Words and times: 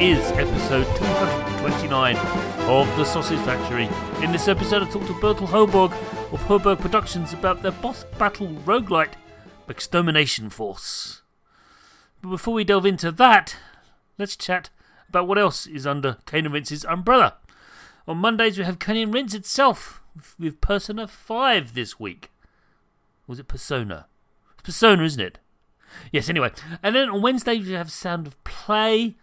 Is 0.00 0.32
episode 0.32 0.86
229 0.96 2.16
of 2.16 2.96
The 2.96 3.04
Sausage 3.04 3.38
Factory. 3.38 3.88
In 4.24 4.32
this 4.32 4.48
episode, 4.48 4.82
I 4.82 4.90
talk 4.90 5.06
to 5.06 5.12
Bertil 5.14 5.46
Hörberg 5.46 5.92
of 6.32 6.40
Hörberg 6.40 6.80
Productions 6.80 7.32
about 7.32 7.62
their 7.62 7.70
boss 7.70 8.02
battle 8.18 8.48
roguelite, 8.66 9.12
Mechstermination 9.68 10.50
Force. 10.50 11.22
But 12.20 12.30
before 12.30 12.54
we 12.54 12.64
delve 12.64 12.86
into 12.86 13.12
that, 13.12 13.56
let's 14.18 14.34
chat 14.34 14.68
about 15.08 15.28
what 15.28 15.38
else 15.38 15.64
is 15.64 15.86
under 15.86 16.16
Cane 16.26 16.46
and 16.46 16.54
Rinse's 16.54 16.84
umbrella. 16.84 17.36
On 18.08 18.16
Mondays, 18.16 18.58
we 18.58 18.64
have 18.64 18.80
Cane 18.80 18.96
and 18.96 19.14
Rinse 19.14 19.32
itself 19.32 20.02
with 20.40 20.60
Persona 20.60 21.06
5 21.06 21.74
this 21.74 22.00
week. 22.00 22.32
Was 23.28 23.38
it 23.38 23.46
Persona? 23.46 24.06
It's 24.54 24.62
Persona, 24.62 25.04
isn't 25.04 25.22
it? 25.22 25.38
Yes, 26.10 26.28
anyway. 26.28 26.50
And 26.82 26.96
then 26.96 27.08
on 27.08 27.22
Wednesday, 27.22 27.60
we 27.60 27.72
have 27.74 27.92
Sound 27.92 28.26
of 28.26 28.42
Play. 28.42 29.14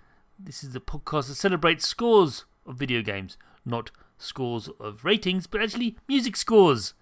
This 0.44 0.64
is 0.64 0.74
the 0.74 0.82
podcast 0.82 1.28
that 1.28 1.36
celebrates 1.36 1.88
scores 1.88 2.46
of 2.66 2.76
video 2.76 3.04
games, 3.04 3.38
not 3.64 3.92
scores 4.18 4.70
of 4.80 5.06
ratings, 5.06 5.46
but 5.46 5.62
actually 5.62 5.98
music 6.08 6.36
scores. 6.36 6.96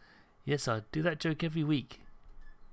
Yes, 0.44 0.68
I 0.68 0.82
do 0.92 1.02
that 1.04 1.20
joke 1.20 1.44
every 1.44 1.64
week. 1.64 2.02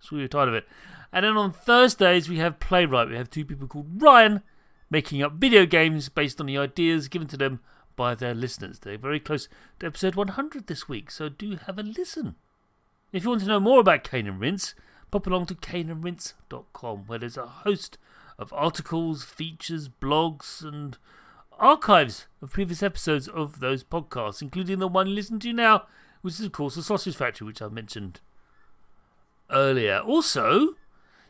So 0.01 0.17
we're 0.17 0.27
tired 0.27 0.49
of 0.49 0.55
it. 0.55 0.67
And 1.13 1.25
then 1.25 1.37
on 1.37 1.53
Thursdays, 1.53 2.29
we 2.29 2.39
have 2.39 2.59
Playwright. 2.59 3.09
We 3.09 3.17
have 3.17 3.31
two 3.31 3.45
people 3.45 3.69
called 3.69 4.03
Ryan 4.03 4.43
making 4.91 5.23
up 5.23 5.35
video 5.35 5.67
games 5.67 6.09
based 6.09 6.41
on 6.41 6.47
the 6.47 6.59
ideas 6.59 7.09
given 7.09 7.29
to 7.29 7.37
them 7.37 7.61
by 7.95 8.15
their 8.15 8.35
listeners. 8.35 8.81
They're 8.81 8.99
very 8.99 9.21
close 9.21 9.49
to 9.79 9.87
episode 9.87 10.17
100 10.17 10.67
this 10.67 10.89
week, 10.89 11.11
so 11.11 11.29
do 11.29 11.57
have 11.67 11.79
a 11.79 11.83
listen. 11.83 12.35
If 13.13 13.23
you 13.23 13.31
want 13.31 13.43
to 13.43 13.49
know 13.49 13.61
more 13.61 13.81
about 13.81 14.05
Cane 14.05 14.27
and 14.27 14.41
Rinse, 14.41 14.75
pop 15.11 15.27
along 15.27 15.47
to 15.47 15.55
caneandrinse.com 15.55 17.05
where 17.07 17.19
there's 17.21 17.37
a 17.37 17.47
host 17.47 17.99
of 18.39 18.53
articles, 18.53 19.25
features, 19.25 19.89
blogs, 19.89 20.63
and 20.63 20.99
archives 21.59 22.27
of 22.43 22.53
previous 22.53 22.83
episodes 22.83 23.29
of 23.29 23.61
those 23.61 23.83
podcasts, 23.83 24.43
including 24.43 24.79
the 24.79 24.89
one 24.89 25.07
you 25.07 25.15
listen 25.15 25.39
to 25.41 25.53
now, 25.53 25.87
which 26.23 26.35
is, 26.35 26.47
of 26.47 26.53
course, 26.53 26.75
The 26.75 26.83
Sausage 26.83 27.17
Factory, 27.17 27.47
which 27.47 27.63
I 27.63 27.69
mentioned 27.69 28.21
earlier. 29.51 29.99
Also, 29.99 30.75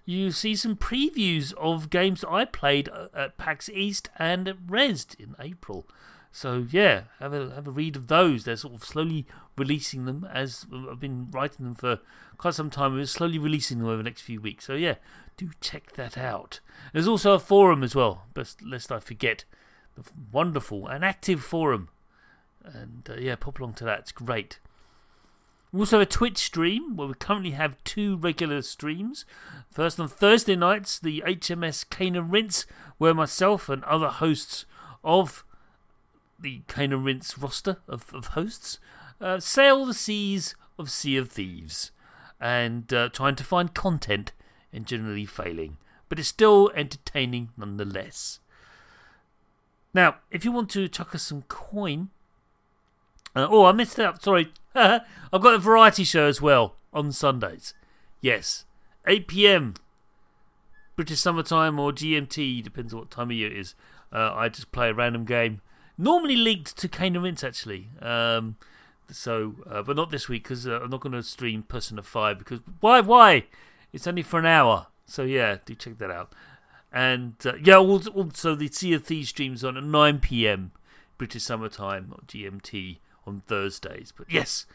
you 0.05 0.31
see 0.31 0.55
some 0.55 0.77
previews 0.77 1.53
of 1.55 1.91
games 1.91 2.25
I 2.29 2.45
played 2.45 2.89
uh, 2.89 3.09
at 3.15 3.37
PAX 3.37 3.69
East 3.69 4.09
and 4.19 4.49
at 4.49 4.67
Rezzed 4.67 5.19
in 5.19 5.35
April. 5.41 5.87
So 6.33 6.67
yeah, 6.71 7.05
have 7.19 7.33
a 7.33 7.51
have 7.55 7.67
a 7.67 7.71
read 7.71 7.97
of 7.97 8.09
those. 8.09 8.45
They're 8.45 8.57
sort 8.57 8.75
of 8.75 8.85
slowly 8.85 9.27
releasing 9.57 10.05
them 10.05 10.29
as 10.31 10.67
I've 10.71 11.01
been 11.01 11.29
writing 11.31 11.65
them 11.65 11.75
for 11.75 12.01
quite 12.39 12.55
some 12.55 12.71
time. 12.71 12.95
We're 12.95 13.07
slowly 13.07 13.39
releasing 13.39 13.79
them 13.79 13.87
over 13.87 13.99
the 13.99 14.03
next 14.03 14.23
few 14.23 14.41
weeks. 14.41 14.65
So 14.67 14.75
yeah, 14.75 14.97
do 15.37 15.51
check 15.61 15.93
that 15.93 16.17
out. 16.17 16.61
There's 16.93 17.09
also 17.09 17.33
a 17.33 17.39
forum 17.39 17.83
as 17.83 17.95
well, 17.95 18.27
but 18.35 18.55
lest 18.63 18.91
I 18.91 18.99
forget, 18.99 19.45
the 19.95 20.05
wonderful 20.33 20.87
and 20.87 21.05
active 21.05 21.43
forum. 21.43 21.89
And 22.65 23.09
uh, 23.09 23.17
yeah, 23.19 23.37
pop 23.37 23.59
along 23.59 23.75
to 23.75 23.85
that. 23.85 24.01
It's 24.01 24.13
great. 24.13 24.59
We 25.73 25.81
also 25.81 25.99
have 25.99 26.09
a 26.09 26.11
Twitch 26.11 26.39
stream 26.39 26.97
where 26.97 27.09
we 27.09 27.15
currently 27.15 27.51
have 27.51 27.83
two 27.85 28.17
regular 28.17 28.63
streams. 28.63 29.25
First 29.71 30.01
on 30.01 30.09
Thursday 30.09 30.57
nights, 30.57 30.99
the 30.99 31.23
HMS 31.27 31.89
Cane 31.89 32.17
and 32.17 32.33
Rinse, 32.33 32.67
where 32.99 33.15
myself 33.15 33.69
and 33.69 33.85
other 33.85 34.09
hosts 34.09 34.65
of 35.05 35.45
the 36.39 36.63
Cane 36.69 36.93
and 36.93 37.05
Rinse 37.05 37.37
roster 37.37 37.79
of, 37.89 38.13
of 38.15 38.29
hosts 38.29 38.79
uh, 39.21 39.41
sail 39.41 39.85
the 39.87 39.95
seas 39.95 40.55
of 40.79 40.91
Sea 40.91 41.17
of 41.17 41.31
Thieves 41.31 41.91
and 42.41 42.93
uh, 42.93 43.09
trying 43.11 43.37
to 43.37 43.45
find 43.45 43.75
content 43.75 44.33
and 44.73 44.87
generally 44.87 45.27
failing, 45.27 45.77
but 46.09 46.19
it's 46.19 46.29
still 46.29 46.71
entertaining 46.75 47.51
nonetheless. 47.57 48.41
Now, 49.95 50.17
if 50.31 50.45
you 50.45 50.53
want 50.53 50.71
to 50.71 50.89
chuck 50.89 51.15
us 51.15 51.23
some 51.23 51.43
coin, 51.43 52.11
uh, 53.35 53.47
oh, 53.51 53.65
I 53.65 53.73
missed 53.73 53.99
out. 53.99 54.23
Sorry, 54.23 54.53
I've 54.75 55.03
got 55.33 55.55
a 55.55 55.59
variety 55.59 56.05
show 56.05 56.27
as 56.27 56.43
well 56.43 56.77
on 56.93 57.13
Sundays. 57.13 57.75
Yes, 58.21 58.65
8 59.07 59.29
p.m. 59.29 59.75
British 60.97 61.21
summertime 61.21 61.79
or 61.79 61.93
GMT, 61.93 62.63
depends 62.63 62.93
on 62.93 63.01
what 63.01 63.11
time 63.11 63.31
of 63.31 63.37
year 63.37 63.51
it 63.51 63.57
is. 63.57 63.75
Uh, 64.13 64.33
I 64.35 64.49
just 64.49 64.73
play 64.73 64.91
a 64.91 64.95
random 64.95 65.25
game 65.25 65.61
normally 65.99 66.37
linked 66.37 66.77
to 66.79 66.89
Cane 66.89 67.17
and 67.17 67.25
Rinse 67.25 67.45
actually. 67.45 67.89
Um, 68.01 68.57
so, 69.11 69.55
uh, 69.69 69.83
but 69.83 69.97
not 69.97 70.11
this 70.11 70.29
week 70.29 70.45
because 70.45 70.67
uh, 70.67 70.81
I'm 70.83 70.91
not 70.91 71.01
going 71.01 71.13
to 71.13 71.23
stream 71.23 71.63
Persona 71.63 72.03
Five 72.03 72.39
because 72.39 72.61
why? 72.81 73.01
Why? 73.01 73.45
It's 73.93 74.07
only 74.07 74.23
for 74.23 74.39
an 74.39 74.47
hour. 74.47 74.89
So 75.07 75.23
yeah, 75.23 75.59
do 75.65 75.75
check 75.75 75.99
that 75.99 76.11
out. 76.11 76.33
And 76.93 77.35
uh, 77.45 77.55
yeah, 77.63 77.77
also 77.77 78.55
the 78.55 78.69
Sea 78.69 78.95
of 78.95 79.05
Thieves 79.05 79.29
streams 79.29 79.65
on 79.65 79.77
at 79.77 79.85
9 79.85 80.19
p.m. 80.21 80.73
British 81.19 81.45
Summer 81.45 81.69
Time 81.69 82.15
GMT 82.27 82.99
on 83.27 83.43
Thursdays. 83.47 84.13
But 84.17 84.31
yes, 84.31 84.67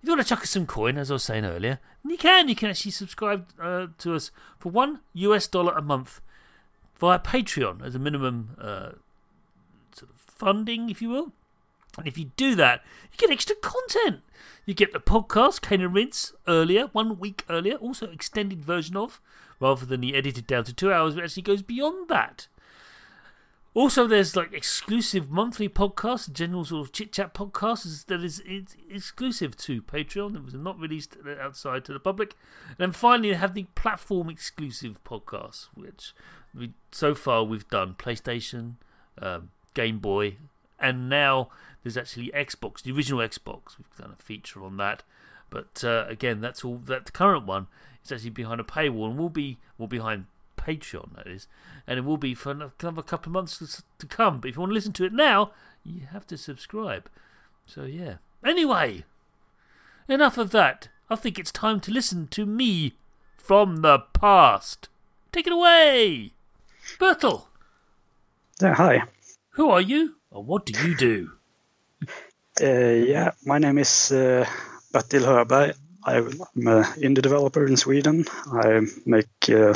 if 0.00 0.08
you 0.08 0.10
want 0.14 0.22
to 0.22 0.28
chuck 0.28 0.42
us 0.42 0.50
some 0.50 0.66
coin, 0.66 0.98
as 0.98 1.10
I 1.10 1.14
was 1.14 1.24
saying 1.24 1.44
earlier, 1.44 1.80
you 2.04 2.16
can. 2.16 2.48
You 2.48 2.54
can 2.54 2.70
actually 2.70 2.92
subscribe 2.92 3.46
uh, 3.60 3.88
to 3.98 4.14
us 4.14 4.30
for 4.58 4.70
one 4.70 5.00
US 5.14 5.46
dollar 5.46 5.72
a 5.72 5.82
month 5.82 6.20
via 6.98 7.18
Patreon 7.18 7.84
as 7.84 7.94
a 7.94 7.98
minimum 7.98 8.56
uh, 8.60 8.90
funding, 10.16 10.90
if 10.90 11.02
you 11.02 11.08
will. 11.08 11.32
And 11.96 12.06
if 12.06 12.18
you 12.18 12.30
do 12.36 12.54
that, 12.56 12.82
you 13.12 13.18
get 13.18 13.30
extra 13.30 13.56
content. 13.56 14.20
You 14.64 14.74
get 14.74 14.92
the 14.92 15.00
podcast, 15.00 15.62
Cane 15.62 15.80
and 15.80 15.94
Rinse, 15.94 16.32
earlier, 16.46 16.88
one 16.92 17.18
week 17.18 17.44
earlier, 17.48 17.76
also 17.76 18.10
extended 18.10 18.64
version 18.64 18.96
of, 18.96 19.20
rather 19.60 19.86
than 19.86 20.00
the 20.00 20.14
edited 20.14 20.46
down 20.46 20.64
to 20.64 20.72
two 20.72 20.92
hours, 20.92 21.16
it 21.16 21.22
actually 21.22 21.42
goes 21.42 21.62
beyond 21.62 22.08
that. 22.08 22.48
Also, 23.74 24.06
there's 24.06 24.34
like 24.34 24.54
exclusive 24.54 25.30
monthly 25.30 25.68
podcasts, 25.68 26.32
general 26.32 26.64
sort 26.64 26.86
of 26.86 26.92
chit 26.92 27.12
chat 27.12 27.34
podcasts 27.34 28.06
that 28.06 28.24
is 28.24 28.42
exclusive 28.90 29.54
to 29.58 29.82
Patreon 29.82 30.32
that 30.32 30.44
was 30.44 30.54
not 30.54 30.80
released 30.80 31.18
outside 31.38 31.84
to 31.84 31.92
the 31.92 32.00
public. 32.00 32.34
And 32.68 32.78
then 32.78 32.92
finally, 32.92 33.30
they 33.30 33.36
have 33.36 33.52
the 33.52 33.66
platform 33.74 34.30
exclusive 34.30 35.04
podcasts, 35.04 35.68
which 35.74 36.14
we, 36.54 36.72
so 36.90 37.14
far 37.14 37.44
we've 37.44 37.68
done 37.68 37.96
PlayStation, 37.98 38.76
um, 39.20 39.50
Game 39.74 39.98
Boy, 39.98 40.38
and 40.80 41.10
now 41.10 41.50
there's 41.86 41.96
actually 41.96 42.32
Xbox, 42.34 42.82
the 42.82 42.90
original 42.90 43.20
Xbox. 43.20 43.78
We've 43.78 43.96
done 43.96 44.16
a 44.18 44.20
feature 44.20 44.64
on 44.64 44.76
that, 44.78 45.04
but 45.50 45.84
uh, 45.84 46.04
again, 46.08 46.40
that's 46.40 46.64
all. 46.64 46.78
That 46.78 47.06
the 47.06 47.12
current 47.12 47.46
one 47.46 47.68
is 48.04 48.10
actually 48.10 48.30
behind 48.30 48.60
a 48.60 48.64
paywall 48.64 49.10
and 49.10 49.16
will 49.16 49.28
be 49.28 49.58
will 49.78 49.86
behind 49.86 50.26
Patreon. 50.56 51.14
That 51.14 51.28
is, 51.28 51.46
and 51.86 51.96
it 51.96 52.04
will 52.04 52.16
be 52.16 52.34
for 52.34 52.50
another 52.50 53.02
couple 53.02 53.30
of 53.30 53.34
months 53.34 53.84
to, 53.98 54.06
come. 54.08 54.40
But 54.40 54.50
if 54.50 54.56
you 54.56 54.60
want 54.62 54.70
to 54.70 54.74
listen 54.74 54.94
to 54.94 55.04
it 55.04 55.12
now, 55.12 55.52
you 55.84 56.08
have 56.10 56.26
to 56.26 56.36
subscribe. 56.36 57.08
So 57.68 57.84
yeah. 57.84 58.14
Anyway, 58.44 59.04
enough 60.08 60.38
of 60.38 60.50
that. 60.50 60.88
I 61.08 61.14
think 61.14 61.38
it's 61.38 61.52
time 61.52 61.78
to 61.82 61.92
listen 61.92 62.26
to 62.28 62.44
me 62.46 62.94
from 63.36 63.76
the 63.82 64.00
past. 64.12 64.88
Take 65.30 65.46
it 65.46 65.52
away, 65.52 66.32
Bertil. 66.98 67.46
Yeah, 68.60 68.74
hi. 68.74 69.02
Who 69.50 69.70
are 69.70 69.80
you, 69.80 70.16
and 70.32 70.48
what 70.48 70.66
do 70.66 70.72
you 70.84 70.96
do? 70.96 71.36
Yeah, 72.60 73.32
my 73.44 73.58
name 73.58 73.78
is 73.78 74.12
uh, 74.12 74.46
Bertil 74.92 75.24
Hörberg. 75.24 75.74
I'm 76.04 76.40
an 76.68 76.84
indie 77.02 77.22
developer 77.22 77.66
in 77.66 77.76
Sweden. 77.76 78.24
I 78.52 78.80
make 79.04 79.48
uh, 79.50 79.74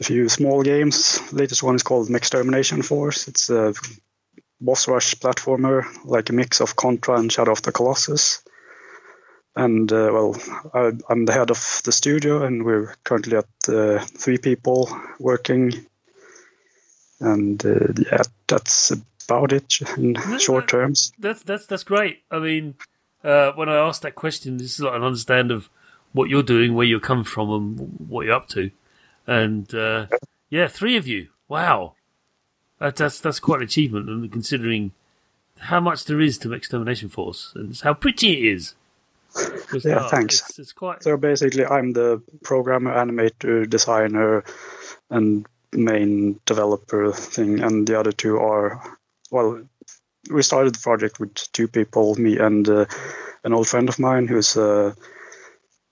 a 0.00 0.04
few 0.04 0.28
small 0.28 0.62
games. 0.62 1.20
The 1.30 1.36
latest 1.36 1.62
one 1.62 1.76
is 1.76 1.82
called 1.82 2.08
Mechstermination 2.08 2.84
Force. 2.84 3.28
It's 3.28 3.50
a 3.50 3.74
boss 4.60 4.88
rush 4.88 5.14
platformer, 5.16 5.84
like 6.04 6.30
a 6.30 6.34
mix 6.34 6.60
of 6.60 6.76
Contra 6.76 7.18
and 7.18 7.32
Shadow 7.32 7.52
of 7.52 7.62
the 7.62 7.72
Colossus. 7.72 8.42
and 9.56 9.92
uh, 9.92 10.10
well, 10.12 10.36
I, 10.74 10.92
I'm 11.08 11.24
the 11.24 11.32
head 11.32 11.50
of 11.50 11.80
the 11.84 11.92
studio, 11.92 12.44
and 12.44 12.64
we're 12.64 12.94
currently 13.04 13.36
at 13.36 13.48
uh, 13.68 13.98
three 13.98 14.38
people 14.38 14.88
working. 15.18 15.72
And 17.20 17.62
yeah, 17.64 18.22
that's 18.46 18.92
about 19.28 19.52
it 19.52 19.80
in 19.96 20.16
short 20.38 20.68
terms. 20.68 21.12
That's 21.18 21.42
that's 21.42 21.66
that's 21.66 21.84
great. 21.84 22.22
I 22.30 22.38
mean, 22.38 22.74
uh, 23.22 23.52
when 23.52 23.68
I 23.68 23.76
asked 23.76 24.02
that 24.02 24.14
question, 24.14 24.56
this 24.56 24.74
is 24.74 24.80
like 24.80 24.94
an 24.94 25.02
understand 25.02 25.50
of 25.50 25.68
what 26.12 26.30
you're 26.30 26.42
doing, 26.42 26.74
where 26.74 26.86
you 26.86 26.98
come 26.98 27.24
from, 27.24 27.50
and 27.50 28.08
what 28.08 28.24
you're 28.24 28.34
up 28.34 28.48
to. 28.50 28.70
And 29.26 29.72
uh, 29.74 30.06
yeah, 30.48 30.66
three 30.66 30.96
of 30.96 31.06
you. 31.06 31.28
Wow, 31.46 31.94
that, 32.78 32.96
that's 32.96 33.20
that's 33.20 33.40
quite 33.40 33.58
an 33.58 33.64
achievement, 33.64 34.08
and 34.08 34.32
considering 34.32 34.92
how 35.58 35.80
much 35.80 36.04
there 36.06 36.20
is 36.20 36.38
to 36.38 36.48
Mechstermination 36.48 37.10
Force 37.10 37.52
and 37.54 37.78
how 37.78 37.94
pretty 37.94 38.32
it 38.32 38.54
is. 38.54 38.74
Yeah, 39.84 40.04
oh, 40.04 40.08
thanks. 40.08 40.40
It's, 40.48 40.58
it's 40.58 40.72
quite. 40.72 41.02
So 41.02 41.16
basically, 41.18 41.66
I'm 41.66 41.92
the 41.92 42.22
programmer, 42.42 42.94
animator, 42.94 43.68
designer, 43.68 44.44
and 45.10 45.46
main 45.72 46.40
developer 46.46 47.12
thing, 47.12 47.60
and 47.60 47.86
the 47.86 47.98
other 48.00 48.12
two 48.12 48.38
are 48.38 48.97
well. 49.30 49.62
We 50.30 50.42
started 50.42 50.74
the 50.74 50.80
project 50.80 51.18
with 51.20 51.34
two 51.52 51.68
people, 51.68 52.14
me 52.16 52.38
and 52.38 52.68
uh, 52.68 52.84
an 53.44 53.54
old 53.54 53.68
friend 53.68 53.88
of 53.88 53.98
mine 53.98 54.26
who's 54.26 54.56
a, 54.56 54.94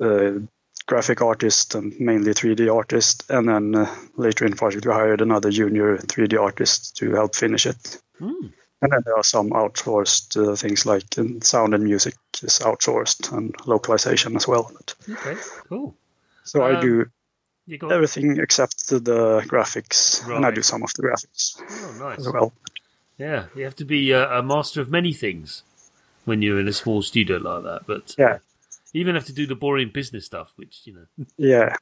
a, 0.00 0.42
graphic 0.86 1.20
artist 1.20 1.74
and 1.74 1.98
mainly 1.98 2.32
3D 2.32 2.72
artist. 2.72 3.24
And 3.30 3.48
then 3.48 3.74
uh, 3.74 3.94
later 4.16 4.44
in 4.44 4.52
the 4.52 4.56
project, 4.56 4.86
we 4.86 4.92
hired 4.92 5.20
another 5.20 5.50
junior 5.50 5.96
3D 5.96 6.40
artist 6.40 6.96
to 6.98 7.12
help 7.12 7.34
finish 7.34 7.66
it. 7.66 7.98
Mm. 8.20 8.52
And 8.82 8.92
then 8.92 9.00
there 9.04 9.16
are 9.16 9.24
some 9.24 9.50
outsourced 9.50 10.36
uh, 10.36 10.54
things 10.54 10.84
like 10.86 11.18
uh, 11.18 11.24
sound 11.40 11.74
and 11.74 11.82
music 11.82 12.14
is 12.42 12.60
outsourced 12.60 13.36
and 13.36 13.54
localization 13.66 14.36
as 14.36 14.46
well. 14.46 14.70
Okay, 15.08 15.36
cool. 15.68 15.96
So 16.44 16.62
um, 16.62 16.76
I 16.76 16.80
do 16.80 17.06
everything 17.90 18.38
except 18.38 18.88
the 18.88 19.42
graphics, 19.46 20.24
right. 20.26 20.36
and 20.36 20.46
I 20.46 20.50
do 20.50 20.62
some 20.62 20.82
of 20.82 20.92
the 20.94 21.02
graphics 21.02 21.60
oh, 21.60 21.96
nice. 21.98 22.18
as 22.18 22.32
well. 22.32 22.52
Yeah, 23.18 23.46
you 23.54 23.64
have 23.64 23.76
to 23.76 23.84
be 23.84 24.10
a, 24.12 24.30
a, 24.38 24.42
master 24.42 24.80
of 24.80 24.90
many 24.90 25.12
things 25.12 25.62
when 26.24 26.42
you're 26.42 26.60
in 26.60 26.68
a 26.68 26.72
small 26.72 27.00
studio 27.02 27.38
like 27.38 27.62
that. 27.64 27.86
But 27.86 28.14
yeah, 28.18 28.38
you 28.92 29.00
even 29.00 29.14
have 29.14 29.24
to 29.26 29.32
do 29.32 29.46
the 29.46 29.54
boring 29.54 29.88
business 29.88 30.26
stuff, 30.26 30.52
which 30.56 30.82
you 30.84 30.94
know. 30.94 31.26
Yeah, 31.38 31.74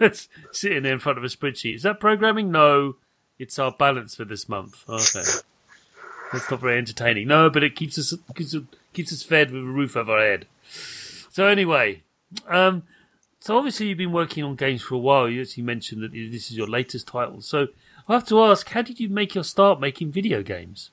it's 0.00 0.28
sitting 0.52 0.82
there 0.82 0.92
in 0.92 0.98
front 0.98 1.18
of 1.18 1.24
a 1.24 1.28
spreadsheet. 1.28 1.76
Is 1.76 1.82
that 1.84 2.00
programming? 2.00 2.50
No, 2.50 2.96
it's 3.38 3.58
our 3.58 3.72
balance 3.72 4.14
for 4.14 4.24
this 4.24 4.48
month. 4.48 4.84
Okay. 4.88 5.22
That's 6.32 6.50
not 6.50 6.60
very 6.60 6.78
entertaining. 6.78 7.28
No, 7.28 7.48
but 7.48 7.62
it 7.62 7.76
keeps 7.76 7.98
us 7.98 8.14
keeps, 8.34 8.54
keeps 8.92 9.12
us 9.12 9.22
fed 9.22 9.52
with 9.52 9.62
a 9.62 9.66
roof 9.66 9.96
over 9.96 10.12
our 10.12 10.24
head. 10.24 10.46
So 11.30 11.46
anyway, 11.46 12.02
um, 12.48 12.82
so 13.40 13.56
obviously 13.56 13.86
you've 13.86 13.98
been 13.98 14.12
working 14.12 14.42
on 14.44 14.56
games 14.56 14.82
for 14.82 14.94
a 14.94 14.98
while. 14.98 15.28
You 15.28 15.42
actually 15.42 15.64
mentioned 15.64 16.02
that 16.02 16.12
this 16.12 16.50
is 16.50 16.56
your 16.56 16.66
latest 16.66 17.06
title. 17.06 17.40
So 17.40 17.68
I 18.06 18.14
have 18.14 18.26
to 18.28 18.42
ask, 18.42 18.68
how 18.68 18.82
did 18.82 19.00
you 19.00 19.08
make 19.08 19.34
your 19.34 19.44
start 19.44 19.80
making 19.80 20.12
video 20.12 20.42
games? 20.42 20.90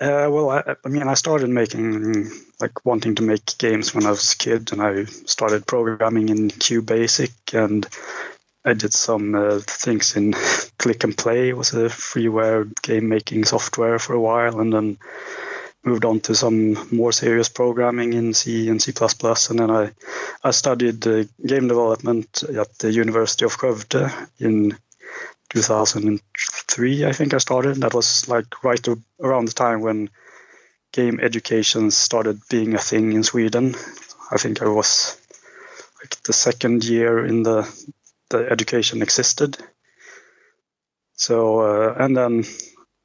Uh, 0.00 0.28
well, 0.30 0.50
I, 0.50 0.74
I, 0.84 0.88
mean, 0.88 1.04
I 1.04 1.14
started 1.14 1.48
making, 1.48 2.30
like, 2.60 2.84
wanting 2.84 3.14
to 3.14 3.22
make 3.22 3.56
games 3.58 3.94
when 3.94 4.04
I 4.04 4.10
was 4.10 4.32
a 4.32 4.36
kid, 4.36 4.72
and 4.72 4.82
I 4.82 5.04
started 5.04 5.66
programming 5.66 6.28
in 6.28 6.48
QBasic, 6.48 7.32
and 7.54 7.86
I 8.64 8.74
did 8.74 8.92
some 8.92 9.34
uh, 9.34 9.60
things 9.60 10.16
in 10.16 10.34
Click 10.78 11.04
and 11.04 11.16
Play. 11.16 11.52
Was 11.52 11.72
a 11.72 11.84
freeware 11.84 12.70
game 12.82 13.08
making 13.08 13.44
software 13.44 13.98
for 13.98 14.14
a 14.14 14.20
while, 14.20 14.60
and 14.60 14.72
then 14.72 14.98
moved 15.84 16.04
on 16.04 16.20
to 16.20 16.34
some 16.34 16.76
more 16.94 17.12
serious 17.12 17.48
programming 17.48 18.12
in 18.12 18.34
C 18.34 18.68
and 18.68 18.82
C++. 18.82 18.92
And 19.50 19.58
then 19.58 19.70
I, 19.70 19.92
I 20.44 20.50
studied 20.50 21.06
uh, 21.06 21.24
game 21.44 21.68
development 21.68 22.44
at 22.44 22.78
the 22.78 22.92
University 22.92 23.44
of 23.44 23.52
Skövde 23.52 24.28
in 24.38 24.76
2003. 25.52 27.04
I 27.04 27.12
think 27.12 27.34
I 27.34 27.38
started. 27.38 27.76
That 27.76 27.94
was 27.94 28.28
like 28.28 28.64
right 28.64 28.86
around 29.20 29.48
the 29.48 29.52
time 29.52 29.82
when 29.82 30.08
game 30.92 31.20
education 31.20 31.90
started 31.90 32.40
being 32.50 32.74
a 32.74 32.78
thing 32.78 33.12
in 33.12 33.22
Sweden. 33.22 33.74
I 34.30 34.38
think 34.38 34.62
I 34.62 34.68
was 34.68 35.18
like 36.00 36.22
the 36.22 36.32
second 36.32 36.84
year 36.84 37.24
in 37.24 37.42
the 37.42 37.68
the 38.30 38.50
education 38.50 39.02
existed. 39.02 39.58
So 41.14 41.60
uh, 41.60 41.94
and 41.98 42.16
then 42.16 42.44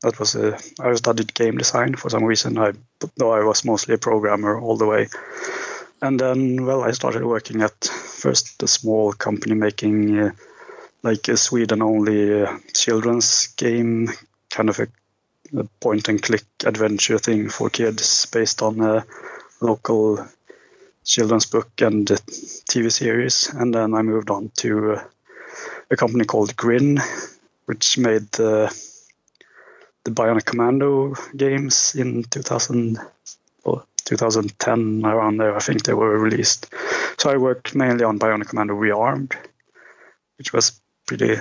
that 0.04 0.20
was 0.20 0.36
a 0.36 0.58
I 0.80 0.96
studied 0.96 1.34
game 1.34 1.58
design 1.58 1.96
for 1.96 2.10
some 2.10 2.24
reason. 2.24 2.58
I 2.58 2.74
though 3.18 3.34
I 3.34 3.44
was 3.44 3.66
mostly 3.66 3.96
a 3.96 3.98
programmer 3.98 4.58
all 4.58 4.78
the 4.78 4.88
way. 4.88 5.10
And 6.02 6.20
then 6.20 6.66
well 6.66 6.82
I 6.84 6.92
started 6.92 7.26
working 7.26 7.62
at 7.62 7.84
first 7.84 8.64
a 8.64 8.68
small 8.68 9.12
company 9.12 9.56
making 9.56 10.20
uh, 10.20 10.32
like 11.08 11.30
a 11.30 11.38
Sweden 11.38 11.82
only 11.82 12.44
uh, 12.44 12.58
children's 12.74 13.48
game 13.56 14.10
kind 14.50 14.68
of 14.68 14.80
a, 14.80 14.88
a 15.58 15.64
point 15.80 16.10
and 16.10 16.22
click 16.22 16.44
adventure 16.66 17.18
thing 17.18 17.50
for 17.50 17.70
kids 17.70 18.26
based 18.26 18.62
on 18.62 18.82
a 18.82 19.06
local 19.62 20.28
children's 21.06 21.46
book 21.46 21.70
and 21.80 22.08
TV 22.08 22.92
series. 22.92 23.48
And 23.54 23.74
then 23.74 23.94
I 23.94 24.02
moved 24.02 24.30
on 24.30 24.52
to 24.58 24.96
uh, 24.96 25.04
a 25.90 25.96
company 25.96 26.26
called 26.26 26.58
Grin, 26.58 27.00
which 27.66 27.98
made 27.98 28.30
the 28.34 28.68
the 30.04 30.12
Bionic 30.12 30.46
Commando 30.46 31.16
games 31.36 31.96
in 31.96 32.24
2000, 32.24 32.98
well, 33.66 33.86
2010 34.06 35.06
around 35.06 35.38
there. 35.38 35.56
I 35.56 35.60
think 35.60 35.84
they 35.84 35.94
were 35.94 36.18
released. 36.18 36.74
So 37.18 37.30
I 37.30 37.38
worked 37.38 37.76
mainly 37.76 38.06
on 38.06 38.20
Bionic 38.20 38.48
Commando 38.48 38.74
Rearmed, 38.74 39.36
which 40.38 40.54
was 40.54 40.80
pretty 41.08 41.38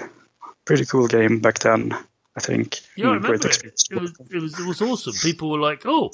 pretty 0.64 0.86
cool 0.86 1.06
game 1.06 1.40
back 1.40 1.58
then. 1.58 1.96
I 2.36 2.40
think. 2.40 2.80
Yeah, 2.96 3.06
I 3.06 3.08
mm, 3.08 3.14
remember 3.14 3.34
it. 3.34 3.64
It 3.64 3.72
was, 3.72 4.14
it 4.30 4.42
was 4.42 4.60
it 4.60 4.66
was 4.66 4.82
awesome. 4.82 5.14
People 5.22 5.50
were 5.50 5.58
like, 5.58 5.82
"Oh, 5.84 6.12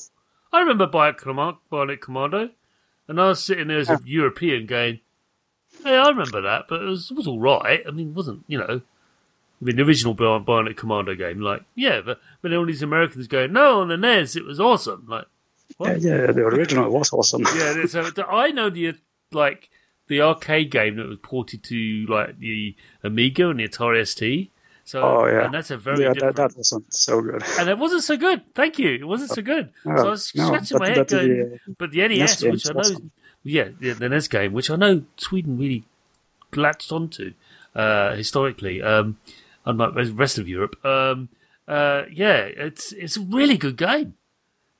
I 0.53 0.61
remember 0.61 0.87
Bionic 0.87 2.01
Commando," 2.01 2.51
and 3.09 3.21
I 3.21 3.29
was 3.29 3.45
sitting 3.45 3.69
there 3.69 3.79
as 3.79 3.91
a 3.91 4.01
European 4.05 4.67
going, 4.67 5.01
yeah, 5.85 6.03
I 6.03 6.09
remember 6.09 6.41
that, 6.43 6.67
but 6.69 6.83
it 6.83 6.87
was, 6.87 7.11
it 7.11 7.17
was 7.17 7.27
all 7.27 7.41
right. 7.41 7.83
I 7.87 7.91
mean, 7.91 8.11
it 8.11 8.15
wasn't, 8.15 8.45
you 8.47 8.59
know, 8.59 8.83
I 9.61 9.65
mean, 9.65 9.77
the 9.77 9.83
original 9.83 10.15
Bionic 10.15 10.77
Commando 10.77 11.15
game, 11.15 11.41
like, 11.41 11.63
yeah, 11.75 12.01
but 12.01 12.21
when 12.41 12.55
all 12.55 12.67
these 12.67 12.83
Americans 12.83 13.27
going, 13.27 13.53
no, 13.53 13.81
on 13.81 13.89
the 13.89 13.97
NES, 13.97 14.37
it 14.37 14.45
was 14.45 14.61
awesome. 14.61 15.07
Like, 15.09 15.27
what? 15.77 16.01
Yeah, 16.01 16.27
yeah, 16.27 16.33
the 16.33 16.43
original 16.43 16.91
was 16.91 17.13
awesome. 17.13 17.43
yeah, 17.57 17.85
so 17.87 18.11
I 18.29 18.51
know 18.51 18.71
the, 18.71 18.95
like, 19.31 19.71
the 20.09 20.21
arcade 20.21 20.71
game 20.71 20.97
that 20.97 21.07
was 21.07 21.19
ported 21.19 21.63
to, 21.65 22.07
like, 22.09 22.39
the 22.39 22.75
Amiga 23.03 23.49
and 23.51 23.61
the 23.61 23.69
Atari 23.69 24.07
ST. 24.07 24.51
So, 24.85 25.01
oh 25.01 25.27
yeah, 25.27 25.45
and 25.45 25.55
that's 25.55 25.71
a 25.71 25.77
very 25.77 26.03
yeah. 26.03 26.13
That, 26.13 26.35
that, 26.35 26.57
wasn't 26.57 26.93
so 26.93 27.23
good, 27.23 27.45
and 27.61 27.69
it 27.69 27.79
wasn't 27.79 28.03
so 28.03 28.17
good. 28.17 28.43
Thank 28.53 28.81
you. 28.81 28.91
It 28.91 29.07
wasn't 29.07 29.31
so 29.31 29.41
good. 29.41 29.71
No, 29.85 29.97
so 29.97 30.07
I 30.09 30.11
was 30.11 30.25
scratching 30.25 30.77
no, 30.77 30.79
my 30.81 30.89
head 30.89 31.07
going, 31.07 31.29
the, 31.29 31.55
uh, 31.55 31.73
but 31.79 31.93
the 31.93 32.09
NES, 32.09 32.43
which 32.43 32.69
I 32.69 32.73
know 32.73 32.81
awesome 32.81 33.13
yeah, 33.45 33.69
the 33.81 34.09
NES 34.09 34.29
game, 34.29 34.53
which 34.53 34.71
I 34.71 34.77
know 34.77 35.03
Sweden 35.17 35.59
really 35.59 35.85
latched 36.55 36.93
onto 36.93 37.33
uh, 37.75 38.15
historically, 38.15 38.83
um, 38.83 39.19
unlike 39.65 39.95
the 39.95 40.13
rest 40.13 40.39
of 40.39 40.49
Europe. 40.49 40.83
Um, 40.85 41.29
uh, 41.67 42.05
yeah, 42.11 42.37
it's 42.37 42.93
it's 42.93 43.17
a 43.17 43.21
really 43.21 43.57
good 43.57 43.77
game. 43.77 44.15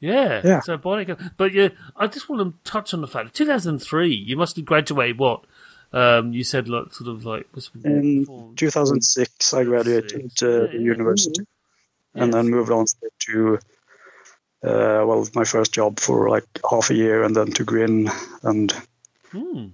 Yeah, 0.03 0.41
yeah. 0.45 0.61
So 0.61 0.77
Bionic, 0.77 1.31
but 1.37 1.53
yeah, 1.53 1.69
I 1.95 2.09
just 2.09 2.29
want 2.29 2.43
to 2.43 2.71
touch 2.71 2.93
on 2.93 3.03
the 3.03 3.07
fact 3.07 3.27
that 3.27 3.35
2003. 3.35 4.13
You 4.13 4.37
must 4.37 4.57
have 4.57 4.65
graduated 4.65 5.17
what? 5.17 5.45
Um, 5.93 6.33
you 6.33 6.43
said 6.43 6.69
like 6.69 6.93
sort 6.93 7.09
of 7.09 7.25
like 7.25 7.47
in 7.85 8.27
2006. 8.57 9.55
I 9.55 9.63
graduated 9.63 10.33
uh, 10.43 10.47
yeah, 10.49 10.69
yeah. 10.73 10.79
university, 10.81 11.47
and 12.17 12.35
then 12.35 12.49
moved 12.49 12.73
on 12.73 12.87
to 13.27 13.61
uh, 14.65 15.07
well, 15.07 15.29
my 15.37 15.45
first 15.45 15.73
job 15.73 16.01
for 16.01 16.29
like 16.29 16.49
half 16.69 16.91
a 16.91 16.95
year, 16.95 17.23
and 17.23 17.37
then 17.37 17.53
to 17.53 17.63
Grin, 17.65 18.11
and 18.43 18.73
hmm. 19.31 19.67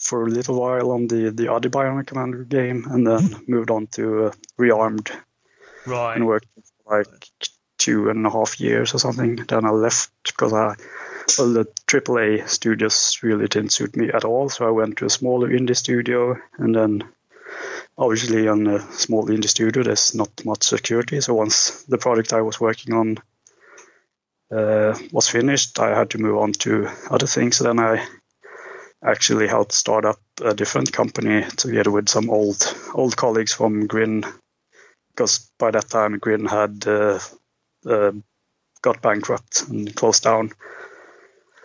for 0.00 0.24
a 0.24 0.28
little 0.28 0.58
while 0.58 0.90
on 0.90 1.06
the 1.06 1.30
the 1.30 1.44
Bionic 1.44 2.08
Commander 2.08 2.42
game, 2.42 2.86
and 2.90 3.06
then 3.06 3.36
moved 3.46 3.70
on 3.70 3.86
to 3.92 4.26
uh, 4.26 4.32
Rearmed, 4.58 5.12
right, 5.86 6.16
and 6.16 6.26
worked 6.26 6.48
like 6.90 7.28
two 7.88 8.10
and 8.10 8.26
a 8.26 8.30
half 8.30 8.60
years 8.60 8.94
or 8.94 8.98
something. 8.98 9.36
Then 9.36 9.64
I 9.64 9.70
left 9.70 10.10
because 10.26 10.52
I 10.52 10.74
well 11.38 11.52
the 11.52 11.66
AAA 11.86 12.48
studios 12.48 13.18
really 13.22 13.48
didn't 13.48 13.72
suit 13.72 13.96
me 13.96 14.10
at 14.12 14.24
all, 14.24 14.50
so 14.50 14.66
I 14.66 14.70
went 14.70 14.98
to 14.98 15.06
a 15.06 15.10
smaller 15.10 15.48
indie 15.48 15.76
studio, 15.76 16.36
and 16.58 16.74
then 16.74 17.04
obviously 17.96 18.46
on 18.48 18.66
a 18.66 18.80
small 18.92 19.26
indie 19.28 19.48
studio 19.48 19.82
there's 19.82 20.14
not 20.14 20.44
much 20.44 20.64
security. 20.64 21.20
So 21.20 21.34
once 21.34 21.84
the 21.84 21.98
project 21.98 22.32
I 22.32 22.42
was 22.42 22.60
working 22.60 22.94
on 22.94 23.18
uh, 24.50 24.98
was 25.12 25.28
finished, 25.28 25.78
I 25.78 25.98
had 25.98 26.10
to 26.10 26.18
move 26.18 26.36
on 26.36 26.52
to 26.64 26.88
other 27.10 27.26
things. 27.26 27.56
So 27.56 27.64
then 27.64 27.78
I 27.78 28.06
actually 29.02 29.48
helped 29.48 29.72
start 29.72 30.04
up 30.04 30.20
a 30.42 30.54
different 30.54 30.92
company 30.92 31.44
together 31.56 31.90
with 31.90 32.08
some 32.08 32.28
old 32.30 32.74
old 32.94 33.16
colleagues 33.16 33.54
from 33.54 33.86
Grin, 33.86 34.24
because 35.10 35.50
by 35.58 35.70
that 35.70 35.88
time 35.88 36.18
Grin 36.18 36.46
had 36.46 36.86
uh, 36.86 37.18
uh, 37.86 38.12
got 38.82 39.02
bankrupt 39.02 39.68
and 39.68 39.94
closed 39.94 40.24
down. 40.24 40.52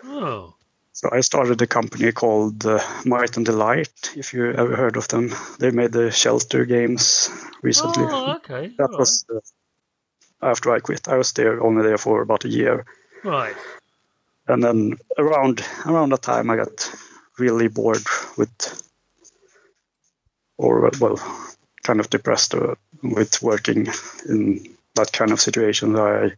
Oh. 0.04 0.54
So 0.92 1.08
I 1.10 1.20
started 1.20 1.60
a 1.60 1.66
company 1.66 2.12
called 2.12 2.64
uh, 2.64 2.80
Might 3.04 3.36
and 3.36 3.44
Delight. 3.44 4.12
If 4.16 4.32
you 4.32 4.52
ever 4.52 4.76
heard 4.76 4.96
of 4.96 5.08
them, 5.08 5.34
they 5.58 5.70
made 5.70 5.92
the 5.92 6.12
Shelter 6.12 6.64
games 6.64 7.30
recently. 7.62 8.04
Oh, 8.06 8.36
okay. 8.36 8.68
that 8.78 8.90
all 8.90 8.98
was 8.98 9.24
uh, 9.28 9.40
after 10.40 10.72
I 10.72 10.78
quit. 10.78 11.08
I 11.08 11.16
was 11.16 11.32
there 11.32 11.62
only 11.62 11.82
there 11.82 11.98
for 11.98 12.22
about 12.22 12.44
a 12.44 12.48
year, 12.48 12.86
right. 13.24 13.54
right. 13.54 13.56
and 14.46 14.62
then 14.62 14.98
around 15.18 15.64
around 15.84 16.10
that 16.10 16.22
time 16.22 16.48
I 16.50 16.56
got 16.56 16.90
really 17.38 17.68
bored 17.68 18.04
with, 18.36 18.82
or 20.56 20.90
well, 21.00 21.18
kind 21.82 21.98
of 21.98 22.08
depressed 22.08 22.54
uh, 22.54 22.76
with 23.02 23.42
working 23.42 23.88
in 24.28 24.73
that 24.94 25.12
kind 25.12 25.32
of 25.32 25.40
situation. 25.40 25.96
I 25.96 26.32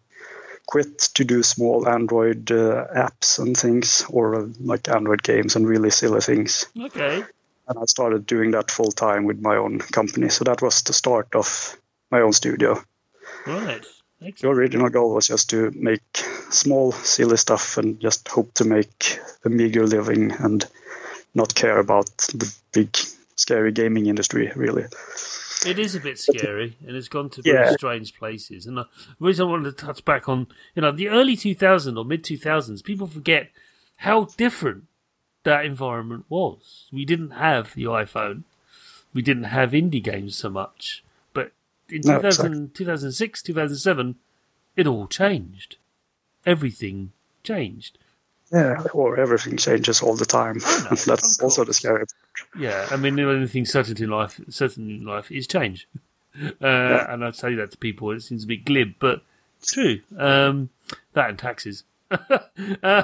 quit 0.66 0.98
to 1.14 1.24
do 1.24 1.42
small 1.42 1.88
Android 1.88 2.50
uh, 2.50 2.86
apps 2.94 3.38
and 3.38 3.56
things, 3.56 4.04
or 4.10 4.34
uh, 4.34 4.48
like 4.60 4.88
Android 4.88 5.22
games 5.22 5.56
and 5.56 5.66
really 5.66 5.90
silly 5.90 6.20
things. 6.20 6.66
Okay. 6.78 7.24
And 7.68 7.78
I 7.78 7.84
started 7.86 8.26
doing 8.26 8.52
that 8.52 8.70
full 8.70 8.92
time 8.92 9.24
with 9.24 9.40
my 9.40 9.56
own 9.56 9.78
company. 9.78 10.28
So 10.28 10.44
that 10.44 10.62
was 10.62 10.82
the 10.82 10.92
start 10.92 11.34
of 11.34 11.76
my 12.10 12.20
own 12.20 12.32
studio. 12.32 12.82
Right. 13.46 13.84
The 14.20 14.28
Excellent. 14.28 14.58
original 14.58 14.88
goal 14.88 15.14
was 15.14 15.26
just 15.26 15.50
to 15.50 15.70
make 15.74 16.02
small, 16.50 16.92
silly 16.92 17.36
stuff 17.36 17.76
and 17.76 18.00
just 18.00 18.28
hope 18.28 18.54
to 18.54 18.64
make 18.64 19.18
a 19.44 19.48
meager 19.48 19.86
living 19.86 20.32
and 20.32 20.64
not 21.34 21.54
care 21.54 21.78
about 21.78 22.06
the 22.16 22.52
big, 22.72 22.96
scary 23.36 23.72
gaming 23.72 24.06
industry, 24.06 24.50
really. 24.56 24.84
It 25.64 25.78
is 25.78 25.94
a 25.94 26.00
bit 26.00 26.18
scary, 26.18 26.76
and 26.86 26.96
it's 26.96 27.08
gone 27.08 27.30
to 27.30 27.42
Yeah. 27.44 27.70
strange 27.72 28.14
places. 28.14 28.66
And 28.66 28.78
uh, 28.78 28.84
the 29.18 29.24
reason 29.26 29.46
I 29.46 29.50
wanted 29.50 29.76
to 29.76 29.84
touch 29.86 30.04
back 30.04 30.28
on, 30.28 30.46
you 30.74 30.82
know, 30.82 30.92
the 30.92 31.08
early 31.08 31.36
2000s 31.36 31.96
or 31.96 32.04
mid 32.04 32.22
2000s, 32.22 32.84
people 32.84 33.06
forget 33.06 33.50
how 33.98 34.26
different 34.36 34.84
that 35.44 35.64
environment 35.64 36.26
was. 36.28 36.86
We 36.92 37.04
didn't 37.04 37.30
have 37.30 37.74
the 37.74 37.84
iPhone, 37.84 38.42
we 39.14 39.22
didn't 39.22 39.44
have 39.44 39.70
indie 39.72 40.02
games 40.02 40.36
so 40.36 40.50
much. 40.50 41.02
But 41.32 41.52
in 41.88 42.02
No, 42.02 42.16
2000, 42.20 42.74
2006, 42.74 43.42
2007, 43.42 44.16
it 44.76 44.86
all 44.86 45.06
changed. 45.06 45.76
Everything 46.44 47.12
changed. 47.42 47.98
Yeah, 48.52 48.84
or 48.92 49.18
everything 49.18 49.56
changes 49.56 50.02
all 50.02 50.14
the 50.14 50.24
time. 50.24 50.58
That's 51.06 51.40
also 51.40 51.64
the 51.64 51.74
scary 51.74 52.04
Yeah, 52.56 52.86
I 52.90 52.96
mean, 52.96 53.16
the 53.16 53.28
only 53.28 53.48
thing 53.48 53.66
certain 53.66 54.00
in 54.02 54.10
life, 54.10 54.40
certain 54.48 54.88
in 54.90 55.04
life 55.04 55.30
is 55.30 55.46
change. 55.46 55.88
Uh, 56.60 57.06
And 57.08 57.24
I 57.24 57.30
say 57.30 57.54
that 57.54 57.70
to 57.70 57.78
people, 57.78 58.10
it 58.10 58.20
seems 58.20 58.44
a 58.44 58.46
bit 58.46 58.66
glib, 58.66 58.96
but 58.98 59.22
it's 59.58 59.72
true. 59.72 60.00
Um, 60.18 60.68
that 61.14 61.30
and 61.30 61.38
taxes. 61.38 61.84
uh, 62.82 63.02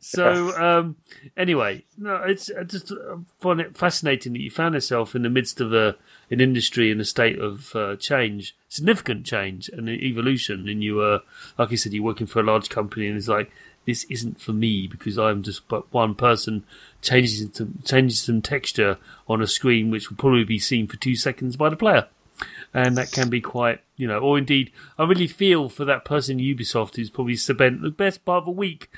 so, 0.00 0.52
um, 0.60 0.96
anyway, 1.36 1.84
no, 1.96 2.16
it's 2.16 2.50
I 2.50 2.64
just 2.64 2.92
uh, 2.92 3.18
find 3.40 3.60
it 3.60 3.78
fascinating 3.78 4.32
that 4.32 4.40
you 4.40 4.50
found 4.50 4.74
yourself 4.74 5.14
in 5.14 5.22
the 5.22 5.30
midst 5.30 5.60
of 5.60 5.72
a 5.72 5.96
an 6.30 6.40
industry 6.40 6.90
in 6.90 7.00
a 7.00 7.04
state 7.04 7.38
of 7.38 7.74
uh, 7.76 7.96
change, 7.96 8.56
significant 8.68 9.24
change 9.24 9.68
and 9.68 9.88
evolution, 9.88 10.68
and 10.68 10.82
you 10.82 10.96
were, 10.96 11.20
like 11.56 11.70
you 11.70 11.76
said, 11.76 11.92
you're 11.94 12.02
working 12.02 12.26
for 12.26 12.40
a 12.40 12.42
large 12.42 12.68
company, 12.68 13.06
and 13.06 13.16
it's 13.16 13.28
like 13.28 13.50
this 13.86 14.04
isn't 14.04 14.40
for 14.40 14.52
me 14.52 14.86
because 14.86 15.18
I'm 15.18 15.42
just 15.42 15.66
but 15.68 15.92
one 15.92 16.14
person 16.14 16.64
changing 17.00 17.52
some 17.52 17.78
changing 17.84 18.16
some 18.16 18.42
texture 18.42 18.98
on 19.28 19.40
a 19.40 19.46
screen 19.46 19.90
which 19.90 20.10
will 20.10 20.16
probably 20.16 20.44
be 20.44 20.58
seen 20.58 20.86
for 20.86 20.96
two 20.96 21.16
seconds 21.16 21.56
by 21.56 21.68
the 21.68 21.76
player 21.76 22.06
and 22.74 22.96
that 22.96 23.12
can 23.12 23.30
be 23.30 23.40
quite, 23.40 23.80
you 23.96 24.06
know, 24.06 24.18
or 24.18 24.38
indeed, 24.38 24.70
I 24.98 25.04
really 25.04 25.26
feel 25.26 25.68
for 25.68 25.84
that 25.84 26.04
person 26.04 26.38
in 26.38 26.56
Ubisoft 26.56 26.96
who's 26.96 27.10
probably 27.10 27.36
spent 27.36 27.80
the 27.80 27.90
best 27.90 28.24
part 28.24 28.42
of 28.42 28.48
a 28.48 28.52
week 28.52 28.90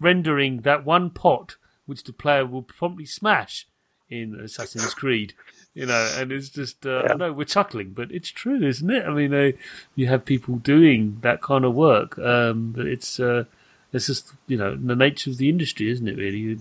rendering 0.00 0.62
that 0.62 0.84
one 0.84 1.10
pot 1.10 1.56
which 1.86 2.04
the 2.04 2.12
player 2.12 2.46
will 2.46 2.62
promptly 2.62 3.06
smash 3.06 3.66
in 4.08 4.34
Assassin's 4.34 4.94
Creed. 4.94 5.34
You 5.74 5.86
know, 5.86 6.12
and 6.16 6.32
it's 6.32 6.48
just, 6.48 6.84
uh, 6.84 7.06
I 7.08 7.14
know 7.14 7.32
we're 7.32 7.44
chuckling, 7.44 7.90
but 7.90 8.10
it's 8.10 8.30
true, 8.30 8.60
isn't 8.60 8.90
it? 8.90 9.06
I 9.06 9.10
mean, 9.10 9.32
uh, 9.32 9.52
you 9.94 10.08
have 10.08 10.24
people 10.24 10.56
doing 10.56 11.18
that 11.20 11.40
kind 11.40 11.64
of 11.64 11.74
work, 11.74 12.18
um, 12.18 12.72
but 12.72 12.86
it's, 12.86 13.20
uh, 13.20 13.44
it's 13.92 14.06
just, 14.06 14.32
you 14.46 14.56
know, 14.56 14.76
the 14.76 14.96
nature 14.96 15.30
of 15.30 15.36
the 15.36 15.48
industry, 15.48 15.90
isn't 15.90 16.06
it, 16.06 16.16
really? 16.16 16.58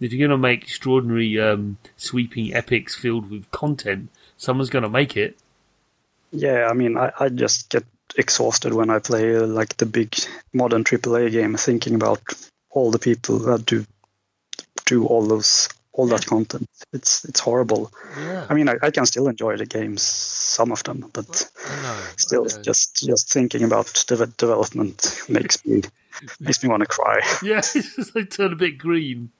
If 0.00 0.12
you're 0.12 0.28
going 0.28 0.38
to 0.38 0.38
make 0.38 0.62
extraordinary, 0.62 1.40
um, 1.40 1.78
sweeping 1.96 2.54
epics 2.54 2.94
filled 2.94 3.30
with 3.30 3.50
content, 3.50 4.10
someone's 4.36 4.70
going 4.70 4.84
to 4.84 4.88
make 4.88 5.16
it. 5.16 5.36
Yeah, 6.30 6.68
I 6.70 6.74
mean, 6.74 6.96
I, 6.96 7.12
I 7.18 7.28
just 7.30 7.70
get 7.70 7.84
exhausted 8.16 8.74
when 8.74 8.90
I 8.90 8.98
play 8.98 9.36
uh, 9.36 9.46
like 9.46 9.76
the 9.76 9.86
big 9.86 10.14
modern 10.52 10.84
AAA 10.84 11.32
game, 11.32 11.56
thinking 11.56 11.94
about 11.94 12.20
all 12.70 12.90
the 12.90 12.98
people 12.98 13.38
that 13.40 13.66
do 13.66 13.84
do 14.86 15.06
all 15.06 15.26
those 15.26 15.68
all 15.92 16.06
that 16.06 16.26
content. 16.26 16.68
It's 16.92 17.24
it's 17.24 17.40
horrible. 17.40 17.90
Yeah. 18.16 18.46
I 18.48 18.54
mean, 18.54 18.68
I, 18.68 18.76
I 18.80 18.90
can 18.90 19.04
still 19.04 19.28
enjoy 19.28 19.56
the 19.56 19.66
games, 19.66 20.02
some 20.02 20.70
of 20.70 20.84
them, 20.84 21.10
but 21.12 21.50
know. 21.82 22.00
still, 22.16 22.46
just 22.46 22.96
just 23.04 23.32
thinking 23.32 23.64
about 23.64 23.86
the 24.06 24.32
development 24.36 25.22
makes 25.28 25.64
me 25.66 25.82
makes 26.40 26.62
me 26.62 26.68
want 26.68 26.82
to 26.82 26.86
cry. 26.86 27.20
yeah, 27.42 27.58
it's 27.74 27.96
just 27.96 28.14
they 28.14 28.24
turn 28.24 28.52
a 28.52 28.56
bit 28.56 28.78
green. 28.78 29.30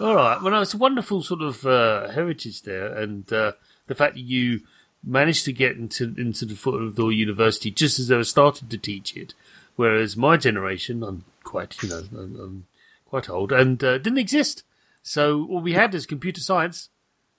All 0.00 0.14
right. 0.14 0.40
Well, 0.42 0.52
no, 0.52 0.60
it's 0.60 0.74
a 0.74 0.78
wonderful 0.78 1.22
sort 1.22 1.42
of 1.42 1.64
uh, 1.66 2.10
heritage 2.10 2.62
there, 2.62 2.92
and 2.94 3.30
uh, 3.32 3.52
the 3.86 3.94
fact 3.94 4.14
that 4.14 4.22
you 4.22 4.60
managed 5.04 5.44
to 5.44 5.52
get 5.52 5.76
into 5.76 6.14
into 6.16 6.44
the 6.44 6.56
foot 6.56 6.82
of 6.82 6.96
the 6.96 7.06
university 7.08 7.70
just 7.70 7.98
as 8.00 8.08
they 8.08 8.16
were 8.16 8.24
starting 8.24 8.68
to 8.68 8.78
teach 8.78 9.16
it, 9.16 9.34
whereas 9.76 10.16
my 10.16 10.36
generation, 10.36 11.02
I'm 11.02 11.24
quite 11.44 11.80
you 11.82 11.88
know 11.88 12.02
I'm, 12.12 12.40
I'm 12.40 12.66
quite 13.06 13.30
old 13.30 13.52
and 13.52 13.82
uh, 13.82 13.98
didn't 13.98 14.18
exist. 14.18 14.62
So 15.02 15.46
all 15.46 15.60
we 15.60 15.74
had 15.74 15.94
is 15.94 16.04
computer 16.04 16.40
science, 16.40 16.88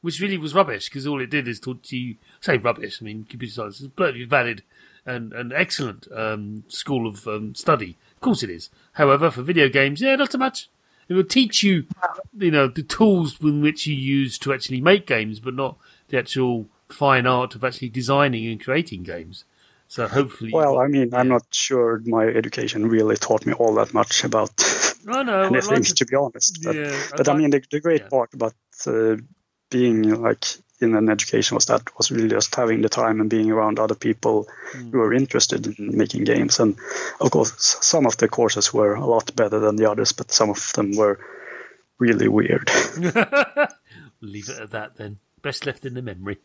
which 0.01 0.21
really 0.21 0.37
was 0.37 0.55
rubbish 0.55 0.87
because 0.87 1.05
all 1.05 1.21
it 1.21 1.29
did 1.29 1.47
is 1.47 1.59
taught 1.59 1.91
you 1.91 2.15
say 2.39 2.57
rubbish. 2.57 2.99
I 3.01 3.05
mean, 3.05 3.25
computer 3.29 3.53
science 3.53 3.81
is 3.81 3.89
perfectly 3.89 4.23
valid 4.23 4.63
and 5.05 5.33
an 5.33 5.53
excellent 5.55 6.07
um, 6.13 6.63
school 6.67 7.07
of 7.07 7.27
um, 7.27 7.55
study. 7.55 7.97
Of 8.17 8.21
course, 8.21 8.41
it 8.43 8.49
is. 8.49 8.69
However, 8.93 9.29
for 9.29 9.43
video 9.43 9.69
games, 9.69 10.01
yeah, 10.01 10.15
not 10.15 10.31
so 10.31 10.39
much. 10.39 10.69
It 11.07 11.13
will 11.13 11.23
teach 11.23 11.61
you, 11.63 11.85
you 12.37 12.51
know, 12.51 12.67
the 12.67 12.81
tools 12.83 13.39
in 13.41 13.61
which 13.61 13.85
you 13.87 13.95
use 13.95 14.37
to 14.39 14.51
actually 14.53 14.81
make 14.81 15.05
games, 15.07 15.39
but 15.39 15.53
not 15.53 15.77
the 16.09 16.17
actual 16.17 16.65
fine 16.89 17.25
art 17.27 17.53
of 17.55 17.63
actually 17.63 17.89
designing 17.89 18.45
and 18.47 18.61
creating 18.61 19.03
games. 19.03 19.45
So 19.87 20.07
hopefully, 20.07 20.51
Well, 20.51 20.79
I 20.79 20.87
mean, 20.87 21.13
I'm 21.13 21.29
not 21.29 21.43
sure 21.51 22.01
my 22.05 22.25
education 22.25 22.89
really 22.89 23.15
taught 23.15 23.45
me 23.45 23.53
all 23.53 23.73
that 23.75 23.93
much 23.93 24.23
about 24.25 24.51
I 25.07 25.23
know. 25.23 25.43
Anything, 25.43 25.75
like 25.75 25.83
to- 25.83 25.93
to 25.93 26.05
be 26.05 26.15
honest. 26.15 26.59
But, 26.63 26.75
yeah, 26.75 27.03
but 27.15 27.29
I 27.29 27.31
like- 27.31 27.39
mean, 27.41 27.49
the, 27.51 27.61
the 27.71 27.79
great 27.79 28.01
yeah. 28.01 28.09
part 28.09 28.33
about 28.33 28.53
uh, 28.87 29.15
being 29.69 30.01
like 30.21 30.43
in 30.79 30.95
an 30.95 31.09
education 31.09 31.55
was 31.55 31.65
that 31.65 31.81
was 31.97 32.11
really 32.11 32.29
just 32.29 32.55
having 32.55 32.81
the 32.81 32.89
time 32.89 33.19
and 33.21 33.29
being 33.29 33.51
around 33.51 33.79
other 33.79 33.95
people 33.95 34.47
Hmm. 34.73 34.91
who 34.91 34.99
are 35.01 35.13
interested 35.13 35.65
in 35.65 35.97
making 35.97 36.23
games. 36.25 36.59
And 36.59 36.75
of 37.19 37.31
course, 37.31 37.53
some 37.81 38.05
of 38.05 38.17
the 38.17 38.27
courses 38.27 38.73
were 38.73 38.95
a 38.95 39.05
lot 39.05 39.35
better 39.35 39.59
than 39.59 39.75
the 39.77 39.89
others, 39.89 40.11
but 40.11 40.31
some 40.31 40.49
of 40.49 40.71
them 40.73 40.95
were 40.95 41.19
really 41.99 42.27
weird. 42.27 42.69
Leave 44.21 44.49
it 44.49 44.59
at 44.59 44.71
that 44.71 44.97
then. 44.97 45.19
Best 45.41 45.65
left 45.65 45.85
in 45.85 45.93
the 45.93 46.01
memory. 46.01 46.37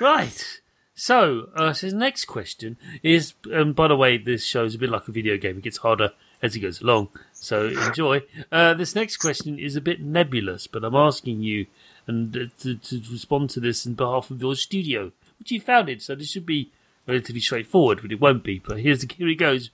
Right. 0.00 0.60
So, 0.94 1.48
uh, 1.56 1.72
so 1.72 1.86
his 1.86 1.94
next 1.94 2.26
question 2.26 2.76
is, 3.02 3.34
and 3.50 3.74
by 3.74 3.88
the 3.88 3.96
way, 3.96 4.18
this 4.18 4.44
show 4.44 4.64
is 4.64 4.74
a 4.74 4.78
bit 4.78 4.90
like 4.90 5.08
a 5.08 5.12
video 5.12 5.36
game. 5.36 5.58
It 5.58 5.64
gets 5.64 5.78
harder 5.78 6.10
as 6.42 6.54
he 6.54 6.60
goes 6.60 6.80
along. 6.80 7.08
So 7.32 7.66
enjoy. 7.66 8.22
Uh, 8.50 8.74
this 8.74 8.94
next 8.94 9.18
question 9.18 9.58
is 9.58 9.76
a 9.76 9.80
bit 9.80 10.00
nebulous, 10.00 10.66
but 10.66 10.84
I'm 10.84 10.94
asking 10.94 11.42
you 11.42 11.66
and 12.06 12.36
uh, 12.36 12.40
to, 12.60 12.76
to 12.76 13.02
respond 13.10 13.50
to 13.50 13.60
this 13.60 13.86
in 13.86 13.94
behalf 13.94 14.30
of 14.30 14.40
your 14.40 14.54
studio, 14.54 15.12
which 15.38 15.50
you 15.50 15.60
founded. 15.60 16.02
So 16.02 16.14
this 16.14 16.30
should 16.30 16.46
be 16.46 16.70
relatively 17.06 17.40
straightforward, 17.40 18.00
but 18.02 18.12
it 18.12 18.20
won't 18.20 18.44
be. 18.44 18.58
But 18.58 18.80
here's 18.80 19.00
the, 19.04 19.14
here 19.14 19.28
he 19.28 19.34
goes. 19.34 19.70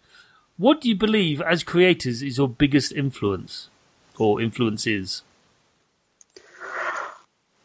What 0.56 0.80
do 0.80 0.88
you 0.88 0.96
believe 0.96 1.40
as 1.40 1.62
creators 1.62 2.22
is 2.22 2.38
your 2.38 2.48
biggest 2.48 2.92
influence 2.92 3.68
or 4.18 4.40
influences? 4.40 5.22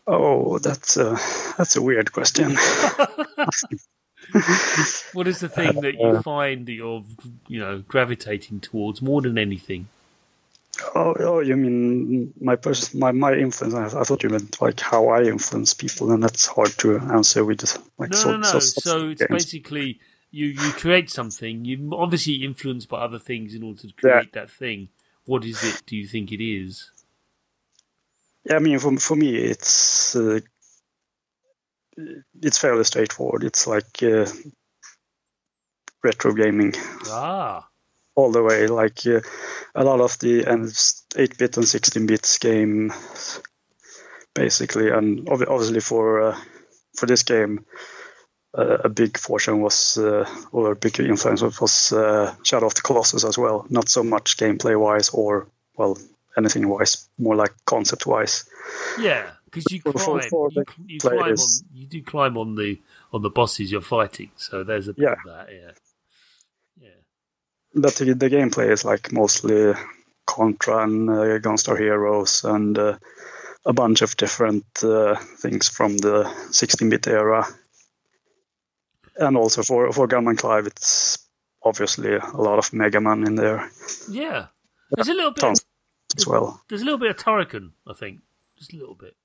oh, 0.07 0.59
that's 0.59 0.97
a 0.97 1.17
that's 1.57 1.75
a 1.75 1.81
weird 1.81 2.11
question. 2.11 2.55
What 5.13 5.27
is 5.27 5.39
the 5.39 5.49
thing 5.49 5.81
that 5.81 5.95
you 5.95 6.21
find 6.21 6.65
that 6.65 6.73
you're, 6.73 7.03
you 7.47 7.59
know, 7.59 7.79
gravitating 7.87 8.59
towards 8.61 9.01
more 9.01 9.21
than 9.21 9.37
anything? 9.37 9.87
Oh, 10.93 11.15
oh, 11.19 11.39
you 11.39 11.55
mean 11.55 12.33
my 12.41 12.57
pers- 12.57 12.93
my 12.93 13.11
my 13.13 13.33
influence? 13.33 13.73
I, 13.73 14.01
I 14.01 14.03
thought 14.03 14.23
you 14.23 14.29
meant 14.29 14.61
like 14.61 14.79
how 14.81 15.07
I 15.07 15.23
influence 15.23 15.73
people, 15.73 16.11
and 16.11 16.21
that's 16.21 16.47
hard 16.47 16.71
to 16.79 16.97
answer 16.99 17.45
with 17.45 17.63
like 17.97 18.11
No, 18.11 18.17
so, 18.17 18.31
no, 18.31 18.37
no. 18.37 18.43
so- 18.59 18.59
So 18.81 19.09
it's 19.09 19.21
games. 19.21 19.31
basically 19.45 19.99
you 20.31 20.47
you 20.47 20.71
create 20.73 21.09
something. 21.09 21.63
You 21.63 21.91
obviously 21.93 22.43
influenced 22.43 22.89
by 22.89 22.99
other 22.99 23.19
things 23.19 23.53
in 23.55 23.63
order 23.63 23.83
to 23.83 23.93
create 23.93 24.33
that 24.33 24.51
thing. 24.51 24.89
What 25.25 25.45
is 25.45 25.63
it? 25.63 25.81
Do 25.87 25.95
you 25.95 26.07
think 26.07 26.31
it 26.33 26.43
is? 26.43 26.91
Yeah, 28.43 28.57
I 28.57 28.59
mean, 28.59 28.77
for 28.79 28.95
for 28.97 29.15
me, 29.15 29.35
it's 29.37 30.15
uh, 30.15 30.39
it's 32.41 32.57
fairly 32.57 32.83
straightforward. 32.83 33.43
It's 33.43 33.67
like 33.67 34.01
uh, 34.03 34.25
retro 36.03 36.33
gaming. 36.33 36.73
Ah, 37.07 37.67
all 38.15 38.31
the 38.31 38.43
way. 38.43 38.67
Like 38.67 39.05
uh, 39.05 39.21
a 39.73 39.83
lot 39.83 40.01
of 40.01 40.17
the 40.19 40.43
8-bit 40.43 41.57
and 41.57 41.65
16-bit 41.65 42.37
game, 42.39 42.93
basically, 44.33 44.89
and 44.89 45.27
obviously 45.29 45.81
for 45.81 46.21
uh, 46.21 46.37
for 46.95 47.05
this 47.05 47.23
game, 47.23 47.65
uh, 48.57 48.77
a 48.85 48.89
big 48.89 49.19
portion 49.19 49.61
was, 49.61 49.97
uh, 49.97 50.27
or 50.51 50.71
a 50.71 50.75
big 50.75 50.99
influence 50.99 51.41
was 51.41 51.91
uh, 51.91 52.33
Shadow 52.43 52.67
of 52.67 52.75
the 52.75 52.81
Colossus 52.81 53.25
as 53.25 53.37
well. 53.37 53.65
Not 53.69 53.89
so 53.89 54.03
much 54.03 54.37
gameplay 54.37 54.79
wise 54.79 55.09
or 55.09 55.47
well 55.77 55.97
anything 56.37 56.67
wise, 56.67 57.09
more 57.17 57.35
like 57.35 57.53
concept 57.65 58.05
wise. 58.05 58.45
Yeah, 58.99 59.29
because 59.55 59.71
you 59.71 59.81
climb, 59.81 60.21
you, 60.51 60.65
you 60.87 60.99
climb 60.99 61.19
on, 61.19 61.35
you 61.73 61.87
do 61.87 62.03
climb 62.03 62.37
on 62.37 62.55
the 62.55 62.79
on 63.13 63.21
the 63.21 63.29
bosses 63.29 63.71
you're 63.71 63.81
fighting. 63.81 64.31
So 64.35 64.63
there's 64.63 64.87
a 64.87 64.93
bit 64.93 65.03
yeah. 65.03 65.11
of 65.13 65.17
that. 65.25 65.53
Yeah, 65.53 65.71
yeah. 66.81 66.89
But 67.73 67.95
the, 67.95 68.13
the 68.13 68.29
gameplay 68.29 68.71
is 68.71 68.83
like 68.83 69.11
mostly 69.11 69.73
Contra 70.25 70.83
and 70.83 71.09
uh, 71.09 71.39
Gunstar 71.39 71.77
Heroes 71.77 72.43
and 72.43 72.77
uh, 72.77 72.97
a 73.65 73.73
bunch 73.73 74.01
of 74.01 74.17
different 74.17 74.65
uh, 74.83 75.15
things 75.15 75.69
from 75.69 75.97
the 75.97 76.23
16-bit 76.49 77.07
era. 77.07 77.47
And 79.17 79.37
also 79.37 79.63
for 79.63 79.91
for 79.93 80.07
Gunman 80.07 80.35
Clive, 80.35 80.67
it's 80.67 81.25
obviously 81.63 82.15
a 82.15 82.37
lot 82.37 82.59
of 82.59 82.73
Mega 82.73 82.99
Man 82.99 83.25
in 83.25 83.35
there. 83.35 83.69
Yeah, 84.09 84.47
there's 84.91 85.07
a 85.07 85.13
little 85.13 85.31
bit 85.31 85.45
of, 85.45 85.57
as 86.17 86.27
well. 86.27 86.61
There's 86.67 86.81
a 86.81 86.85
little 86.85 86.99
bit 86.99 87.11
of 87.11 87.17
Turrican, 87.17 87.71
I 87.87 87.93
think, 87.93 88.19
just 88.57 88.73
a 88.73 88.77
little 88.77 88.95
bit. 88.95 89.15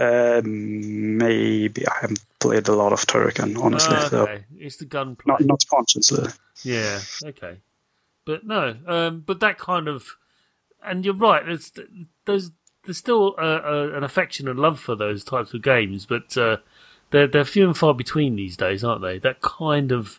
Uh, 0.00 0.40
maybe 0.42 1.86
I 1.86 1.92
haven't 2.00 2.24
played 2.38 2.68
a 2.68 2.74
lot 2.74 2.94
of 2.94 3.00
Turrican, 3.00 3.62
honestly. 3.62 3.96
Oh, 3.98 4.22
okay, 4.22 4.36
so 4.38 4.56
it's 4.58 4.76
the 4.76 4.86
gunplay. 4.86 5.34
Not, 5.40 5.42
not 5.42 5.64
consciously. 5.68 6.30
Yeah. 6.62 7.00
Okay. 7.22 7.58
But 8.24 8.46
no. 8.46 8.76
Um, 8.86 9.22
but 9.26 9.40
that 9.40 9.58
kind 9.58 9.88
of, 9.88 10.16
and 10.82 11.04
you're 11.04 11.12
right. 11.12 11.44
There's 11.44 11.72
there's 12.24 12.50
there's 12.84 12.96
still 12.96 13.34
a, 13.36 13.46
a, 13.46 13.96
an 13.98 14.02
affection 14.02 14.48
and 14.48 14.58
love 14.58 14.80
for 14.80 14.96
those 14.96 15.22
types 15.22 15.52
of 15.52 15.60
games, 15.60 16.06
but 16.06 16.34
uh, 16.34 16.56
they're 17.10 17.26
they're 17.26 17.44
few 17.44 17.66
and 17.66 17.76
far 17.76 17.92
between 17.92 18.36
these 18.36 18.56
days, 18.56 18.82
aren't 18.82 19.02
they? 19.02 19.18
That 19.18 19.42
kind 19.42 19.92
of 19.92 20.18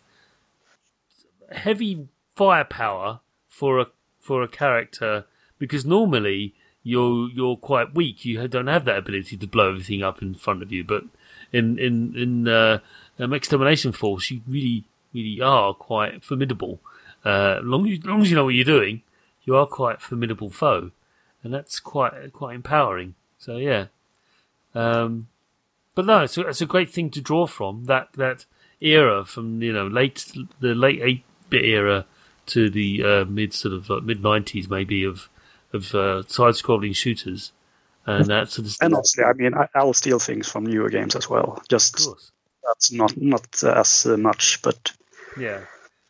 heavy 1.50 2.06
firepower 2.36 3.18
for 3.48 3.80
a 3.80 3.86
for 4.20 4.42
a 4.42 4.48
character 4.48 5.24
because 5.58 5.84
normally 5.84 6.54
you're 6.82 7.28
you're 7.30 7.56
quite 7.56 7.94
weak. 7.94 8.24
You 8.24 8.46
don't 8.48 8.66
have 8.66 8.84
that 8.86 8.98
ability 8.98 9.36
to 9.36 9.46
blow 9.46 9.70
everything 9.70 10.02
up 10.02 10.22
in 10.22 10.34
front 10.34 10.62
of 10.62 10.72
you. 10.72 10.84
But 10.84 11.04
in 11.52 11.78
in 11.78 12.14
in 12.16 12.48
uh, 12.48 12.80
um, 13.18 13.30
Mechstermination 13.30 13.94
Force, 13.94 14.30
you 14.30 14.42
really 14.46 14.84
really 15.12 15.40
are 15.40 15.74
quite 15.74 16.24
formidable. 16.24 16.80
Uh, 17.24 17.60
long 17.62 17.88
as, 17.88 18.04
long 18.04 18.22
as 18.22 18.30
you 18.30 18.36
know 18.36 18.44
what 18.44 18.54
you're 18.54 18.64
doing, 18.64 19.02
you 19.44 19.56
are 19.56 19.66
quite 19.66 20.00
formidable 20.00 20.50
foe, 20.50 20.90
and 21.42 21.54
that's 21.54 21.78
quite 21.78 22.32
quite 22.32 22.54
empowering. 22.54 23.14
So 23.38 23.56
yeah, 23.56 23.86
um, 24.74 25.28
but 25.94 26.06
no, 26.06 26.20
it's 26.20 26.36
a, 26.36 26.48
it's 26.48 26.60
a 26.60 26.66
great 26.66 26.90
thing 26.90 27.10
to 27.10 27.20
draw 27.20 27.46
from 27.46 27.84
that 27.84 28.08
that 28.14 28.46
era 28.80 29.24
from 29.24 29.62
you 29.62 29.72
know 29.72 29.86
late 29.86 30.32
the 30.60 30.74
late 30.74 31.00
eight 31.02 31.24
bit 31.48 31.64
era 31.64 32.06
to 32.46 32.68
the 32.68 33.04
uh, 33.04 33.24
mid 33.24 33.52
sort 33.54 33.74
of 33.74 33.88
like 33.88 34.02
mid 34.02 34.22
nineties 34.22 34.68
maybe 34.68 35.04
of 35.04 35.28
of 35.72 35.94
uh, 35.94 36.22
side-scrolling 36.26 36.94
shooters, 36.94 37.52
and 38.06 38.26
that's 38.26 38.54
sort 38.54 38.68
of 38.68 38.76
and 38.80 38.94
obviously, 38.94 39.24
I 39.24 39.32
mean, 39.32 39.52
I, 39.54 39.84
will 39.84 39.94
steal 39.94 40.18
things 40.18 40.48
from 40.48 40.66
newer 40.66 40.88
games 40.88 41.14
as 41.14 41.28
well. 41.28 41.62
Just 41.68 42.08
that's 42.64 42.92
not 42.92 43.16
not 43.16 43.62
as 43.62 44.06
much, 44.06 44.60
but 44.62 44.92
yeah, 45.38 45.60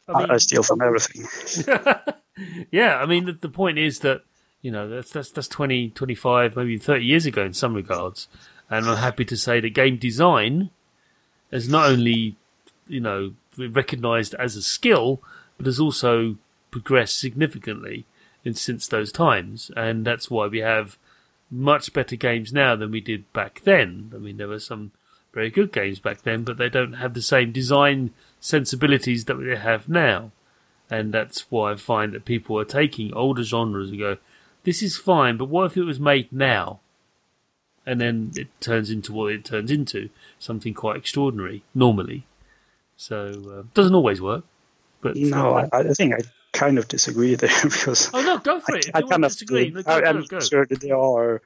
I, 0.09 0.21
mean, 0.21 0.31
I, 0.31 0.35
I 0.35 0.37
steal 0.39 0.63
from 0.63 0.81
everything. 0.83 1.27
yeah, 2.71 2.97
I 2.97 3.07
mean, 3.07 3.27
the, 3.27 3.33
the, 3.33 3.49
point 3.49 3.79
is 3.79 4.01
that 4.01 4.23
you 4.63 4.71
know 4.71 4.89
that's 4.89 5.13
that's 5.13 5.31
that's 5.31 5.49
20, 5.49 5.91
25, 5.91 6.57
maybe 6.57 6.79
thirty 6.79 7.05
years 7.05 7.27
ago 7.27 7.43
in 7.43 7.53
some 7.53 7.75
regards, 7.75 8.29
and 8.71 8.87
I'm 8.87 8.97
happy 8.97 9.25
to 9.27 9.37
say 9.37 9.61
that 9.61 9.71
game 9.71 9.99
design 9.99 10.71
is 11.51 11.69
not 11.69 11.91
only 11.91 12.37
you 12.89 13.01
know 13.01 13.35
recognised 13.57 14.35
as 14.35 14.57
a 14.57 14.63
skill, 14.63 15.21
but 15.57 15.67
has 15.67 15.79
also 15.79 16.37
progressed 16.71 17.19
significantly 17.21 18.07
in 18.45 18.55
since 18.55 18.87
those 18.87 19.13
times, 19.13 19.71
and 19.77 20.05
that's 20.05 20.31
why 20.31 20.47
we 20.47 20.59
have 20.59 20.99
much 21.51 21.93
better 21.93 22.17
games 22.17 22.53
now 22.53 22.75
than 22.75 22.91
we 22.91 23.01
did 23.01 23.31
back 23.33 23.61
then. 23.65 24.11
I 24.15 24.19
mean, 24.19 24.39
there 24.39 24.49
were 24.49 24.59
some 24.59 24.93
very 25.33 25.51
good 25.51 25.73
games 25.73 25.99
back 25.99 26.23
then, 26.23 26.45
but 26.45 26.57
they 26.57 26.69
don't 26.69 26.95
have 26.95 27.15
the 27.15 27.23
same 27.23 27.53
design 27.53 28.11
sensibilities 28.41 29.27
that 29.27 29.35
they 29.35 29.57
have 29.57 29.89
now. 29.89 30.33
And 30.91 31.13
that's 31.13 31.51
why 31.51 31.73
I 31.73 31.77
find 31.77 32.13
that 32.13 32.25
people 32.25 32.59
are 32.59 32.65
taking 32.65 33.15
older 33.15 33.43
genres 33.43 33.91
and 33.91 33.99
go, 33.99 34.19
this 34.65 34.83
is 34.83 34.97
fine, 34.97 35.37
but 35.37 35.49
what 35.49 35.67
if 35.67 35.77
it 35.77 35.85
was 35.85 35.99
made 35.99 36.33
now? 36.33 36.81
And 37.85 38.01
then 38.01 38.33
it 38.37 38.49
turns 38.61 38.91
into 38.91 39.13
what 39.13 39.33
it 39.33 39.45
turns 39.45 39.71
into, 39.71 40.09
something 40.39 40.73
quite 40.73 40.97
extraordinary, 40.97 41.65
normally. 41.75 42.25
So, 42.97 43.27
uh, 43.59 43.63
doesn't 43.75 43.95
always 43.95 44.21
work. 44.21 44.45
But 45.01 45.17
no, 45.17 45.55
I, 45.55 45.69
I 45.73 45.83
think 45.95 46.15
I 46.15 46.19
kind 46.53 46.79
of 46.79 46.89
disagree 46.89 47.35
there 47.35 47.51
because. 47.63 48.11
Oh 48.13 48.23
no, 48.23 48.39
go 48.39 48.61
for 48.61 48.77
it. 48.77 48.91
I, 48.95 48.99
I 48.99 49.03
kind 49.03 49.25
of 49.25 49.33
disagree. 49.33 49.71
Go, 49.71 49.83
I, 49.87 50.09
am 50.09 50.25
go, 50.25 50.41
sure 50.41 50.67
that 50.67 50.81
there 50.81 50.97
are 50.97 51.43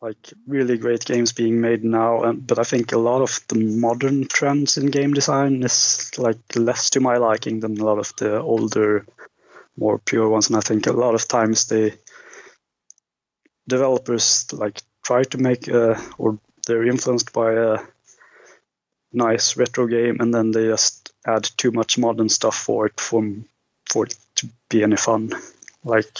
like 0.00 0.32
really 0.46 0.78
great 0.78 1.04
games 1.04 1.32
being 1.32 1.60
made 1.60 1.84
now, 1.84 2.22
and, 2.22 2.46
but 2.46 2.58
I 2.58 2.62
think 2.62 2.92
a 2.92 2.98
lot 2.98 3.20
of 3.20 3.40
the 3.48 3.58
modern 3.58 4.26
trends 4.26 4.78
in 4.78 4.86
game 4.86 5.12
design 5.12 5.62
is 5.62 6.10
like 6.16 6.38
less 6.56 6.90
to 6.90 7.00
my 7.00 7.18
liking 7.18 7.60
than 7.60 7.78
a 7.78 7.84
lot 7.84 7.98
of 7.98 8.14
the 8.16 8.40
older, 8.40 9.06
more 9.76 9.98
pure 9.98 10.28
ones. 10.28 10.48
And 10.48 10.56
I 10.56 10.60
think 10.60 10.86
a 10.86 10.92
lot 10.92 11.14
of 11.14 11.28
times 11.28 11.66
the 11.66 11.96
developers 13.68 14.50
like 14.52 14.80
try 15.04 15.22
to 15.24 15.38
make 15.38 15.68
a, 15.68 16.00
or 16.16 16.38
they're 16.66 16.86
influenced 16.86 17.32
by 17.32 17.52
a 17.52 17.78
nice 19.12 19.56
retro 19.56 19.86
game, 19.86 20.18
and 20.20 20.32
then 20.32 20.50
they 20.50 20.66
just 20.66 21.12
add 21.26 21.44
too 21.56 21.72
much 21.72 21.98
modern 21.98 22.28
stuff 22.28 22.56
for 22.56 22.86
it 22.86 22.98
from 22.98 23.44
for 23.90 24.06
it 24.06 24.14
to 24.40 24.48
be 24.68 24.82
any 24.82 24.96
fun. 24.96 25.32
Like 25.84 26.12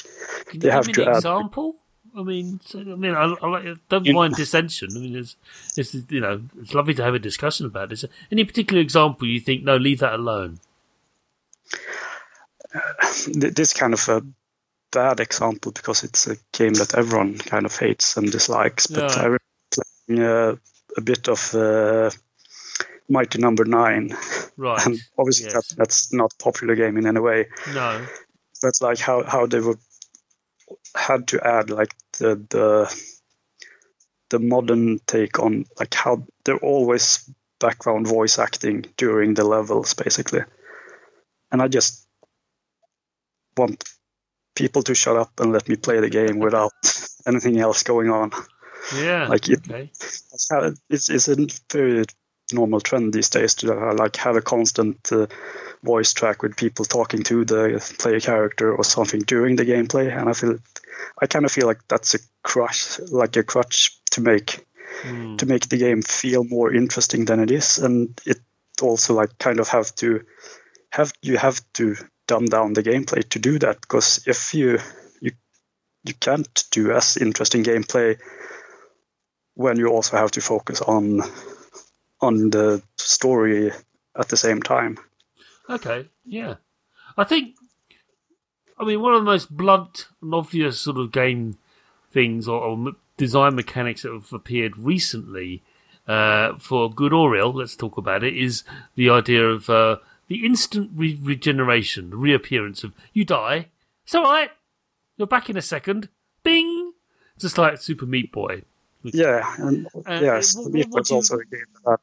Can 0.46 0.60
they 0.60 0.70
have 0.70 0.88
to 0.88 1.02
add. 1.06 1.16
Example? 1.16 1.76
I 2.16 2.22
mean, 2.22 2.60
I 2.74 2.78
mean, 2.78 3.14
I, 3.14 3.34
I 3.40 3.74
don't 3.88 4.04
you, 4.04 4.14
mind 4.14 4.34
dissension. 4.34 4.88
I 4.96 4.98
mean, 4.98 5.16
it's, 5.16 5.36
it's 5.76 5.94
you 6.10 6.20
know, 6.20 6.42
it's 6.60 6.74
lovely 6.74 6.94
to 6.94 7.04
have 7.04 7.14
a 7.14 7.20
discussion 7.20 7.66
about 7.66 7.90
this. 7.90 8.04
Any 8.32 8.44
particular 8.44 8.82
example 8.82 9.28
you 9.28 9.38
think? 9.38 9.62
No, 9.62 9.76
leave 9.76 10.00
that 10.00 10.14
alone. 10.14 10.58
Uh, 12.74 12.80
this 13.34 13.74
kind 13.74 13.94
of 13.94 14.08
a 14.08 14.22
bad 14.90 15.20
example 15.20 15.72
because 15.72 16.02
it's 16.02 16.26
a 16.26 16.36
game 16.52 16.74
that 16.74 16.94
everyone 16.96 17.38
kind 17.38 17.64
of 17.64 17.76
hates 17.76 18.16
and 18.16 18.30
dislikes. 18.30 18.88
But 18.88 19.16
I 19.16 19.24
remember 19.24 19.40
playing 20.06 20.22
uh, 20.22 20.56
a 20.96 21.00
bit 21.00 21.28
of 21.28 21.54
uh, 21.54 22.10
Mighty 23.10 23.38
Number 23.38 23.64
no. 23.64 23.78
Nine. 23.78 24.16
Right. 24.56 24.86
And 24.86 24.98
obviously, 25.18 25.50
yes. 25.50 25.68
that, 25.68 25.76
that's 25.76 26.12
not 26.12 26.32
popular 26.38 26.74
game 26.74 26.96
in 26.96 27.06
any 27.06 27.20
way. 27.20 27.48
No. 27.74 28.06
That's 28.62 28.80
like 28.80 28.98
how, 28.98 29.24
how 29.24 29.46
they 29.46 29.60
would 29.60 29.78
had 30.94 31.28
to 31.28 31.46
add 31.46 31.70
like 31.70 31.94
the 32.18 32.36
the 32.50 33.02
the 34.30 34.38
modern 34.38 35.00
take 35.06 35.38
on 35.38 35.64
like 35.78 35.94
how 35.94 36.24
they're 36.44 36.56
always 36.58 37.28
background 37.58 38.06
voice 38.06 38.38
acting 38.38 38.86
during 38.96 39.34
the 39.34 39.44
levels 39.44 39.94
basically 39.94 40.40
and 41.52 41.60
i 41.60 41.68
just 41.68 42.06
want 43.56 43.84
people 44.54 44.82
to 44.82 44.94
shut 44.94 45.16
up 45.16 45.32
and 45.40 45.52
let 45.52 45.68
me 45.68 45.76
play 45.76 46.00
the 46.00 46.10
game 46.10 46.38
without 46.46 46.72
anything 47.26 47.58
else 47.58 47.82
going 47.82 48.10
on 48.10 48.30
yeah 48.96 49.26
like 49.26 49.48
it, 49.48 49.60
okay. 49.68 49.90
it's, 50.88 51.10
it's 51.10 51.28
a 51.28 51.36
very 51.70 52.04
normal 52.52 52.80
trend 52.80 53.12
these 53.12 53.30
days 53.30 53.54
to 53.54 53.72
uh, 53.72 53.94
like 53.94 54.16
have 54.16 54.36
a 54.36 54.42
constant 54.42 55.12
uh, 55.12 55.26
voice 55.82 56.12
track 56.12 56.42
with 56.42 56.56
people 56.56 56.84
talking 56.84 57.22
to 57.22 57.44
the 57.44 57.94
player 57.98 58.20
character 58.20 58.74
or 58.74 58.84
something 58.84 59.20
during 59.20 59.56
the 59.56 59.64
gameplay 59.64 60.14
and 60.14 60.28
i 60.28 60.32
feel 60.32 60.58
i 61.20 61.26
kind 61.26 61.44
of 61.44 61.52
feel 61.52 61.66
like 61.66 61.80
that's 61.88 62.14
a 62.14 62.18
crush 62.42 62.98
like 63.10 63.36
a 63.36 63.42
crutch 63.42 63.98
to 64.10 64.20
make 64.20 64.66
mm. 65.02 65.38
to 65.38 65.46
make 65.46 65.68
the 65.68 65.78
game 65.78 66.02
feel 66.02 66.44
more 66.44 66.72
interesting 66.72 67.24
than 67.24 67.40
it 67.40 67.50
is 67.50 67.78
and 67.78 68.20
it 68.26 68.38
also 68.82 69.14
like 69.14 69.38
kind 69.38 69.60
of 69.60 69.68
have 69.68 69.94
to 69.94 70.20
have 70.90 71.12
you 71.22 71.36
have 71.36 71.60
to 71.72 71.96
dumb 72.26 72.46
down 72.46 72.72
the 72.72 72.82
gameplay 72.82 73.26
to 73.28 73.38
do 73.38 73.58
that 73.58 73.80
because 73.80 74.24
if 74.26 74.54
you 74.54 74.78
you 75.20 75.32
you 76.04 76.14
can't 76.14 76.64
do 76.70 76.92
as 76.92 77.16
interesting 77.16 77.64
gameplay 77.64 78.18
when 79.54 79.76
you 79.76 79.88
also 79.88 80.16
have 80.16 80.30
to 80.30 80.40
focus 80.40 80.80
on 80.80 81.20
on 82.20 82.50
the 82.50 82.82
story 82.96 83.70
at 84.18 84.28
the 84.28 84.36
same 84.36 84.62
time. 84.62 84.98
Okay, 85.68 86.08
yeah. 86.24 86.56
I 87.16 87.24
think, 87.24 87.54
I 88.78 88.84
mean, 88.84 89.00
one 89.00 89.14
of 89.14 89.20
the 89.20 89.30
most 89.30 89.54
blunt 89.56 90.06
and 90.22 90.34
obvious 90.34 90.80
sort 90.80 90.96
of 90.98 91.12
game 91.12 91.58
things 92.12 92.48
or, 92.48 92.60
or 92.60 92.92
design 93.16 93.54
mechanics 93.54 94.02
that 94.02 94.12
have 94.12 94.32
appeared 94.32 94.76
recently, 94.78 95.62
uh, 96.08 96.56
for 96.58 96.90
good 96.90 97.12
or 97.12 97.36
ill, 97.36 97.52
let's 97.52 97.76
talk 97.76 97.96
about 97.96 98.24
it, 98.24 98.36
is 98.36 98.64
the 98.96 99.08
idea 99.10 99.44
of 99.46 99.70
uh, 99.70 99.96
the 100.28 100.44
instant 100.44 100.90
re- 100.94 101.18
regeneration, 101.22 102.10
the 102.10 102.16
reappearance 102.16 102.82
of 102.82 102.92
you 103.12 103.24
die, 103.24 103.68
it's 104.04 104.14
all 104.14 104.24
right. 104.24 104.50
You're 105.16 105.26
back 105.28 105.48
in 105.50 105.56
a 105.56 105.62
second. 105.62 106.08
Bing, 106.42 106.94
just 107.38 107.58
like 107.58 107.80
Super 107.80 108.06
Meat 108.06 108.32
Boy. 108.32 108.62
Yeah, 109.04 109.54
and 109.58 109.86
Uh, 109.94 110.18
yes, 110.22 110.56
what- 110.56 110.64
what- 110.64 110.72
Meat 110.72 110.90
Boy's 110.90 111.10
also 111.10 111.36
a 111.38 111.44
game 111.44 111.60
that 111.84 112.00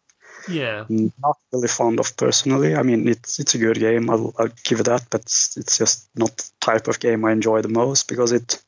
Yeah, 0.49 0.86
not 0.89 1.38
really 1.51 1.67
fond 1.67 1.99
of 1.99 2.15
personally. 2.17 2.75
I 2.75 2.83
mean, 2.83 3.07
it's 3.07 3.39
it's 3.39 3.55
a 3.55 3.57
good 3.57 3.77
game. 3.79 4.10
I'll, 4.10 4.33
I'll 4.38 4.51
give 4.63 4.79
it 4.79 4.86
that, 4.86 5.05
but 5.10 5.21
it's, 5.21 5.57
it's 5.57 5.77
just 5.77 6.10
not 6.15 6.36
the 6.38 6.49
type 6.60 6.88
of 6.88 6.99
game 6.99 7.25
I 7.25 7.31
enjoy 7.31 7.62
the 7.62 7.69
most 7.69 8.07
because 8.07 8.31
it 8.31 8.62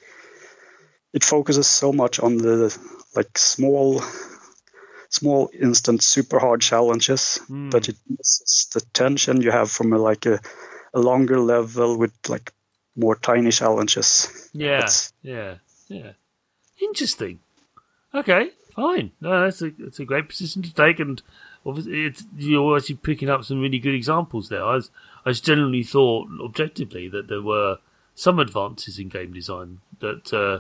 it 1.13 1.23
focuses 1.23 1.67
so 1.67 1.91
much 1.93 2.19
on 2.19 2.37
the 2.37 2.77
like 3.15 3.37
small 3.37 4.01
small 5.09 5.49
instant 5.59 6.03
super 6.03 6.39
hard 6.39 6.61
challenges 6.61 7.39
Mm. 7.49 7.71
but 7.71 7.89
it 7.89 7.95
misses 8.07 8.67
the 8.73 8.81
tension 8.93 9.41
you 9.41 9.51
have 9.51 9.71
from 9.71 9.91
a, 9.93 9.97
like 9.97 10.25
a, 10.27 10.39
a 10.93 10.99
longer 10.99 11.39
level 11.39 11.97
with 11.97 12.13
like 12.27 12.53
more 12.95 13.15
tiny 13.15 13.51
challenges 13.51 14.49
yeah, 14.53 14.79
That's- 14.79 15.13
yeah, 15.23 15.55
yeah. 15.87 16.11
Interesting. 16.81 17.39
Okay, 18.13 18.51
fine. 18.75 19.11
No, 19.19 19.41
that's 19.43 19.61
a 19.61 19.71
that's 19.71 19.99
a 19.99 20.05
great 20.05 20.29
position 20.29 20.61
to 20.63 20.73
take, 20.73 20.99
and 20.99 21.21
it's, 21.65 22.26
you're 22.38 22.78
actually 22.78 22.95
picking 22.95 23.30
up 23.30 23.43
some 23.43 23.62
really 23.62 23.80
good 23.80 23.93
examples 23.93 24.50
there. 24.50 24.63
I 24.63 24.76
was, 24.76 24.91
I 25.26 25.30
was 25.30 25.41
generally 25.41 25.84
thought 25.84 26.28
objectively 26.41 27.08
that 27.10 27.28
there 27.28 27.41
were 27.41 27.80
some 28.15 28.39
advances 28.39 29.00
in 29.00 29.10
game 29.10 29.34
design 29.34 29.80
that 30.00 30.34
uh, 30.34 30.60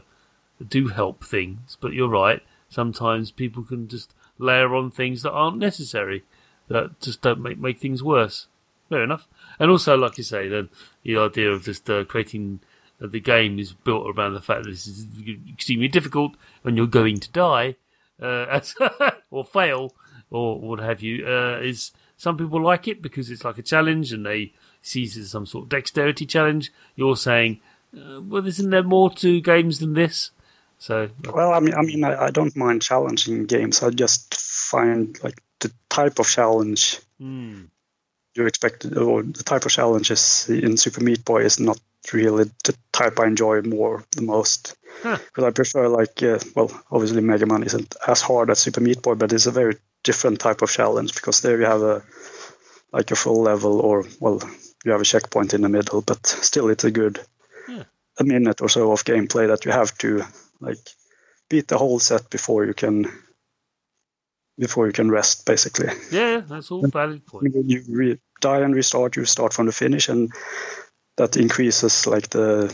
do 0.63 0.87
help 0.87 1.23
things, 1.23 1.77
but 1.79 1.93
you're 1.93 2.09
right. 2.09 2.41
Sometimes 2.69 3.31
people 3.31 3.63
can 3.63 3.87
just 3.87 4.13
layer 4.37 4.75
on 4.75 4.91
things 4.91 5.23
that 5.23 5.31
aren't 5.31 5.57
necessary, 5.57 6.23
that 6.67 6.99
just 7.01 7.21
don't 7.21 7.41
make 7.41 7.57
make 7.57 7.79
things 7.79 8.03
worse. 8.03 8.47
Fair 8.89 9.03
enough. 9.03 9.27
And 9.59 9.69
also, 9.69 9.95
like 9.95 10.17
you 10.17 10.23
say, 10.23 10.47
then 10.47 10.69
the 11.03 11.17
idea 11.17 11.51
of 11.51 11.63
just 11.63 11.89
uh, 11.89 12.05
creating 12.05 12.59
uh, 13.01 13.07
the 13.07 13.19
game 13.19 13.59
is 13.59 13.73
built 13.73 14.07
around 14.07 14.33
the 14.33 14.41
fact 14.41 14.63
that 14.63 14.69
this 14.69 14.87
is 14.87 15.05
extremely 15.49 15.87
difficult 15.87 16.33
and 16.63 16.75
you're 16.75 16.87
going 16.87 17.19
to 17.19 17.31
die 17.31 17.75
uh, 18.21 18.59
or 19.31 19.45
fail 19.45 19.93
or 20.31 20.59
what 20.59 20.79
have 20.79 21.01
you. 21.01 21.25
Uh, 21.27 21.59
is 21.61 21.91
some 22.17 22.37
people 22.37 22.61
like 22.61 22.87
it 22.87 23.01
because 23.01 23.29
it's 23.29 23.45
like 23.45 23.57
a 23.57 23.63
challenge 23.63 24.11
and 24.13 24.25
they 24.25 24.53
see 24.81 25.03
it 25.03 25.15
as 25.17 25.31
some 25.31 25.45
sort 25.45 25.63
of 25.65 25.69
dexterity 25.69 26.25
challenge. 26.25 26.71
You're 26.95 27.15
saying, 27.17 27.59
uh, 27.95 28.21
well, 28.21 28.45
isn't 28.45 28.69
there 28.69 28.83
more 28.83 29.09
to 29.15 29.41
games 29.41 29.79
than 29.79 29.93
this? 29.93 30.31
So 30.81 31.09
well 31.33 31.51
i 31.53 31.59
mean 31.59 31.73
i 31.73 31.81
mean 31.81 32.05
i, 32.05 32.27
I 32.27 32.29
don't 32.31 32.55
mind 32.55 32.81
challenging 32.81 33.43
games 33.47 33.83
i 33.83 33.89
just 33.89 34.33
find 34.33 35.21
like 35.21 35.37
the 35.59 35.73
type 35.89 36.19
of 36.19 36.25
challenge 36.29 36.99
mm, 37.21 37.67
you 38.33 38.45
expect 38.45 38.85
or 38.85 39.21
the 39.23 39.43
type 39.43 39.65
of 39.65 39.71
challenges 39.73 40.47
in 40.49 40.77
super 40.77 41.03
meat 41.03 41.25
boy 41.25 41.41
is 41.43 41.59
not 41.59 41.77
really 42.13 42.45
the 42.63 42.73
type 42.93 43.19
i 43.19 43.25
enjoy 43.27 43.61
more 43.61 44.05
the 44.15 44.21
most 44.21 44.77
Huh. 45.03 45.17
because 45.17 45.43
i 45.43 45.49
prefer 45.51 45.89
like 45.89 46.23
uh, 46.23 46.39
well 46.55 46.71
obviously 46.89 47.19
mega 47.21 47.45
man 47.45 47.63
isn't 47.63 47.97
as 48.07 48.21
hard 48.21 48.49
as 48.49 48.59
super 48.59 48.79
meat 48.79 49.01
boy 49.01 49.15
but 49.15 49.33
it's 49.33 49.47
a 49.47 49.51
very 49.51 49.75
different 50.03 50.39
type 50.39 50.61
of 50.61 50.71
challenge 50.71 51.13
because 51.15 51.41
there 51.41 51.59
you 51.59 51.65
have 51.65 51.81
a 51.81 52.03
like 52.91 53.11
a 53.11 53.15
full 53.15 53.41
level 53.41 53.79
or 53.81 54.05
well 54.19 54.39
you 54.85 54.91
have 54.91 55.01
a 55.01 55.05
checkpoint 55.05 55.53
in 55.53 55.61
the 55.61 55.69
middle 55.69 56.01
but 56.01 56.25
still 56.25 56.69
it's 56.69 56.83
a 56.85 56.91
good 56.91 57.19
Yeah. 57.67 57.83
a 58.19 58.23
minute 58.23 58.61
or 58.61 58.69
so 58.69 58.91
of 58.91 59.03
gameplay 59.05 59.47
that 59.47 59.65
you 59.65 59.71
have 59.71 59.97
to 59.99 60.23
like 60.59 60.79
beat 61.49 61.67
the 61.67 61.77
whole 61.77 61.99
set 61.99 62.29
before 62.29 62.65
you 62.65 62.73
can 62.73 63.05
before 64.57 64.87
you 64.87 64.93
can 64.93 65.11
rest 65.11 65.45
basically 65.45 65.89
yeah, 66.11 66.41
that's 66.41 66.71
all 66.71 66.81
valid 66.87 67.25
point. 67.25 67.53
when 67.53 67.69
you 67.69 67.83
re- 67.89 68.19
die 68.41 68.61
and 68.61 68.75
restart, 68.75 69.15
you 69.17 69.25
start 69.25 69.53
from 69.53 69.65
the 69.65 69.71
finish, 69.71 70.09
and 70.09 70.31
that 71.17 71.37
increases 71.37 72.07
like 72.07 72.29
the 72.29 72.73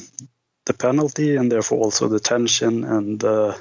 the 0.66 0.74
penalty 0.74 1.36
and 1.36 1.52
therefore 1.52 1.80
also 1.80 2.08
the 2.08 2.20
tension 2.20 2.84
and 2.84 3.20
the 3.20 3.56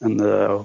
and 0.00 0.18
the 0.20 0.64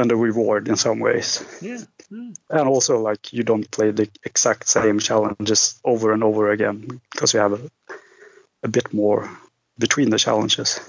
and 0.00 0.10
the 0.10 0.16
reward 0.16 0.68
in 0.68 0.76
some 0.76 0.98
ways. 0.98 1.44
Yeah, 1.60 1.78
mm, 2.10 2.34
And 2.48 2.68
also 2.68 2.98
like 3.00 3.32
you 3.32 3.42
don't 3.42 3.70
play 3.70 3.90
the 3.90 4.08
exact 4.24 4.68
same 4.68 4.98
challenges 4.98 5.80
over 5.84 6.12
and 6.12 6.24
over 6.24 6.50
again 6.50 7.00
because 7.12 7.34
you 7.34 7.40
have 7.40 7.52
a, 7.52 7.70
a 8.62 8.68
bit 8.68 8.92
more 8.92 9.30
between 9.78 10.10
the 10.10 10.18
challenges. 10.18 10.80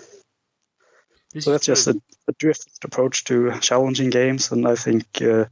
this 1.34 1.45
So 1.45 1.52
that's 1.52 1.65
just 1.65 1.88
a, 1.88 2.02
a 2.28 2.34
drift 2.39 2.84
approach 2.84 3.24
to 3.26 3.60
challenging 3.60 4.10
games, 4.10 4.52
and 4.52 4.67
I 4.67 4.76
think 4.76 5.06
uh, 5.21 5.45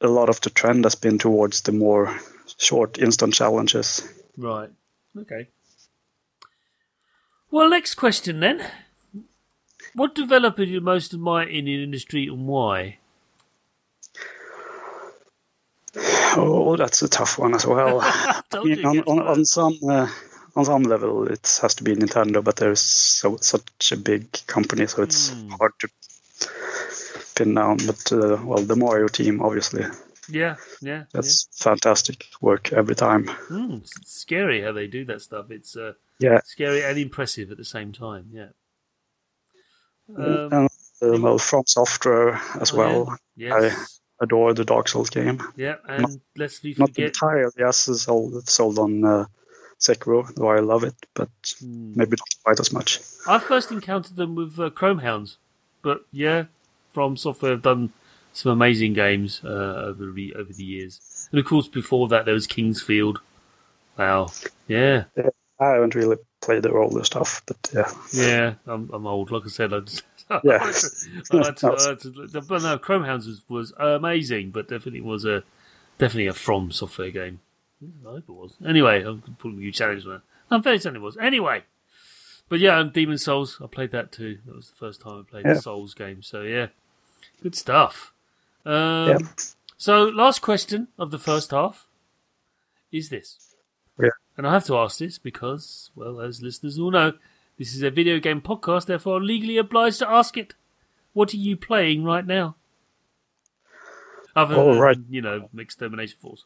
a 0.00 0.08
lot 0.08 0.28
of 0.28 0.40
the 0.40 0.50
trend 0.50 0.84
has 0.84 0.94
been 0.94 1.18
towards 1.18 1.62
the 1.62 1.72
more 1.72 2.18
short, 2.58 2.98
instant 2.98 3.34
challenges. 3.34 4.02
Right. 4.36 4.70
Okay. 5.16 5.48
Well, 7.50 7.70
next 7.70 7.94
question 7.94 8.40
then. 8.40 8.62
What 9.98 10.14
developer 10.14 10.64
do 10.64 10.70
you 10.70 10.80
most 10.80 11.12
admire 11.12 11.48
in 11.48 11.64
the 11.64 11.82
industry 11.82 12.28
and 12.28 12.46
why? 12.46 12.98
Oh, 16.36 16.76
that's 16.76 17.02
a 17.02 17.08
tough 17.08 17.38
one 17.38 17.54
as 17.54 17.66
well. 17.66 18.00
I 18.52 18.62
mean, 18.62 18.84
on, 18.84 19.00
on, 19.00 19.18
on 19.26 19.44
some 19.44 19.76
uh, 19.88 20.08
on 20.54 20.64
some 20.64 20.82
level, 20.84 21.26
it 21.26 21.58
has 21.62 21.74
to 21.76 21.84
be 21.84 21.96
Nintendo, 21.96 22.44
but 22.44 22.56
there's 22.56 22.80
so 22.80 23.38
such 23.40 23.92
a 23.92 23.96
big 23.96 24.30
company, 24.46 24.86
so 24.86 25.02
it's 25.02 25.30
Hmm. 25.30 25.50
hard 25.58 25.72
to 25.80 25.88
pin 27.34 27.54
down. 27.54 27.78
But 27.78 28.12
uh, 28.12 28.38
well, 28.44 28.62
the 28.62 28.76
Mario 28.76 29.08
team, 29.08 29.42
obviously, 29.42 29.84
Yeah, 30.28 30.56
yeah. 30.80 31.04
that's 31.12 31.48
fantastic 31.56 32.26
work 32.40 32.72
every 32.72 32.94
time. 32.94 33.24
Mm, 33.50 33.80
it's 33.82 33.96
it's 33.96 34.12
scary 34.12 34.62
how 34.62 34.72
they 34.72 34.86
do 34.86 35.04
that 35.06 35.22
stuff. 35.22 35.50
It's 35.50 35.76
uh, 35.76 35.94
Yeah, 36.20 36.40
scary 36.44 36.84
and 36.84 36.98
impressive 36.98 37.50
at 37.50 37.56
the 37.58 37.64
same 37.64 37.92
time. 37.92 38.30
Yeah. 38.32 38.50
Um, 40.16 40.48
and 40.52 40.68
uh, 41.02 41.20
well, 41.20 41.38
From 41.38 41.64
Software 41.66 42.40
as 42.60 42.72
oh, 42.72 42.76
well. 42.76 43.18
yeah. 43.36 43.60
Yes. 43.60 44.00
adore 44.20 44.52
the 44.52 44.64
Dark 44.64 44.88
Souls 44.88 45.10
game. 45.10 45.40
yeah, 45.56 45.76
and 45.86 46.20
lest 46.36 46.62
we 46.64 46.74
Not 46.78 46.88
forget. 46.90 47.06
entirely 47.06 47.52
is 47.58 48.02
sold, 48.02 48.48
sold 48.48 48.78
on 48.78 49.04
uh, 49.04 49.26
Sekiro, 49.78 50.26
though 50.34 50.48
I 50.48 50.58
love 50.60 50.82
it, 50.84 50.94
but 51.14 51.28
Hmm. 51.60 51.92
maybe 51.94 52.16
not 52.18 52.28
quite 52.44 52.58
as 52.60 52.72
much. 52.72 53.00
I 53.28 53.38
first 53.38 53.70
encountered 53.70 54.16
them 54.16 54.34
with 54.34 54.58
uh, 54.58 54.70
Chromehounds, 54.70 55.36
but 55.82 56.04
yeah, 56.10 56.46
From 56.92 57.16
Software 57.16 57.52
have 57.52 57.62
done 57.62 57.92
some 58.32 58.50
amazing 58.52 58.94
games 58.94 59.40
uh, 59.44 59.84
over 59.88 60.10
the 60.12 60.34
over 60.34 60.52
the 60.52 60.64
years, 60.64 61.28
and 61.30 61.38
of 61.38 61.46
course 61.46 61.68
before 61.68 62.08
that 62.08 62.24
there 62.24 62.34
was 62.34 62.46
King's 62.46 62.82
Field. 62.82 63.20
Wow, 63.96 64.30
yeah, 64.66 65.04
I 65.60 65.66
haven't 65.74 65.94
really 65.94 66.16
played 66.40 66.62
the 66.62 66.72
older 66.72 67.04
stuff, 67.04 67.42
but 67.46 67.56
yeah. 67.74 67.90
yeah, 68.12 68.54
I'm, 68.66 68.90
I'm 68.92 69.06
old. 69.06 69.30
Like 69.30 69.42
I 69.46 69.48
said, 69.48 69.72
I 69.72 69.80
just 69.80 70.02
Yeah. 70.44 70.58
I 70.62 70.66
had 70.66 70.74
to, 70.74 71.32
I 71.32 71.44
had 71.46 71.56
to, 71.58 71.68
I 71.86 71.88
had 71.90 72.00
to- 72.32 72.42
but 72.42 72.62
no, 72.62 72.78
Chromehounds 72.78 73.26
was, 73.26 73.42
was 73.48 73.72
amazing, 73.78 74.50
but 74.50 74.68
definitely 74.68 75.00
was 75.00 75.24
a 75.24 75.42
definitely 75.98 76.26
a 76.28 76.32
From 76.34 76.70
Software 76.70 77.10
game. 77.10 77.40
I 78.06 78.10
hope 78.10 78.24
it 78.28 78.32
was. 78.32 78.54
Anyway, 78.66 79.02
I'm 79.04 79.22
putting 79.38 79.60
you 79.60 79.72
challenge. 79.72 80.04
I'm 80.50 80.62
very 80.62 80.78
certain 80.78 80.96
it 80.96 81.02
was. 81.02 81.16
Anyway. 81.16 81.62
But 82.48 82.60
yeah, 82.60 82.78
and 82.80 82.92
Demon's 82.92 83.22
Souls, 83.24 83.58
I 83.62 83.66
played 83.66 83.90
that 83.90 84.10
too. 84.10 84.38
That 84.46 84.56
was 84.56 84.70
the 84.70 84.76
first 84.76 85.00
time 85.02 85.20
I 85.20 85.30
played 85.30 85.44
Yeah. 85.44 85.52
a 85.52 85.60
Souls 85.60 85.92
game. 85.94 86.22
So 86.22 86.42
yeah, 86.42 86.68
good 87.42 87.54
stuff. 87.54 88.12
Um, 88.64 89.08
Yeah. 89.08 89.18
So 89.76 90.04
last 90.04 90.40
question 90.40 90.88
of 90.98 91.10
the 91.10 91.18
first 91.18 91.50
half 91.52 91.86
is 92.90 93.10
this. 93.10 93.47
Yeah. 94.00 94.10
And 94.36 94.46
I 94.46 94.52
have 94.52 94.64
to 94.66 94.76
ask 94.76 94.98
this 94.98 95.18
because, 95.18 95.90
well, 95.96 96.20
as 96.20 96.42
listeners 96.42 96.78
will 96.78 96.90
know, 96.90 97.14
this 97.58 97.74
is 97.74 97.82
a 97.82 97.90
video 97.90 98.20
game 98.20 98.40
podcast, 98.40 98.86
therefore 98.86 99.16
I'm 99.16 99.24
legally 99.24 99.56
obliged 99.58 99.98
to 100.00 100.08
ask 100.08 100.36
it. 100.36 100.54
What 101.12 101.34
are 101.34 101.38
you 101.38 101.56
playing 101.56 102.04
right 102.04 102.26
now? 102.26 102.54
Other 104.36 104.54
Oh, 104.54 104.72
than, 104.72 104.78
right. 104.80 104.98
you 105.08 105.22
know, 105.22 105.48
Mechstermination 105.54 106.16
Force. 106.18 106.44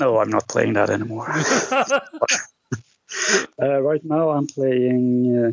No, 0.00 0.18
I'm 0.18 0.30
not 0.30 0.48
playing 0.48 0.74
that 0.74 0.88
anymore. 0.88 1.28
uh, 3.60 3.82
right 3.82 4.04
now, 4.04 4.30
I'm 4.30 4.46
playing 4.46 5.36
uh, 5.36 5.50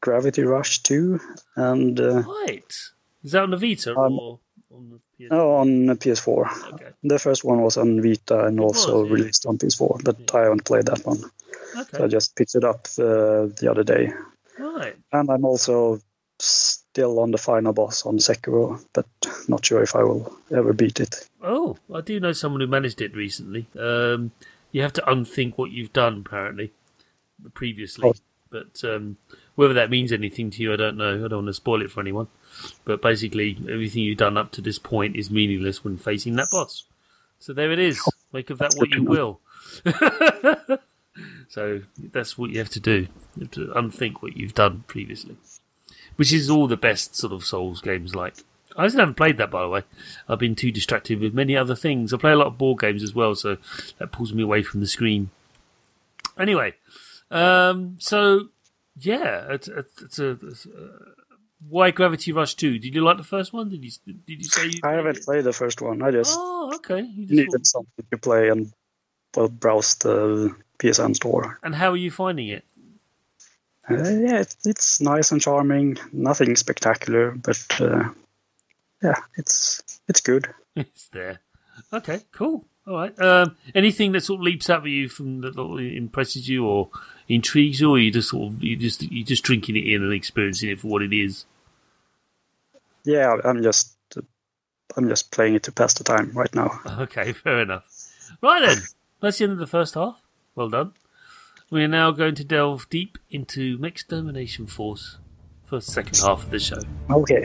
Gravity 0.00 0.42
Rush 0.42 0.82
2 0.82 1.18
and 1.56 1.98
uh, 2.00 2.22
Right. 2.22 2.72
Is 3.24 3.32
that 3.32 3.42
on 3.42 3.50
the 3.50 3.56
Vita 3.56 3.96
Um, 3.98 4.18
or 4.18 4.38
on 4.70 4.90
the 4.90 5.00
PS? 5.20 5.30
no, 5.30 5.52
on 5.56 5.68
PS4. 5.88 6.72
Okay. 6.74 6.88
The 7.02 7.18
first 7.18 7.44
one 7.44 7.62
was 7.62 7.76
on 7.76 8.02
Vita 8.02 8.46
and 8.46 8.58
It 8.58 8.62
was, 8.62 8.86
also 8.86 9.04
yeah. 9.04 9.12
released 9.12 9.46
on 9.46 9.58
PS4, 9.58 10.04
but 10.04 10.34
I 10.34 10.42
haven't 10.42 10.64
played 10.64 10.86
that 10.86 11.04
one. 11.04 11.22
So 11.92 12.04
I 12.04 12.08
just 12.08 12.36
picked 12.36 12.54
it 12.54 12.64
up 12.64 12.86
uh, 12.98 13.46
the 13.60 13.68
other 13.70 13.84
day. 13.84 14.12
Right. 14.58 14.96
And 15.12 15.30
I'm 15.30 15.44
also 15.44 16.00
still 16.38 17.20
on 17.20 17.30
the 17.30 17.38
final 17.38 17.72
boss 17.72 18.04
on 18.06 18.18
Sekiro, 18.18 18.84
but 18.92 19.06
not 19.48 19.64
sure 19.64 19.82
if 19.82 19.94
I 19.94 20.02
will 20.02 20.36
ever 20.54 20.72
beat 20.72 21.00
it. 21.00 21.28
Oh, 21.42 21.76
I 21.94 22.00
do 22.00 22.18
know 22.20 22.32
someone 22.32 22.60
who 22.60 22.66
managed 22.66 23.00
it 23.00 23.14
recently. 23.14 23.66
Um, 23.78 24.32
you 24.72 24.82
have 24.82 24.92
to 24.94 25.10
unthink 25.10 25.58
what 25.58 25.70
you've 25.70 25.92
done, 25.92 26.24
apparently, 26.26 26.72
previously. 27.54 28.08
Oh. 28.08 28.14
But 28.50 28.82
um, 28.82 29.16
whether 29.60 29.74
that 29.74 29.90
means 29.90 30.10
anything 30.10 30.48
to 30.48 30.62
you, 30.62 30.72
I 30.72 30.76
don't 30.76 30.96
know. 30.96 31.22
I 31.22 31.28
don't 31.28 31.44
want 31.44 31.48
to 31.48 31.52
spoil 31.52 31.82
it 31.82 31.90
for 31.90 32.00
anyone. 32.00 32.28
But 32.86 33.02
basically, 33.02 33.58
everything 33.68 34.02
you've 34.02 34.16
done 34.16 34.38
up 34.38 34.52
to 34.52 34.62
this 34.62 34.78
point 34.78 35.16
is 35.16 35.30
meaningless 35.30 35.84
when 35.84 35.98
facing 35.98 36.36
that 36.36 36.48
boss. 36.48 36.84
So 37.40 37.52
there 37.52 37.70
it 37.70 37.78
is. 37.78 38.00
Make 38.32 38.48
of 38.48 38.56
that 38.56 38.72
what 38.78 38.88
you 38.88 39.04
will. 39.04 39.38
so 41.48 41.82
that's 41.98 42.38
what 42.38 42.48
you 42.48 42.58
have 42.58 42.70
to 42.70 42.80
do. 42.80 43.08
You 43.36 43.40
have 43.42 43.50
to 43.50 43.78
unthink 43.78 44.22
what 44.22 44.34
you've 44.34 44.54
done 44.54 44.84
previously. 44.86 45.36
Which 46.16 46.32
is 46.32 46.48
all 46.48 46.66
the 46.66 46.78
best 46.78 47.14
sort 47.14 47.34
of 47.34 47.44
Souls 47.44 47.82
games 47.82 48.14
like. 48.14 48.36
I 48.78 48.88
still 48.88 49.00
haven't 49.00 49.16
played 49.16 49.36
that, 49.36 49.50
by 49.50 49.60
the 49.60 49.68
way. 49.68 49.82
I've 50.26 50.38
been 50.38 50.54
too 50.54 50.72
distracted 50.72 51.20
with 51.20 51.34
many 51.34 51.54
other 51.54 51.74
things. 51.74 52.14
I 52.14 52.16
play 52.16 52.32
a 52.32 52.36
lot 52.36 52.46
of 52.46 52.56
board 52.56 52.80
games 52.80 53.02
as 53.02 53.14
well, 53.14 53.34
so 53.34 53.58
that 53.98 54.10
pulls 54.10 54.32
me 54.32 54.42
away 54.42 54.62
from 54.62 54.80
the 54.80 54.86
screen. 54.86 55.28
Anyway, 56.38 56.76
um, 57.30 57.98
so 57.98 58.48
yeah, 59.00 59.52
it's, 59.52 59.68
it's, 59.68 60.18
a, 60.18 60.30
it's 60.30 60.66
a, 60.66 60.90
why 61.68 61.90
Gravity 61.90 62.32
Rush 62.32 62.54
Two? 62.54 62.78
Did 62.78 62.94
you 62.94 63.02
like 63.02 63.16
the 63.16 63.24
first 63.24 63.52
one? 63.52 63.68
Did 63.68 63.84
you 63.84 63.90
did 64.06 64.38
you 64.38 64.44
say? 64.44 64.66
You 64.68 64.80
I 64.82 64.92
haven't 64.92 65.22
played 65.24 65.44
the 65.44 65.52
first 65.52 65.80
one. 65.82 66.02
I 66.02 66.10
just 66.10 66.36
oh, 66.38 66.72
okay. 66.76 67.00
You 67.00 67.26
just 67.26 67.32
needed 67.32 67.52
thought- 67.52 67.66
something 67.66 68.06
to 68.10 68.18
play 68.18 68.48
and 68.48 68.72
well, 69.36 69.48
browse 69.48 69.94
the 69.96 70.54
PSN 70.78 71.16
store. 71.16 71.58
And 71.62 71.74
how 71.74 71.90
are 71.90 71.96
you 71.96 72.10
finding 72.10 72.48
it? 72.48 72.64
Uh, 73.88 73.94
yeah, 73.96 74.40
it's, 74.40 74.56
it's 74.64 75.00
nice 75.00 75.32
and 75.32 75.40
charming. 75.40 75.98
Nothing 76.12 76.54
spectacular, 76.56 77.32
but 77.32 77.66
uh, 77.80 78.10
yeah, 79.02 79.16
it's 79.36 79.82
it's 80.08 80.20
good. 80.20 80.48
it's 80.76 81.08
there. 81.08 81.40
Okay, 81.92 82.20
cool. 82.32 82.64
All 82.86 82.94
right. 82.94 83.18
Um, 83.20 83.56
anything 83.74 84.12
that 84.12 84.24
sort 84.24 84.40
of 84.40 84.44
leaps 84.44 84.70
out 84.70 84.82
at 84.82 84.88
you 84.88 85.08
from 85.08 85.42
that 85.42 85.56
impresses 85.56 86.48
you 86.48 86.66
or 86.66 86.90
intrigues 87.28 87.80
you, 87.80 87.90
or 87.90 87.98
you 87.98 88.10
just 88.10 88.30
sort 88.30 88.52
of 88.52 88.62
you 88.62 88.76
just 88.76 89.02
you 89.02 89.22
just 89.24 89.44
drinking 89.44 89.76
it 89.76 89.86
in 89.86 90.02
and 90.02 90.12
experiencing 90.12 90.70
it 90.70 90.80
for 90.80 90.88
what 90.88 91.02
it 91.02 91.12
is? 91.12 91.44
Yeah, 93.04 93.36
I'm 93.44 93.62
just 93.62 93.96
I'm 94.96 95.08
just 95.08 95.30
playing 95.30 95.54
it 95.54 95.62
to 95.64 95.72
pass 95.72 95.94
the 95.94 96.04
time 96.04 96.32
right 96.34 96.54
now. 96.54 96.80
Okay, 97.00 97.32
fair 97.32 97.60
enough. 97.60 97.84
Right 98.42 98.62
then, 98.66 98.78
that's 99.20 99.38
the 99.38 99.44
end 99.44 99.52
of 99.54 99.58
the 99.58 99.66
first 99.66 99.94
half. 99.94 100.20
Well 100.54 100.68
done. 100.68 100.92
We 101.70 101.84
are 101.84 101.88
now 101.88 102.10
going 102.10 102.34
to 102.36 102.44
delve 102.44 102.88
deep 102.90 103.18
into 103.30 103.78
Mechstermination 103.78 104.68
Force 104.68 105.18
for 105.64 105.76
the 105.76 105.82
second 105.82 106.18
half 106.18 106.44
of 106.44 106.50
the 106.50 106.58
show. 106.58 106.80
Okay. 107.08 107.44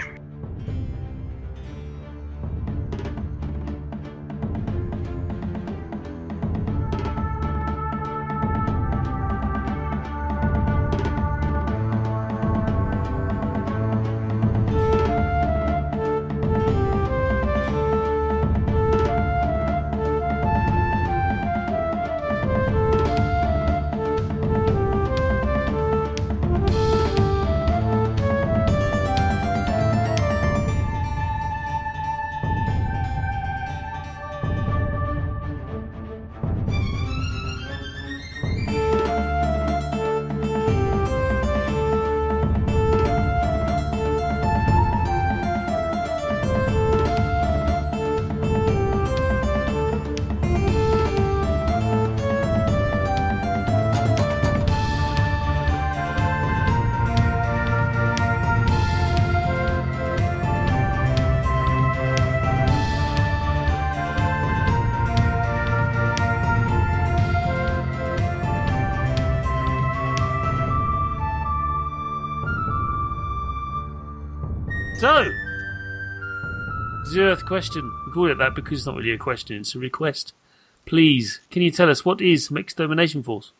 Question. 77.45 77.91
We 78.07 78.11
call 78.11 78.31
it 78.31 78.39
that 78.39 78.55
because 78.55 78.79
it's 78.79 78.87
not 78.87 78.95
really 78.95 79.11
a 79.11 79.19
question; 79.19 79.57
it's 79.57 79.75
a 79.75 79.79
request. 79.79 80.33
Please, 80.85 81.41
can 81.51 81.61
you 81.61 81.69
tell 81.69 81.91
us 81.91 82.03
what 82.03 82.19
is 82.19 82.49
Mechstermination 82.49 83.23
Force? 83.23 83.51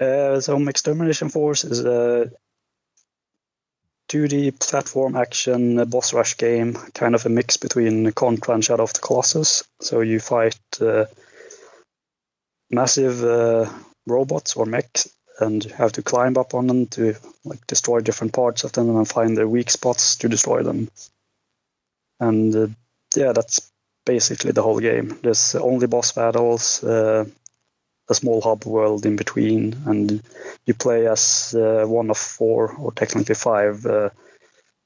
Uh, 0.00 0.40
so 0.40 0.56
Mechstermination 0.58 1.32
Force 1.32 1.64
is 1.64 1.84
a 1.84 2.30
2D 4.08 4.60
platform 4.60 5.16
action 5.16 5.84
boss 5.88 6.12
rush 6.12 6.36
game, 6.36 6.74
kind 6.94 7.16
of 7.16 7.26
a 7.26 7.28
mix 7.28 7.56
between 7.56 8.12
Contra 8.12 8.54
and 8.54 8.64
Shadow 8.64 8.84
of 8.84 8.92
the 8.92 9.00
Colossus. 9.00 9.64
So 9.80 10.00
you 10.00 10.20
fight 10.20 10.58
uh, 10.80 11.06
massive 12.70 13.24
uh, 13.24 13.68
robots 14.06 14.54
or 14.54 14.64
mechs, 14.64 15.08
and 15.40 15.64
you 15.64 15.72
have 15.72 15.92
to 15.92 16.02
climb 16.02 16.38
up 16.38 16.54
on 16.54 16.68
them 16.68 16.86
to 16.86 17.16
like 17.44 17.66
destroy 17.66 18.00
different 18.00 18.32
parts 18.32 18.62
of 18.62 18.72
them 18.72 18.96
and 18.96 19.08
find 19.08 19.36
their 19.36 19.48
weak 19.48 19.70
spots 19.70 20.16
to 20.16 20.28
destroy 20.28 20.62
them. 20.62 20.88
And 22.20 22.54
uh, 22.54 22.66
yeah, 23.14 23.32
that's 23.32 23.70
basically 24.04 24.52
the 24.52 24.62
whole 24.62 24.80
game. 24.80 25.18
There's 25.22 25.54
only 25.54 25.86
boss 25.86 26.12
battles. 26.12 26.82
Uh, 26.82 27.26
a 28.08 28.14
small 28.14 28.40
hub 28.40 28.64
world 28.64 29.04
in 29.04 29.16
between, 29.16 29.76
and 29.86 30.22
you 30.64 30.74
play 30.74 31.08
as 31.08 31.54
uh, 31.58 31.84
one 31.86 32.10
of 32.10 32.18
four, 32.18 32.72
or 32.78 32.92
technically 32.92 33.34
five, 33.34 33.84
uh, 33.84 34.10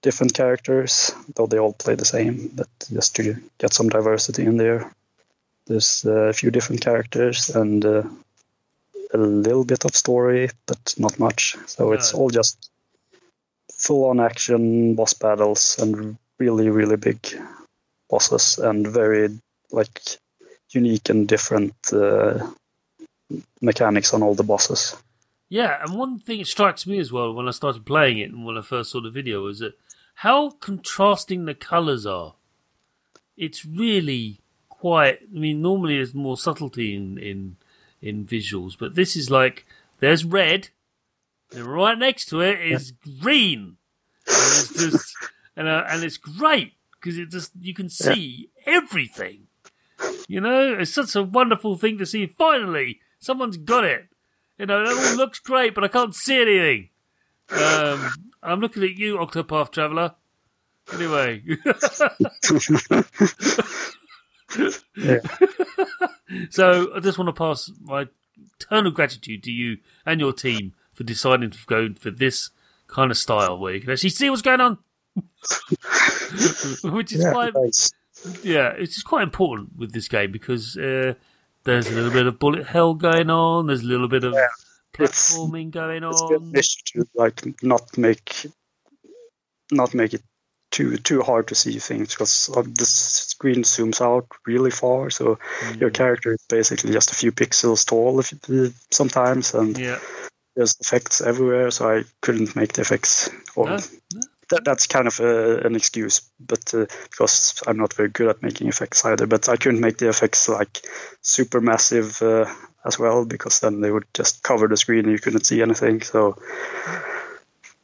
different 0.03 0.33
characters, 0.35 1.13
though 1.35 1.47
they 1.47 1.59
all 1.59 1.75
play 1.75 1.95
the 1.95 2.05
same, 2.05 2.51
but 2.55 2.69
just 2.93 3.17
to 3.17 3.37
get 3.59 3.75
some 3.75 3.89
diversity 3.89 4.45
in 4.45 4.57
there. 4.57 4.91
There's 5.67 6.05
uh, 6.07 6.31
a 6.31 6.33
few 6.33 6.51
different 6.51 6.81
characters 6.81 7.51
and 7.51 7.85
uh, 7.85 8.03
a 9.13 9.19
little 9.19 9.65
bit 9.65 9.85
of 9.85 9.95
story, 9.95 10.51
but 10.67 10.95
not 10.99 11.19
much. 11.19 11.57
So 11.67 11.93
it's 11.93 12.15
all 12.15 12.31
just 12.31 12.71
full 13.73 14.07
on 14.07 14.21
action 14.21 14.95
boss 14.95 15.15
battles 15.15 15.79
and 15.79 16.17
really, 16.41 16.71
really 16.71 16.97
big 16.97 17.19
bosses 18.09 18.59
and 18.59 18.87
very 18.87 19.29
like 19.71 20.01
unique 20.71 21.09
and 21.11 21.29
different 21.29 21.75
uh, 21.93 22.51
mechanics 23.61 24.13
on 24.13 24.23
all 24.23 24.35
the 24.35 24.43
bosses. 24.43 24.97
Yeah, 25.49 25.83
and 25.83 25.97
one 25.97 26.19
thing 26.19 26.39
that 26.39 26.47
strikes 26.47 26.87
me 26.87 26.99
as 26.99 27.13
well 27.13 27.33
when 27.33 27.47
I 27.47 27.53
started 27.53 27.85
playing 27.85 28.19
it 28.19 28.31
and 28.31 28.45
when 28.45 28.57
I 28.57 28.63
first 28.63 28.91
saw 28.91 29.01
the 29.01 29.11
video 29.11 29.43
was 29.43 29.59
that 29.59 29.75
how 30.15 30.51
contrasting 30.51 31.45
the 31.45 31.55
colours 31.55 32.07
are. 32.07 32.35
It's 33.37 33.65
really 33.65 34.41
quite. 34.69 35.21
I 35.23 35.39
mean, 35.39 35.63
normally 35.63 35.97
there's 35.97 36.15
more 36.15 36.37
subtlety 36.37 36.95
in 36.95 37.19
in 37.19 37.57
in 38.03 38.27
visuals, 38.27 38.77
but 38.79 38.95
this 38.95 39.17
is 39.17 39.31
like 39.31 39.67
there's 39.99 40.25
red, 40.25 40.69
and 41.55 41.65
right 41.65 41.99
next 41.99 42.27
to 42.27 42.41
it 42.41 42.61
is 42.61 42.93
green, 43.21 43.77
and 44.27 44.37
it's 44.37 44.75
just 44.75 45.17
and 45.57 45.69
uh, 45.69 45.85
and 45.89 46.05
it's 46.05 46.17
great 46.17 46.75
because 46.93 47.19
it 47.19 47.31
just 47.31 47.53
you 47.61 47.75
can 47.75 47.89
see 47.89 48.51
everything. 48.67 49.47
You 50.29 50.41
know, 50.41 50.77
it's 50.79 50.95
such 50.95 51.17
a 51.17 51.23
wonderful 51.23 51.77
thing 51.77 51.99
to 51.99 52.07
see. 52.07 52.27
Finally, 52.27 53.01
someone's 53.19 53.57
got 53.57 53.85
it. 53.85 54.09
You 54.59 54.67
know, 54.67 54.83
it 54.83 54.89
all 54.89 55.17
looks 55.17 55.39
great, 55.39 55.75
but 55.75 55.85
I 55.85 55.89
can't 55.89 56.15
see 56.15 56.41
anything. 56.41 56.89
Um, 57.51 58.11
I'm 58.43 58.61
looking 58.61 58.83
at 58.83 58.97
you, 58.97 59.17
Octopath 59.17 59.73
Traveler. 59.73 60.15
Anyway, 60.93 61.43
so 66.51 66.95
I 66.95 67.01
just 67.01 67.19
want 67.19 67.29
to 67.29 67.33
pass 67.33 67.71
my 67.81 68.09
eternal 68.59 68.91
gratitude 68.91 69.43
to 69.45 69.53
you 69.53 69.79
and 70.05 70.21
your 70.21 70.33
team 70.33 70.75
for 70.93 71.05
deciding 71.05 71.51
to 71.51 71.59
go 71.67 71.89
for 71.99 72.11
this 72.11 72.51
kind 72.87 73.11
of 73.11 73.17
style 73.17 73.59
where 73.59 73.75
you 73.75 73.81
can 73.81 73.91
actually 73.91 74.11
see 74.11 74.31
what's 74.31 74.43
going 74.43 74.61
on. 74.61 74.79
Which 76.85 77.13
is 77.13 77.23
Yeah, 77.23 77.33
quite 77.33 77.55
thanks. 77.55 77.91
yeah, 78.43 78.69
it's 78.77 78.95
just 78.95 79.07
quite 79.07 79.23
important 79.23 79.77
with 79.77 79.93
this 79.93 80.09
game 80.09 80.31
because 80.33 80.77
uh, 80.77 81.15
there's 81.65 81.89
a 81.89 81.93
little 81.95 82.11
bit 82.13 82.27
of 82.27 82.39
bullet 82.39 82.67
hell 82.67 82.95
going 82.95 83.31
on. 83.31 83.67
There's 83.67 83.83
a 83.83 83.87
little 83.87 84.09
bit 84.09 84.25
of 84.25 84.35
It's- 84.35 84.51
platforming 84.95 85.71
going 85.71 86.05
It's 86.05 86.21
on. 86.21 86.35
an 86.35 86.53
issue 86.57 86.79
to 87.03 87.07
like 87.15 87.43
not 87.63 87.97
make 87.97 88.47
not 89.73 89.95
make 89.95 90.15
it 90.15 90.23
too 90.73 90.97
too 90.99 91.23
hard 91.23 91.49
to 91.49 91.55
see 91.55 91.79
things 91.79 92.09
because 92.15 92.47
the 92.47 92.85
screen 92.85 93.63
zooms 93.63 94.01
out 94.01 94.27
really 94.47 94.71
far, 94.71 95.11
so 95.11 95.39
Mm. 95.63 95.81
your 95.81 95.91
character 95.91 96.33
is 96.33 96.45
basically 96.49 96.93
just 96.93 97.11
a 97.13 97.15
few 97.15 97.33
pixels 97.33 97.85
tall 97.87 98.23
sometimes, 98.91 99.55
and 99.55 99.79
Yeah, 99.79 99.99
there's 100.57 100.77
effects 100.81 101.21
everywhere. 101.21 101.71
So 101.71 101.89
I 101.99 102.05
couldn't 102.21 102.55
make 102.57 102.73
the 102.75 102.83
effects 102.83 103.31
or 103.57 103.67
No, 103.71 103.79
that, 104.51 104.65
that's 104.65 104.87
kind 104.87 105.07
of 105.07 105.19
a, 105.21 105.59
an 105.61 105.75
excuse, 105.75 106.23
but 106.39 106.75
uh, 106.75 106.87
because 107.11 107.63
I'm 107.67 107.79
not 107.79 107.95
very 107.95 108.09
good 108.09 108.29
at 108.29 108.43
making 108.43 108.69
effects 108.69 109.05
either. 109.05 109.27
But 109.27 109.49
I 109.49 109.57
couldn't 109.57 109.81
make 109.81 109.99
the 109.99 110.09
effects 110.09 110.49
like 110.49 110.83
super 111.23 111.61
massive 111.61 112.21
uh, 112.21 112.47
as 112.85 112.99
well 112.99 113.25
because 113.25 113.61
then 113.61 113.81
they 113.81 113.91
would 113.91 114.07
just 114.13 114.43
cover 114.43 114.69
the 114.69 114.77
screen 114.77 115.05
and 115.05 115.13
you 115.13 115.19
couldn't 115.19 115.47
see 115.47 115.63
anything. 115.63 116.03
So, 116.03 116.37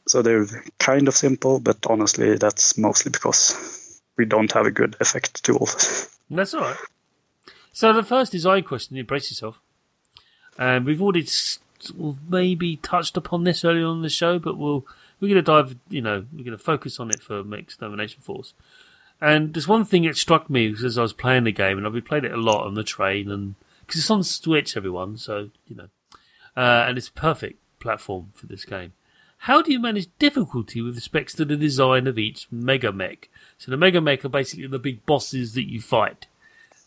so 0.07 0.23
they're 0.23 0.47
kind 0.79 1.09
of 1.09 1.15
simple, 1.15 1.61
but 1.61 1.79
honestly, 1.87 2.37
that's 2.37 2.77
mostly 2.77 3.11
because 3.11 4.01
we 4.17 4.25
don't 4.25 4.53
have 4.53 4.67
a 4.67 4.71
good 4.71 4.97
effect 5.01 5.45
tool. 5.45 5.69
That's 6.31 6.55
all 6.55 6.63
right. 6.63 6.77
So 7.73 7.93
the 7.93 8.03
first 8.03 8.33
design 8.33 8.65
question, 8.65 9.03
brace 9.05 9.31
yourself. 9.31 9.61
And 10.59 10.87
we've 10.87 11.03
already 11.03 11.29
maybe 12.29 12.77
touched 12.77 13.17
upon 13.17 13.45
this 13.45 13.65
earlier 13.65 13.87
on 13.87 14.03
the 14.03 14.09
show, 14.09 14.39
but 14.39 14.57
we'll 14.57 14.87
we're 15.21 15.29
going 15.29 15.37
to 15.37 15.43
dive. 15.43 15.77
You 15.89 16.03
know, 16.03 16.27
we're 16.33 16.45
going 16.45 16.57
to 16.57 16.63
focus 16.63 17.01
on 17.01 17.11
it 17.11 17.23
for 17.23 17.43
Mechstermination 17.43 18.23
Force. 18.23 18.55
And 19.21 19.55
there's 19.55 19.69
one 19.69 19.85
thing 19.85 20.03
that 20.03 20.17
struck 20.17 20.51
me 20.51 20.75
as 20.85 20.99
I 20.99 21.03
was 21.03 21.15
playing 21.15 21.45
the 21.45 21.53
game, 21.53 21.79
and 21.79 21.87
I've 21.87 22.05
playing 22.05 22.27
it 22.27 22.33
a 22.33 22.37
lot 22.37 22.67
on 22.67 22.75
the 22.75 22.85
train, 22.85 23.31
and 23.31 23.55
because 23.81 24.01
it's 24.01 24.11
on 24.11 24.23
Switch, 24.23 24.77
everyone, 24.77 25.17
so 25.17 25.51
you 25.67 25.77
know, 25.77 25.89
uh, 26.57 26.85
and 26.87 26.99
it's 26.99 27.09
a 27.09 27.13
perfect 27.13 27.61
platform 27.81 28.31
for 28.35 28.47
this 28.47 28.65
game. 28.65 28.93
How 29.41 29.63
do 29.63 29.73
you 29.73 29.79
manage 29.79 30.09
difficulty 30.19 30.83
with 30.83 30.97
respect 30.97 31.37
to 31.37 31.45
the 31.45 31.57
design 31.57 32.07
of 32.07 32.19
each 32.19 32.49
mega 32.51 32.93
mech? 32.93 33.29
So 33.59 33.71
the 33.71 33.77
mega 33.77 34.01
mech 34.01 34.25
are 34.25 34.31
basically 34.31 34.67
the 34.67 34.79
big 34.79 35.05
bosses 35.07 35.55
that 35.55 35.71
you 35.71 35.81
fight. 35.81 36.27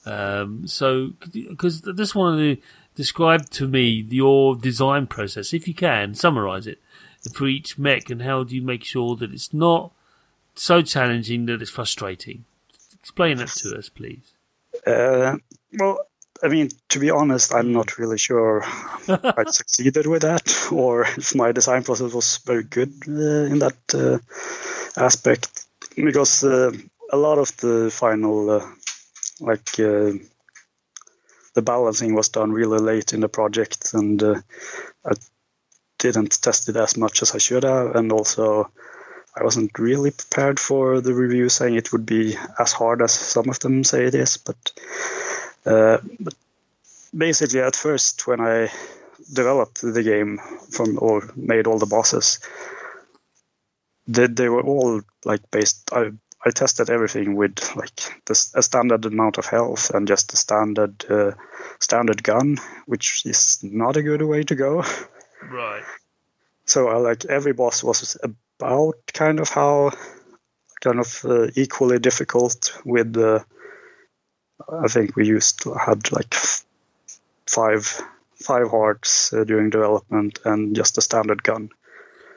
Um, 0.06 0.68
so, 0.68 1.14
because 1.32 1.82
this 1.82 2.16
one 2.16 2.58
describe 2.96 3.50
to 3.52 3.68
me 3.68 4.06
your 4.10 4.56
design 4.56 5.08
process, 5.08 5.54
if 5.54 5.68
you 5.68 5.74
can, 5.74 6.16
summarize 6.16 6.68
it 6.68 6.80
for 7.34 7.48
each 7.48 7.78
mech, 7.78 8.10
and 8.10 8.22
how 8.22 8.44
do 8.44 8.56
you 8.56 8.62
make 8.62 8.84
sure 8.84 9.16
that 9.16 9.34
it's 9.34 9.54
not 9.54 9.92
so 10.56 10.82
challenging 10.82 11.46
that 11.46 11.62
it's 11.62 11.72
frustrating? 11.72 12.46
Explain 13.00 13.38
that 13.38 13.50
to 13.50 13.78
us, 13.78 13.90
please. 13.90 14.34
Uh, 14.86 15.38
well, 15.74 16.00
I 16.44 16.48
mean, 16.48 16.70
to 16.90 17.00
be 17.00 17.10
honest, 17.10 17.54
I'm 17.54 17.74
not 17.74 17.98
really 17.98 18.18
sure 18.18 18.64
I 19.08 19.44
succeeded 19.48 20.08
with 20.08 20.22
that, 20.22 20.70
or 20.72 21.02
if 21.02 21.36
my 21.36 21.52
design 21.52 21.84
process 21.84 22.14
was 22.14 22.38
very 22.46 22.64
good 22.64 22.94
uh, 23.08 23.52
in 23.52 23.60
that 23.60 23.78
uh, 23.94 24.20
aspect, 25.02 25.66
because 25.96 26.44
uh, 26.44 26.72
a 27.12 27.18
lot 27.18 27.40
of 27.40 27.56
the 27.58 27.90
final, 27.92 28.50
uh, 28.50 28.66
like, 29.42 29.80
uh, 29.80 30.14
the 31.56 31.62
balancing 31.62 32.14
was 32.14 32.30
done 32.30 32.52
really 32.52 32.80
late 32.80 33.14
in 33.14 33.20
the 33.20 33.30
project, 33.30 33.94
and 33.94 34.22
uh, 34.24 34.36
I 35.06 35.12
didn't 36.00 36.42
test 36.42 36.70
it 36.70 36.76
as 36.76 36.98
much 36.98 37.22
as 37.22 37.36
I 37.36 37.38
should 37.38 37.64
have, 37.64 37.96
and 37.96 38.12
also 38.12 38.72
I 39.36 39.44
wasn't 39.44 39.78
really 39.78 40.12
prepared 40.12 40.60
for 40.60 41.02
the 41.02 41.14
review 41.14 41.50
saying 41.50 41.76
it 41.76 41.92
would 41.92 42.06
be 42.06 42.36
as 42.58 42.74
hard 42.74 43.02
as 43.02 43.12
some 43.14 43.50
of 43.50 43.60
them 43.60 43.84
say 43.84 44.06
it 44.06 44.16
is, 44.16 44.38
but 44.38 44.72
uh, 45.66 46.00
but 46.20 46.34
basically, 47.16 47.60
at 47.60 47.76
first, 47.76 48.28
when 48.28 48.40
I 48.40 48.70
developed 49.32 49.82
the 49.82 50.04
game 50.04 50.40
from 50.72 50.98
or 51.00 51.30
made 51.36 51.68
all 51.68 51.78
the 51.78 51.86
bosses, 51.86 52.40
they, 54.08 54.28
they 54.28 54.50
were 54.50 54.64
all 54.64 55.02
like 55.26 55.52
based. 55.52 55.90
I 55.92 56.12
I 56.46 56.52
tested 56.52 56.90
everything 56.90 57.36
with 57.36 57.76
like 57.76 58.24
the, 58.26 58.52
a 58.56 58.64
standard 58.64 59.06
amount 59.06 59.38
of 59.38 59.46
health 59.46 59.90
and 59.90 60.08
just 60.08 60.32
a 60.34 60.38
standard 60.38 61.06
uh, 61.10 61.32
standard 61.80 62.24
gun, 62.24 62.58
which 62.86 63.26
is 63.26 63.60
not 63.62 63.98
a 63.98 64.04
good 64.04 64.22
way 64.22 64.44
to 64.44 64.56
go. 64.56 64.84
Right. 65.42 65.84
So 66.66 66.90
uh, 66.90 67.00
like 67.00 67.26
every 67.26 67.54
boss 67.54 67.84
was 67.84 68.18
about 68.24 68.96
kind 69.14 69.40
of 69.40 69.50
how 69.50 69.92
kind 70.82 71.00
of 71.00 71.26
uh, 71.26 71.48
equally 71.56 72.00
difficult 72.00 72.78
with 72.86 73.14
the 73.14 73.44
I 74.68 74.88
think 74.88 75.16
we 75.16 75.26
used 75.28 75.64
to 75.64 75.74
had 75.74 76.12
like 76.12 76.36
five 77.48 78.02
five 78.36 78.70
hearts 78.70 79.34
uh, 79.34 79.44
during 79.44 79.70
development 79.70 80.40
and 80.46 80.76
just 80.76 80.98
a 80.98 81.02
standard 81.02 81.44
gun 81.44 81.70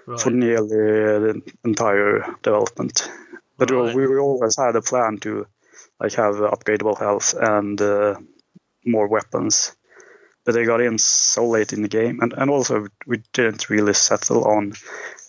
right. 0.07 0.21
for 0.21 0.31
nearly 0.31 0.69
the 0.69 1.43
entire 1.65 2.25
development. 2.43 3.09
But 3.59 3.71
right. 3.71 3.95
we, 3.95 4.07
we 4.07 4.19
always 4.19 4.57
had 4.57 4.77
a 4.77 4.83
plan 4.83 5.19
to 5.19 5.47
like 6.01 6.15
have 6.15 6.37
upgradable 6.37 6.99
health 6.99 7.35
and 7.39 7.81
uh, 7.81 8.17
more 8.85 9.09
weapons. 9.09 9.77
But 10.45 10.55
they 10.55 10.65
got 10.65 10.81
in 10.81 10.99
so 10.99 11.47
late 11.47 11.73
in 11.73 11.83
the 11.83 11.89
game, 11.89 12.19
and, 12.21 12.33
and 12.33 12.51
also 12.51 12.89
we 13.07 13.23
didn't 13.33 13.71
really 13.71 13.95
settle 13.95 14.45
on 14.45 14.73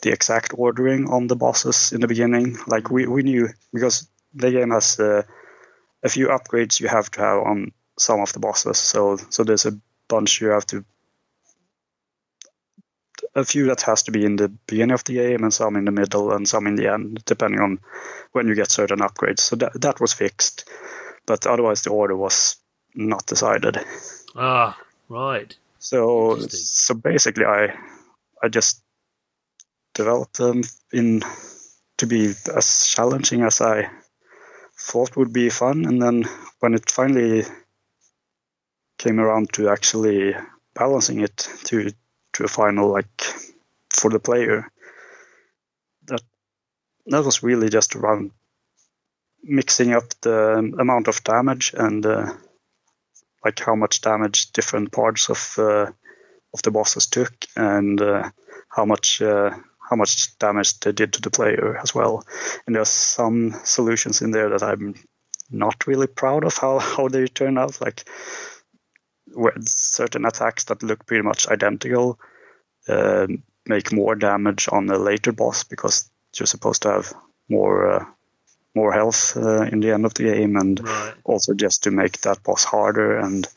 the 0.02 0.12
exact 0.12 0.54
ordering 0.58 1.10
on 1.10 1.28
the 1.28 1.36
bosses 1.36 1.92
in 1.92 2.02
the 2.02 2.08
beginning. 2.08 2.58
Like 2.68 2.90
we, 2.90 3.06
we 3.06 3.22
knew 3.22 3.50
because 3.72 4.08
the 4.34 4.52
game 4.52 4.72
has 4.72 5.00
uh, 5.00 5.22
a 6.04 6.10
few 6.10 6.28
upgrades 6.28 6.80
you 6.80 6.88
have 6.88 7.12
to 7.12 7.22
have 7.22 7.40
on 7.40 7.72
some 7.98 8.22
of 8.22 8.34
the 8.34 8.40
bosses. 8.40 8.78
So 8.78 9.18
so 9.30 9.44
there's 9.44 9.66
a 9.66 9.80
bunch 10.08 10.42
you 10.42 10.50
have 10.50 10.66
to 10.68 10.84
a 13.36 13.44
few 13.44 13.68
that 13.68 13.82
has 13.82 14.04
to 14.04 14.12
be 14.12 14.26
in 14.26 14.36
the 14.36 14.50
beginning 14.50 14.94
of 14.94 15.04
the 15.06 15.14
game 15.14 15.44
and 15.44 15.54
some 15.54 15.76
in 15.76 15.86
the 15.86 15.92
middle 15.92 16.32
and 16.34 16.48
some 16.48 16.68
in 16.68 16.76
the 16.76 16.92
end, 16.92 17.24
depending 17.26 17.60
on 17.60 17.80
when 18.32 18.48
you 18.48 18.56
get 18.56 18.72
certain 18.72 19.00
upgrades. 19.00 19.40
So 19.40 19.56
that 19.58 19.80
that 19.82 20.00
was 20.00 20.14
fixed, 20.14 20.70
but 21.26 21.48
otherwise 21.48 21.82
the 21.82 21.92
order 21.92 22.16
was 22.16 22.58
not 22.94 23.26
decided. 23.26 23.80
Ah, 24.36 24.78
right. 25.10 25.56
So 25.80 26.38
so 26.48 26.94
basically, 26.94 27.46
I 27.46 27.76
I 28.42 28.50
just 28.50 28.82
developed 29.94 30.38
them 30.38 30.62
in 30.92 31.22
to 31.98 32.08
be 32.08 32.34
as 32.56 32.88
challenging 32.88 33.42
as 33.42 33.62
I 33.62 33.90
thought 34.78 35.16
would 35.16 35.34
be 35.34 35.50
fun, 35.50 35.86
and 35.86 36.02
then 36.02 36.24
when 36.60 36.74
it 36.74 36.90
finally 36.90 37.44
came 38.98 39.20
around 39.20 39.54
to 39.54 39.70
actually 39.70 40.36
balancing 40.74 41.22
it 41.22 41.38
to 41.66 41.92
to 42.34 42.44
a 42.44 42.48
final 42.48 42.92
like 42.92 43.22
for 43.90 44.10
the 44.10 44.20
player, 44.20 44.72
that 46.08 46.22
that 47.08 47.24
was 47.24 47.44
really 47.44 47.70
just 47.70 47.96
around 47.96 48.32
mixing 49.44 49.92
up 49.92 50.06
the 50.22 50.74
amount 50.80 51.08
of 51.08 51.24
damage 51.24 51.74
and 51.78 52.06
uh, 52.06 52.34
like 53.44 53.60
how 53.60 53.76
much 53.76 54.02
damage 54.02 54.52
different 54.52 54.92
parts 54.92 55.30
of 55.30 55.56
uh, 55.58 55.92
of 56.54 56.62
the 56.62 56.72
bosses 56.72 57.08
took 57.08 57.34
and 57.56 58.02
uh, 58.02 58.30
how 58.70 58.86
much 58.86 59.22
uh, 59.22 59.52
how 59.90 59.96
much 59.96 60.38
damage 60.40 60.80
they 60.80 60.92
did 60.92 61.14
to 61.14 61.22
the 61.22 61.30
player 61.30 61.78
as 61.82 61.94
well. 61.94 62.26
And 62.66 62.76
there's 62.76 62.90
some 62.90 63.54
solutions 63.64 64.22
in 64.22 64.32
there 64.32 64.50
that 64.50 64.64
I'm 64.64 64.96
not 65.52 65.88
really 65.88 66.08
proud 66.08 66.44
of 66.44 66.58
how, 66.58 66.80
how 66.96 67.08
they 67.08 67.28
turn 67.28 67.58
out. 67.58 67.80
Like 67.82 68.06
certain 69.62 70.26
attacks 70.26 70.66
that 70.66 70.84
look 70.84 71.06
pretty 71.06 71.24
much 71.24 71.48
identical 71.48 72.20
uh, 72.88 73.28
make 73.66 73.94
more 73.94 74.16
damage 74.16 74.68
on 74.72 74.86
the 74.86 74.98
later 74.98 75.32
boss 75.32 75.64
because 75.64 76.10
you're 76.38 76.48
supposed 76.48 76.82
to 76.84 76.90
have 76.90 77.14
more 77.50 77.92
uh, 77.92 78.06
more 78.76 78.92
health 78.92 79.38
uh, 79.38 79.62
in 79.62 79.80
the 79.80 79.92
end 79.92 80.06
of 80.06 80.14
the 80.14 80.24
game, 80.24 80.56
and 80.56 80.84
right. 80.84 81.14
also 81.24 81.54
just 81.54 81.84
to 81.84 81.92
make 81.92 82.20
that 82.22 82.44
boss 82.44 82.64
harder. 82.64 83.18
And 83.18 83.48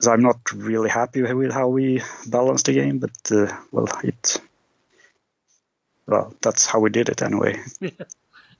so 0.00 0.12
I'm 0.12 0.22
not 0.22 0.52
really 0.52 0.90
happy 0.90 1.22
with 1.22 1.52
how 1.52 1.68
we 1.68 2.02
balance 2.26 2.62
the 2.64 2.74
game, 2.74 2.98
but 2.98 3.30
uh, 3.30 3.56
well, 3.70 3.88
it 4.04 4.40
well, 6.06 6.34
that's 6.42 6.66
how 6.66 6.80
we 6.80 6.90
did 6.90 7.08
it 7.08 7.22
anyway. 7.22 7.60
Yeah, 7.80 7.90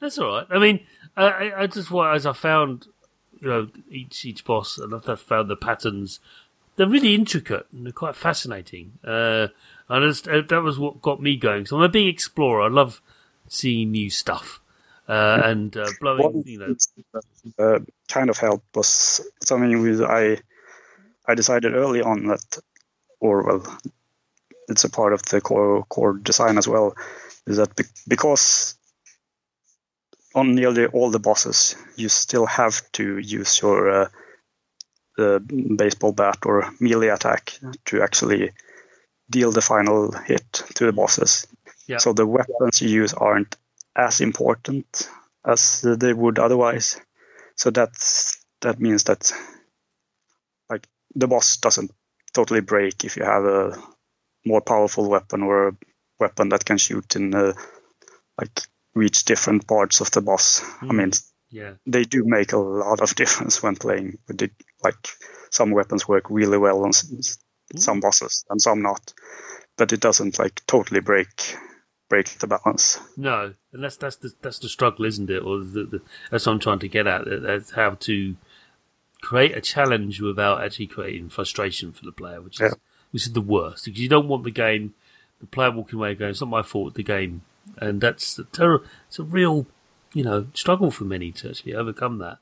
that's 0.01 0.19
all 0.19 0.33
right. 0.33 0.47
I 0.51 0.59
mean, 0.59 0.81
I, 1.17 1.53
I 1.59 1.67
just 1.69 1.93
as 1.93 2.27
I 2.27 2.33
found, 2.33 2.87
you 3.41 3.49
know, 3.49 3.69
each 3.89 4.25
each 4.25 4.45
boss, 4.45 4.79
and 4.79 4.93
I've 4.95 5.21
found 5.21 5.49
the 5.49 5.57
patterns. 5.57 6.19
They're 6.75 6.89
really 6.89 7.15
intricate 7.15 7.67
and 7.71 7.85
they're 7.85 7.93
quite 7.93 8.17
fascinating. 8.17 8.93
Uh, 9.05 9.49
and 9.91 10.05
uh, 10.27 10.41
that 10.49 10.63
was 10.63 10.79
what 10.79 11.03
got 11.03 11.21
me 11.21 11.37
going. 11.37 11.67
So 11.67 11.77
I'm 11.77 11.83
a 11.83 11.89
big 11.89 12.09
explorer. 12.09 12.63
I 12.63 12.69
love 12.69 13.03
seeing 13.47 13.91
new 13.91 14.09
stuff 14.09 14.62
uh, 15.09 15.43
and 15.45 15.77
uh, 15.77 15.87
blowing. 16.01 16.43
you 16.47 16.59
know, 16.59 16.75
uh, 17.59 17.79
kind 18.09 18.31
of 18.31 18.39
help 18.39 18.63
was 18.75 19.21
something 19.45 19.83
with 19.83 20.03
I. 20.03 20.39
I 21.25 21.37
decided 21.37 21.75
early 21.75 22.03
on 22.03 22.27
that, 22.27 22.59
or 23.21 23.45
well, 23.45 23.79
it's 24.69 24.85
a 24.85 24.91
part 24.91 25.13
of 25.13 25.23
the 25.23 25.41
core 25.41 25.85
core 25.85 26.15
design 26.15 26.59
as 26.59 26.67
well 26.67 26.95
is 27.47 27.57
that 27.57 27.71
because 28.09 28.77
on 30.35 30.55
nearly 30.55 30.87
all 30.87 31.11
the 31.11 31.19
bosses 31.19 31.77
you 31.97 32.09
still 32.09 32.47
have 32.47 32.81
to 32.93 33.19
use 33.19 33.61
your 33.61 34.09
uh, 35.19 35.39
baseball 35.77 36.13
bat 36.13 36.39
or 36.47 36.73
melee 36.81 37.09
attack 37.09 37.59
to 37.85 38.03
actually 38.03 38.51
deal 39.29 39.51
the 39.53 39.61
final 39.61 40.13
hit 40.13 40.53
to 40.75 40.87
the 40.87 40.93
bosses. 40.93 41.47
Yeah. 41.87 41.99
So 41.99 42.13
the 42.13 42.27
weapons 42.27 42.81
you 42.81 42.89
use 42.89 43.13
aren't 43.13 43.57
as 43.97 44.21
important 44.21 45.09
as 45.45 45.83
they 45.83 46.13
would 46.13 46.39
otherwise. 46.39 47.01
So 47.57 47.71
that's 47.71 48.45
that 48.61 48.81
means 48.81 49.05
that 49.05 49.33
like 50.71 50.87
the 51.15 51.27
boss 51.27 51.57
doesn't 51.59 51.91
totally 52.33 52.61
break 52.61 53.05
if 53.05 53.17
you 53.17 53.25
have 53.25 53.45
a 53.45 53.77
more 54.45 54.61
powerful 54.61 55.09
weapon 55.09 55.43
or 55.43 55.69
a 55.69 55.77
weapon 56.19 56.49
that 56.51 56.65
can 56.65 56.79
shoot 56.79 57.17
in 57.17 57.35
uh, 57.35 57.53
like 58.39 58.61
reach 58.95 59.25
different 59.25 59.67
parts 59.67 60.01
of 60.01 60.11
the 60.11 60.21
boss. 60.21 60.61
Mm. 60.81 60.91
I 60.91 60.93
mean, 60.93 61.11
yeah, 61.51 61.73
they 61.87 62.05
do 62.05 62.25
make 62.25 62.53
a 62.53 62.59
lot 62.59 63.01
of 63.01 63.15
difference 63.23 63.63
when 63.63 63.77
playing 63.77 64.19
with 64.27 64.39
the 64.39 64.51
like 64.83 65.09
some 65.51 65.71
weapons 65.71 66.09
work 66.09 66.31
really 66.31 66.59
well 66.59 66.85
on 66.85 66.93
mm. 66.93 67.39
some 67.77 68.01
bosses 68.01 68.45
and 68.49 68.61
some 68.61 68.83
not, 68.83 69.13
but 69.77 69.93
it 69.93 70.01
doesn't 70.01 70.39
like 70.39 70.61
totally 70.67 71.01
break 71.01 71.57
break 72.13 72.29
the 72.41 72.47
balance. 72.47 73.01
No, 73.17 73.55
and 73.73 73.83
that's 73.83 73.97
that's 73.97 74.17
the 74.17 74.35
that's 74.43 74.59
the 74.59 74.69
struggle, 74.69 75.07
isn't 75.07 75.31
it? 75.31 75.43
Or 75.43 75.61
the, 75.61 75.85
the, 75.85 76.03
that's 76.31 76.45
what 76.45 76.53
I'm 76.53 76.59
trying 76.59 76.81
to 76.81 76.89
get 76.89 77.07
at. 77.07 77.23
That's 77.25 77.71
how 77.71 77.95
to 78.01 78.37
create 79.23 79.57
a 79.57 79.63
challenge 79.63 80.21
without 80.21 80.63
actually 80.63 80.89
creating 80.89 81.31
frustration 81.31 81.91
for 81.91 82.05
the 82.05 82.13
player, 82.13 82.43
which 82.43 82.61
is 82.61 82.73
yeah. 82.73 82.79
which 83.13 83.27
is 83.27 83.33
the 83.33 83.41
worst 83.41 83.87
because 83.87 83.99
you 83.99 84.11
don't 84.11 84.29
want 84.29 84.45
the 84.45 84.51
game, 84.51 84.93
the 85.41 85.47
player 85.47 85.71
walking 85.71 85.99
away 85.99 86.15
going, 86.15 86.33
"It's 86.33 86.43
not 86.43 86.51
my 86.51 86.61
fault." 86.61 86.93
The 86.93 87.03
game, 87.03 87.41
and 87.79 88.03
that's 88.03 88.35
the 88.35 88.45
terror. 88.45 88.83
It's 89.09 89.19
a 89.19 89.23
real, 89.25 89.67
you 90.13 90.23
know, 90.23 90.49
struggle 90.53 90.91
for 90.91 91.05
many 91.05 91.33
to 91.33 91.49
actually 91.49 91.75
overcome 91.75 92.19
that. 92.19 92.41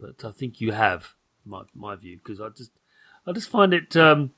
But 0.00 0.24
I 0.24 0.30
think 0.30 0.62
you 0.62 0.72
have, 0.72 1.12
my 1.44 1.64
my 1.74 1.94
view, 1.94 2.16
because 2.24 2.40
I 2.40 2.48
just 2.48 2.70
I 3.26 3.32
just 3.32 3.50
find 3.50 3.74
it. 3.74 3.94
Um, 3.96 4.30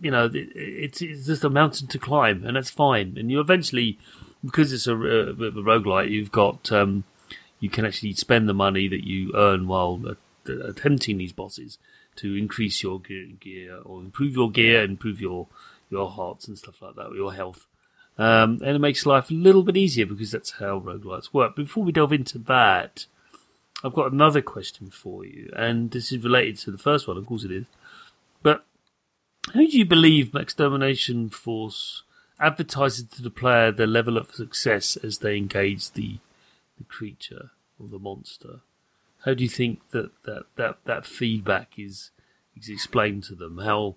you 0.00 0.10
know, 0.10 0.26
it, 0.26 0.48
it's, 0.54 1.02
it's 1.02 1.26
just 1.26 1.44
a 1.44 1.50
mountain 1.50 1.88
to 1.88 1.98
climb, 1.98 2.44
and 2.44 2.56
that's 2.56 2.70
fine. 2.70 3.16
And 3.18 3.30
you 3.30 3.40
eventually, 3.40 3.98
because 4.44 4.72
it's 4.72 4.86
a, 4.86 4.94
a, 4.94 5.30
a 5.30 5.52
roguelite, 5.52 6.10
you've 6.10 6.32
got 6.32 6.70
um, 6.72 7.04
you 7.60 7.70
can 7.70 7.84
actually 7.84 8.12
spend 8.14 8.48
the 8.48 8.54
money 8.54 8.88
that 8.88 9.06
you 9.06 9.32
earn 9.34 9.66
while 9.66 10.16
attempting 10.46 11.18
these 11.18 11.32
bosses 11.32 11.78
to 12.16 12.36
increase 12.36 12.82
your 12.82 13.00
gear, 13.00 13.26
gear 13.40 13.78
or 13.84 14.00
improve 14.00 14.34
your 14.34 14.50
gear, 14.50 14.84
improve 14.84 15.20
your 15.20 15.46
your 15.90 16.10
hearts 16.10 16.48
and 16.48 16.58
stuff 16.58 16.82
like 16.82 16.94
that, 16.96 17.06
or 17.06 17.14
your 17.14 17.32
health. 17.32 17.66
Um, 18.16 18.60
and 18.62 18.76
it 18.76 18.80
makes 18.80 19.06
life 19.06 19.30
a 19.30 19.34
little 19.34 19.62
bit 19.62 19.76
easier 19.76 20.06
because 20.06 20.30
that's 20.30 20.52
how 20.52 20.78
roguelites 20.80 21.32
work. 21.32 21.56
Before 21.56 21.82
we 21.82 21.92
delve 21.92 22.12
into 22.12 22.38
that, 22.38 23.06
I've 23.82 23.94
got 23.94 24.12
another 24.12 24.40
question 24.40 24.90
for 24.90 25.24
you, 25.24 25.50
and 25.56 25.90
this 25.90 26.12
is 26.12 26.22
related 26.22 26.58
to 26.58 26.70
the 26.70 26.78
first 26.78 27.08
one, 27.08 27.16
of 27.16 27.26
course 27.26 27.44
it 27.44 27.50
is. 27.50 27.64
How 29.52 29.60
do 29.60 29.78
you 29.78 29.84
believe 29.84 30.32
Mechstermination 30.32 31.32
Force 31.32 32.02
advertises 32.40 33.04
to 33.04 33.22
the 33.22 33.30
player 33.30 33.70
their 33.70 33.86
level 33.86 34.16
of 34.16 34.34
success 34.34 34.96
as 34.96 35.18
they 35.18 35.36
engage 35.36 35.92
the 35.92 36.18
the 36.78 36.84
creature 36.84 37.50
or 37.78 37.88
the 37.88 37.98
monster? 37.98 38.60
How 39.24 39.34
do 39.34 39.42
you 39.42 39.48
think 39.48 39.80
that 39.90 40.10
that, 40.24 40.44
that, 40.56 40.78
that 40.84 41.06
feedback 41.06 41.72
is 41.78 42.10
is 42.56 42.68
explained 42.68 43.24
to 43.24 43.34
them? 43.34 43.58
How 43.58 43.96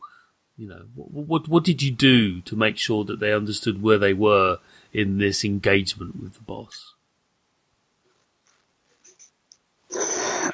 you 0.58 0.68
know 0.68 0.86
what, 0.96 1.28
what 1.28 1.48
what 1.48 1.64
did 1.64 1.82
you 1.82 1.92
do 1.92 2.42
to 2.42 2.56
make 2.56 2.78
sure 2.78 3.04
that 3.06 3.20
they 3.20 3.34
understood 3.34 3.82
where 3.82 3.98
they 3.98 4.14
were 4.14 4.60
in 4.94 5.18
this 5.18 5.44
engagement 5.44 6.22
with 6.22 6.36
the 6.36 6.42
boss? 6.42 6.94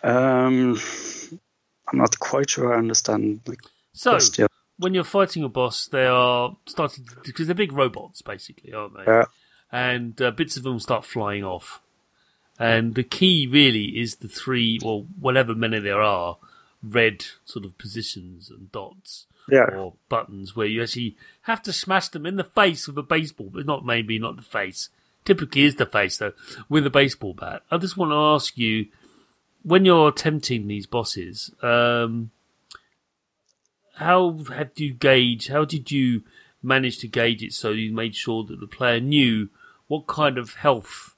Um, 0.03 0.77
I'm 1.87 1.97
not 1.97 2.19
quite 2.19 2.49
sure 2.49 2.73
I 2.73 2.77
understand 2.77 3.41
the 3.45 3.55
so, 3.93 4.11
question. 4.11 4.47
When 4.77 4.93
you're 4.93 5.03
fighting 5.03 5.43
a 5.43 5.49
boss, 5.49 5.87
they 5.87 6.05
are 6.05 6.57
starting 6.65 7.05
because 7.23 7.47
they're 7.47 7.55
big 7.55 7.73
robots, 7.73 8.21
basically, 8.21 8.73
aren't 8.73 8.97
they? 8.97 9.03
Yeah. 9.05 9.25
And 9.71 10.19
uh, 10.21 10.31
bits 10.31 10.57
of 10.57 10.63
them 10.63 10.79
start 10.79 11.05
flying 11.05 11.43
off. 11.43 11.81
And 12.59 12.95
the 12.95 13.03
key 13.03 13.47
really 13.47 13.99
is 13.99 14.17
the 14.17 14.27
three, 14.27 14.79
or 14.83 15.05
whatever 15.19 15.55
many 15.55 15.79
there 15.79 16.01
are, 16.01 16.37
red 16.81 17.25
sort 17.45 17.65
of 17.65 17.77
positions 17.77 18.49
and 18.49 18.71
dots 18.71 19.25
yeah. 19.49 19.65
or 19.75 19.93
buttons 20.09 20.55
where 20.55 20.67
you 20.67 20.83
actually 20.83 21.15
have 21.43 21.61
to 21.63 21.73
smash 21.73 22.09
them 22.09 22.25
in 22.25 22.35
the 22.35 22.43
face 22.43 22.87
with 22.87 22.97
a 22.97 23.03
baseball, 23.03 23.49
but 23.51 23.65
not 23.65 23.85
maybe 23.85 24.19
not 24.19 24.35
the 24.35 24.41
face. 24.41 24.89
Typically 25.25 25.63
is 25.63 25.75
the 25.75 25.85
face 25.85 26.17
though, 26.17 26.33
with 26.69 26.85
a 26.85 26.89
baseball 26.89 27.33
bat. 27.33 27.63
I 27.71 27.77
just 27.77 27.97
want 27.97 28.11
to 28.11 28.15
ask 28.15 28.57
you, 28.57 28.87
when 29.63 29.85
you're 29.85 30.09
attempting 30.09 30.67
these 30.67 30.85
bosses, 30.85 31.51
um, 31.61 32.31
how 33.93 34.39
have 34.49 34.71
you 34.77 34.93
gauge? 34.93 35.47
How 35.47 35.65
did 35.65 35.91
you 35.91 36.23
manage 36.61 36.99
to 36.99 37.07
gauge 37.07 37.43
it 37.43 37.53
so 37.53 37.71
you 37.71 37.93
made 37.93 38.15
sure 38.15 38.43
that 38.45 38.59
the 38.59 38.67
player 38.67 38.99
knew 38.99 39.49
what 39.87 40.07
kind 40.07 40.37
of 40.37 40.55
health 40.55 41.15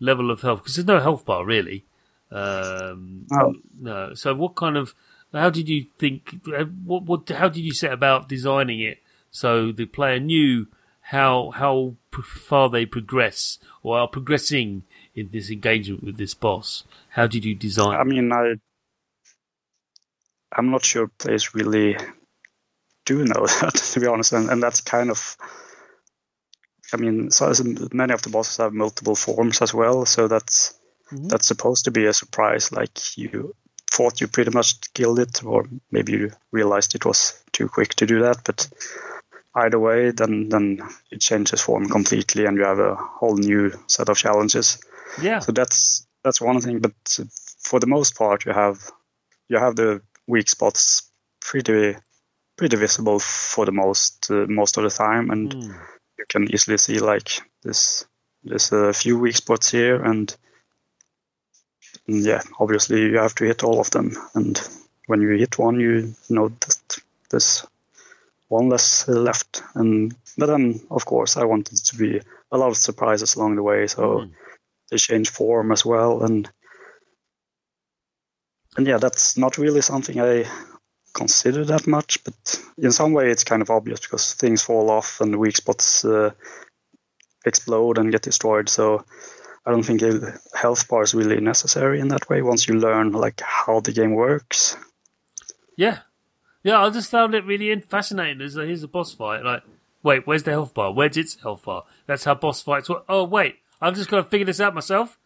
level 0.00 0.30
of 0.30 0.42
health? 0.42 0.60
Because 0.60 0.76
there's 0.76 0.86
no 0.86 1.00
health 1.00 1.24
bar 1.24 1.44
really. 1.44 1.84
Um, 2.30 3.26
oh. 3.32 3.54
No. 3.80 4.14
So 4.14 4.34
what 4.34 4.54
kind 4.54 4.76
of? 4.76 4.94
How 5.32 5.50
did 5.50 5.68
you 5.68 5.86
think? 5.98 6.40
Uh, 6.46 6.64
what? 6.64 7.04
What? 7.04 7.28
How 7.28 7.48
did 7.48 7.60
you 7.60 7.72
set 7.72 7.92
about 7.92 8.28
designing 8.28 8.80
it 8.80 8.98
so 9.30 9.72
the 9.72 9.86
player 9.86 10.18
knew 10.18 10.66
how 11.00 11.50
how 11.50 11.94
far 12.22 12.68
they 12.68 12.84
progress 12.84 13.58
or 13.82 13.98
are 13.98 14.08
progressing 14.08 14.82
in 15.14 15.30
this 15.32 15.50
engagement 15.50 16.04
with 16.04 16.18
this 16.18 16.34
boss? 16.34 16.84
How 17.10 17.26
did 17.26 17.44
you 17.44 17.54
design? 17.54 17.98
I 17.98 18.04
mean, 18.04 18.32
I 18.32 18.54
I'm 20.52 20.70
not 20.70 20.84
sure 20.84 21.08
players 21.08 21.54
really 21.54 21.96
do 23.08 23.24
know 23.24 23.46
that 23.60 23.74
to 23.92 24.00
be 24.00 24.06
honest, 24.06 24.32
and, 24.32 24.50
and 24.50 24.62
that's 24.62 24.80
kind 24.80 25.10
of 25.10 25.36
I 26.92 26.96
mean, 26.96 27.30
so 27.30 27.52
many 27.92 28.14
of 28.14 28.22
the 28.22 28.30
bosses 28.30 28.56
have 28.58 28.72
multiple 28.72 29.14
forms 29.14 29.60
as 29.60 29.74
well, 29.74 30.06
so 30.06 30.28
that's 30.28 30.74
mm-hmm. 31.12 31.28
that's 31.28 31.46
supposed 31.46 31.84
to 31.84 31.90
be 31.90 32.06
a 32.06 32.14
surprise. 32.14 32.72
Like 32.72 33.18
you 33.18 33.54
thought 33.90 34.20
you 34.20 34.28
pretty 34.28 34.50
much 34.50 34.92
killed 34.94 35.18
it, 35.18 35.44
or 35.44 35.66
maybe 35.90 36.12
you 36.12 36.32
realized 36.50 36.94
it 36.94 37.04
was 37.04 37.42
too 37.52 37.68
quick 37.68 37.94
to 37.96 38.06
do 38.06 38.22
that. 38.22 38.38
But 38.44 38.68
either 39.54 39.78
way, 39.78 40.12
then 40.12 40.48
then 40.48 40.80
it 41.10 41.20
changes 41.20 41.60
form 41.60 41.88
completely, 41.88 42.46
and 42.46 42.56
you 42.56 42.64
have 42.64 42.78
a 42.78 42.94
whole 42.94 43.36
new 43.36 43.72
set 43.86 44.08
of 44.08 44.16
challenges. 44.16 44.78
Yeah. 45.20 45.40
So 45.40 45.52
that's 45.52 46.06
that's 46.24 46.40
one 46.40 46.60
thing. 46.60 46.80
But 46.80 47.18
for 47.60 47.80
the 47.80 47.86
most 47.86 48.16
part, 48.16 48.46
you 48.46 48.52
have 48.52 48.90
you 49.48 49.58
have 49.58 49.76
the 49.76 50.00
weak 50.26 50.48
spots 50.48 51.10
pretty 51.40 51.96
pretty 52.58 52.76
visible 52.76 53.18
for 53.18 53.64
the 53.64 53.72
most 53.72 54.30
uh, 54.30 54.46
most 54.48 54.76
of 54.76 54.84
the 54.84 54.90
time, 54.90 55.30
and. 55.30 55.54
Mm 55.54 55.74
you 56.18 56.24
can 56.28 56.52
easily 56.52 56.76
see 56.78 56.98
like 56.98 57.40
this 57.62 58.04
there's 58.44 58.72
a 58.72 58.92
few 58.92 59.18
weak 59.18 59.36
spots 59.36 59.70
here. 59.70 60.02
And, 60.02 60.34
yeah 62.06 62.40
obviously 62.58 63.02
you 63.02 63.18
have 63.18 63.34
to 63.34 63.44
hit 63.44 63.64
all 63.64 63.80
of 63.80 63.90
them. 63.90 64.16
And 64.34 64.60
when 65.06 65.20
you 65.20 65.30
hit 65.36 65.58
one 65.58 65.78
you 65.80 66.14
know 66.30 66.48
that 66.48 66.98
there's 67.30 67.66
one 68.48 68.68
less 68.68 69.06
left. 69.08 69.62
And 69.74 70.14
but 70.36 70.46
then 70.46 70.80
of 70.90 71.04
course 71.04 71.36
i 71.36 71.44
wanted 71.44 71.76
to 71.76 71.96
be 71.96 72.20
a 72.50 72.58
lot 72.58 72.68
of 72.68 72.76
surprises 72.76 73.36
along 73.36 73.56
the 73.56 73.62
way. 73.62 73.86
So 73.86 74.02
mm. 74.02 74.30
they 74.90 74.96
change 74.96 75.30
form 75.30 75.70
as 75.70 75.84
well. 75.84 76.22
And 76.24 76.50
and 78.76 78.86
yeah 78.86 78.98
that's 78.98 79.36
not 79.36 79.58
really 79.58 79.80
something 79.80 80.20
i 80.20 80.46
consider 81.18 81.64
that 81.64 81.86
much, 81.86 82.22
but 82.24 82.62
in 82.78 82.92
some 82.92 83.12
way 83.12 83.30
it's 83.30 83.44
kind 83.44 83.62
of 83.62 83.70
obvious 83.70 84.00
because 84.00 84.34
things 84.34 84.62
fall 84.62 84.90
off 84.90 85.20
and 85.20 85.36
weak 85.36 85.56
spots 85.56 86.04
uh, 86.04 86.30
explode 87.44 87.98
and 87.98 88.12
get 88.12 88.22
destroyed. 88.22 88.68
So 88.68 89.04
I 89.66 89.70
don't 89.70 89.82
think 89.82 90.02
health 90.54 90.88
bar 90.88 91.02
is 91.02 91.14
really 91.14 91.40
necessary 91.40 92.00
in 92.00 92.08
that 92.08 92.28
way 92.30 92.40
once 92.42 92.68
you 92.68 92.74
learn 92.74 93.12
like 93.12 93.40
how 93.40 93.80
the 93.80 93.92
game 93.92 94.14
works. 94.14 94.76
Yeah, 95.76 95.98
yeah, 96.62 96.80
I 96.80 96.90
just 96.90 97.10
found 97.10 97.34
it 97.34 97.44
really 97.44 97.80
fascinating. 97.80 98.40
A, 98.40 98.66
here's 98.66 98.82
a 98.82 98.88
boss 98.88 99.12
fight, 99.12 99.44
like, 99.44 99.62
wait, 100.02 100.26
where's 100.26 100.44
the 100.44 100.52
health 100.52 100.74
bar? 100.74 100.92
Where's 100.92 101.16
its 101.16 101.40
health 101.42 101.64
bar? 101.64 101.84
That's 102.06 102.24
how 102.24 102.34
boss 102.34 102.62
fights 102.62 102.88
work. 102.88 103.04
Oh 103.08 103.24
wait, 103.24 103.56
I'm 103.80 103.94
just 103.94 104.10
going 104.10 104.24
to 104.24 104.30
figure 104.30 104.46
this 104.46 104.60
out 104.60 104.74
myself, 104.74 105.18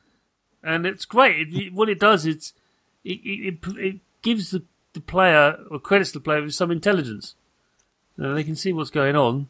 and 0.63 0.87
it's 0.87 1.05
great. 1.05 1.49
It, 1.53 1.73
what 1.73 1.89
it 1.89 2.01
does 2.01 2.27
is 2.27 2.53
it, 3.05 3.21
it, 3.25 3.59
it 3.77 4.01
gives 4.23 4.51
the 4.51 4.65
the 4.95 5.01
player 5.01 5.59
or 5.71 5.79
credits 5.79 6.13
the 6.13 6.21
player 6.21 6.43
with 6.43 6.55
some 6.55 6.71
intelligence. 6.71 7.35
You 8.17 8.25
know, 8.25 8.35
they 8.35 8.45
can 8.45 8.57
see 8.57 8.73
what's 8.73 8.91
going 8.91 9.17
on. 9.17 9.49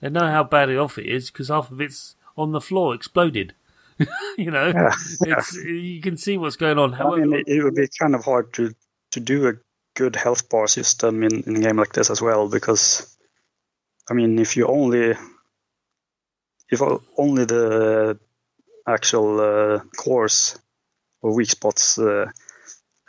They 0.00 0.10
know 0.10 0.30
how 0.30 0.44
badly 0.44 0.76
off 0.76 0.98
it 0.98 1.06
is 1.06 1.30
because 1.30 1.48
half 1.48 1.70
of 1.70 1.80
it's 1.80 2.16
on 2.36 2.52
the 2.52 2.60
floor, 2.60 2.94
exploded. 2.94 3.54
you 4.38 4.50
know, 4.50 4.68
yeah. 4.68 4.92
it's 5.22 5.54
you 5.54 6.00
can 6.00 6.16
see 6.16 6.36
what's 6.36 6.56
going 6.56 6.78
on. 6.78 6.92
However, 6.92 7.22
I 7.22 7.26
mean, 7.26 7.44
it, 7.46 7.62
would 7.62 7.74
be 7.74 7.88
kind 7.98 8.14
of 8.14 8.24
hard 8.24 8.52
to 8.54 8.74
to 9.12 9.20
do 9.20 9.48
a 9.48 9.54
good 9.94 10.16
health 10.16 10.48
bar 10.48 10.66
system 10.66 11.22
in, 11.22 11.42
in 11.42 11.56
a 11.56 11.60
game 11.60 11.76
like 11.76 11.92
this 11.92 12.10
as 12.10 12.20
well 12.20 12.48
because, 12.48 13.16
I 14.10 14.14
mean, 14.14 14.38
if 14.38 14.56
you 14.56 14.66
only 14.66 15.14
if 16.70 16.80
only 17.16 17.44
the 17.44 18.18
actual 18.88 19.40
uh, 19.40 19.80
cores 19.96 20.58
or 21.20 21.34
weak 21.34 21.50
spots 21.50 21.98
uh, 21.98 22.26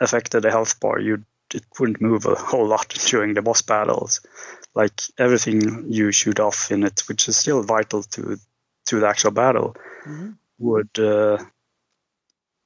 affected 0.00 0.42
the 0.42 0.50
health 0.50 0.78
bar, 0.78 1.00
you'd 1.00 1.24
it 1.54 1.64
wouldn't 1.78 2.00
move 2.00 2.26
a 2.26 2.34
whole 2.34 2.66
lot 2.66 2.88
during 3.06 3.34
the 3.34 3.42
boss 3.42 3.62
battles. 3.62 4.20
Like 4.74 5.00
everything 5.18 5.92
you 5.92 6.10
shoot 6.10 6.40
off 6.40 6.72
in 6.72 6.82
it, 6.82 7.04
which 7.08 7.28
is 7.28 7.36
still 7.36 7.62
vital 7.62 8.02
to 8.02 8.38
to 8.86 9.00
the 9.00 9.08
actual 9.08 9.30
battle, 9.30 9.76
mm-hmm. 10.04 10.30
would 10.58 10.98
uh, 10.98 11.38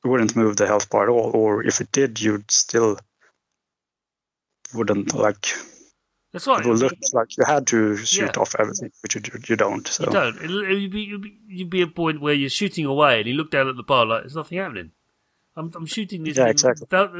wouldn't 0.04 0.34
move 0.34 0.56
the 0.56 0.66
health 0.66 0.88
bar 0.90 1.04
at 1.04 1.08
all. 1.10 1.30
Or 1.34 1.62
if 1.64 1.80
it 1.80 1.92
did, 1.92 2.20
you'd 2.20 2.50
still 2.50 2.98
wouldn't 4.74 5.14
like 5.14 5.48
That's 6.32 6.46
right. 6.46 6.64
It 6.64 6.68
looks 6.68 7.12
like 7.12 7.36
you 7.36 7.44
had 7.44 7.66
to 7.68 7.96
shoot 7.98 8.36
yeah. 8.36 8.40
off 8.40 8.54
everything, 8.58 8.90
but 9.02 9.14
you, 9.14 9.22
you 9.46 9.56
don't. 9.56 9.86
So. 9.86 10.04
You 10.04 10.10
don't. 10.10 10.40
You'd 10.42 10.92
be, 10.92 11.00
you'd, 11.02 11.22
be, 11.22 11.38
you'd 11.46 11.70
be 11.70 11.82
a 11.82 11.86
point 11.86 12.20
where 12.20 12.34
you're 12.34 12.50
shooting 12.50 12.86
away 12.86 13.18
and 13.18 13.28
you 13.28 13.34
look 13.34 13.50
down 13.50 13.68
at 13.68 13.76
the 13.76 13.82
bar 13.82 14.06
like 14.06 14.22
there's 14.22 14.36
nothing 14.36 14.58
happening. 14.58 14.92
I'm, 15.56 15.72
I'm 15.74 15.86
shooting 15.86 16.22
this. 16.22 16.36
Yeah, 16.36 16.48
exactly. 16.48 16.86
Without, 16.88 17.12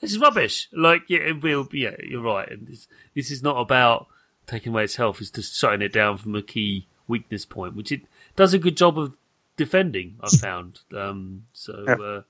this 0.00 0.12
is 0.12 0.18
rubbish. 0.18 0.68
Like, 0.72 1.02
yeah, 1.08 1.20
it 1.20 1.42
will, 1.42 1.68
yeah, 1.72 1.96
you're 2.02 2.22
right. 2.22 2.50
And 2.50 2.66
this, 2.66 2.88
this 3.14 3.30
is 3.30 3.42
not 3.42 3.58
about 3.58 4.06
taking 4.46 4.72
away 4.72 4.84
its 4.84 4.96
health. 4.96 5.20
It's 5.20 5.30
just 5.30 5.58
shutting 5.58 5.82
it 5.82 5.92
down 5.92 6.18
from 6.18 6.34
a 6.34 6.42
key 6.42 6.86
weakness 7.08 7.44
point, 7.44 7.76
which 7.76 7.92
it 7.92 8.02
does 8.34 8.54
a 8.54 8.58
good 8.58 8.76
job 8.76 8.98
of 8.98 9.16
defending. 9.56 10.16
I've 10.20 10.38
found. 10.40 10.80
Um, 10.94 11.46
so. 11.52 11.84
Yeah. 11.86 11.94
Uh, 11.94 12.22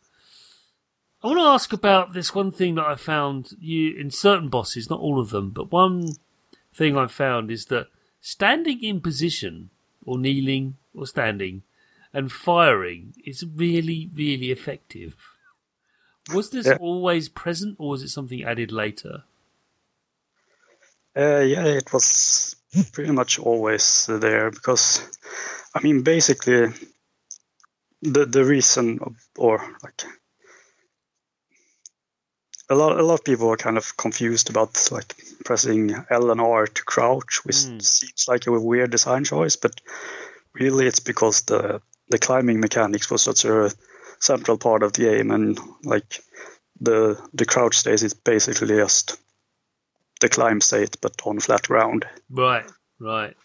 I 1.22 1.28
want 1.28 1.38
to 1.38 1.44
ask 1.44 1.72
about 1.72 2.12
this 2.12 2.34
one 2.34 2.52
thing 2.52 2.76
that 2.76 2.86
I 2.86 2.94
found 2.94 3.50
you 3.58 3.96
in 3.96 4.10
certain 4.10 4.48
bosses, 4.48 4.88
not 4.88 5.00
all 5.00 5.18
of 5.18 5.30
them, 5.30 5.50
but 5.50 5.72
one 5.72 6.12
thing 6.72 6.96
I've 6.96 7.10
found 7.10 7.50
is 7.50 7.64
that 7.66 7.88
standing 8.20 8.82
in 8.84 9.00
position 9.00 9.70
or 10.04 10.18
kneeling 10.18 10.76
or 10.94 11.06
standing 11.06 11.62
and 12.12 12.30
firing 12.30 13.14
is 13.24 13.44
really, 13.44 14.10
really 14.14 14.50
effective. 14.52 15.16
Was 16.32 16.50
this 16.50 16.66
yeah. 16.66 16.76
always 16.80 17.28
present 17.28 17.76
or 17.78 17.90
was 17.90 18.02
it 18.02 18.08
something 18.08 18.42
added 18.42 18.72
later? 18.72 19.24
Uh, 21.16 21.40
yeah, 21.40 21.64
it 21.64 21.92
was 21.92 22.56
pretty 22.92 23.12
much 23.12 23.38
always 23.38 24.06
there 24.06 24.50
because, 24.50 25.08
I 25.74 25.80
mean, 25.80 26.02
basically, 26.02 26.72
the 28.02 28.26
the 28.26 28.44
reason 28.44 29.16
or 29.38 29.58
like 29.82 30.04
a 32.68 32.74
lot 32.74 32.98
a 32.98 33.02
lot 33.02 33.14
of 33.14 33.24
people 33.24 33.48
are 33.48 33.56
kind 33.56 33.78
of 33.78 33.96
confused 33.96 34.50
about 34.50 34.90
like 34.90 35.14
pressing 35.44 35.94
L 36.10 36.30
and 36.30 36.40
R 36.40 36.66
to 36.66 36.84
crouch, 36.84 37.44
which 37.44 37.56
mm. 37.56 37.80
seems 37.80 38.26
like 38.28 38.46
a 38.46 38.52
weird 38.52 38.90
design 38.90 39.24
choice, 39.24 39.56
but 39.56 39.80
really 40.52 40.86
it's 40.86 41.00
because 41.00 41.42
the 41.42 41.80
the 42.08 42.18
climbing 42.18 42.60
mechanics 42.60 43.10
was 43.10 43.22
such 43.22 43.44
a 43.44 43.70
central 44.18 44.58
part 44.58 44.82
of 44.82 44.92
the 44.92 45.02
game, 45.04 45.30
and 45.30 45.58
like 45.84 46.20
the 46.80 47.20
the 47.34 47.46
crouch 47.46 47.76
state 47.76 48.02
is 48.02 48.14
basically 48.14 48.76
just 48.76 49.18
the 50.20 50.28
climb 50.28 50.60
state, 50.60 50.96
but 51.00 51.14
on 51.24 51.40
flat 51.40 51.62
ground. 51.62 52.06
Right, 52.30 52.64
right. 52.98 53.36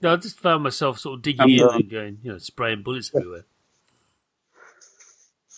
No, 0.00 0.12
I 0.12 0.16
just 0.16 0.38
found 0.38 0.62
myself 0.62 0.98
sort 0.98 1.18
of 1.18 1.22
digging 1.22 1.42
and, 1.42 1.52
in 1.52 1.62
uh, 1.62 1.70
and 1.70 1.90
going, 1.90 2.18
you 2.22 2.32
know, 2.32 2.38
spraying 2.38 2.82
bullets 2.82 3.10
everywhere. 3.14 3.44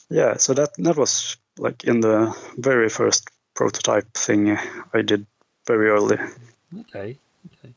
Yeah, 0.09 0.37
so 0.37 0.55
that 0.55 0.70
that 0.78 0.97
was 0.97 1.37
like 1.59 1.84
in 1.84 2.01
the 2.01 2.37
very 2.57 2.89
first 2.89 3.28
prototype 3.55 4.12
thing 4.14 4.57
I 4.93 5.03
did 5.03 5.26
very 5.66 5.89
early. 5.89 6.18
Okay, 6.80 7.18
okay. 7.47 7.74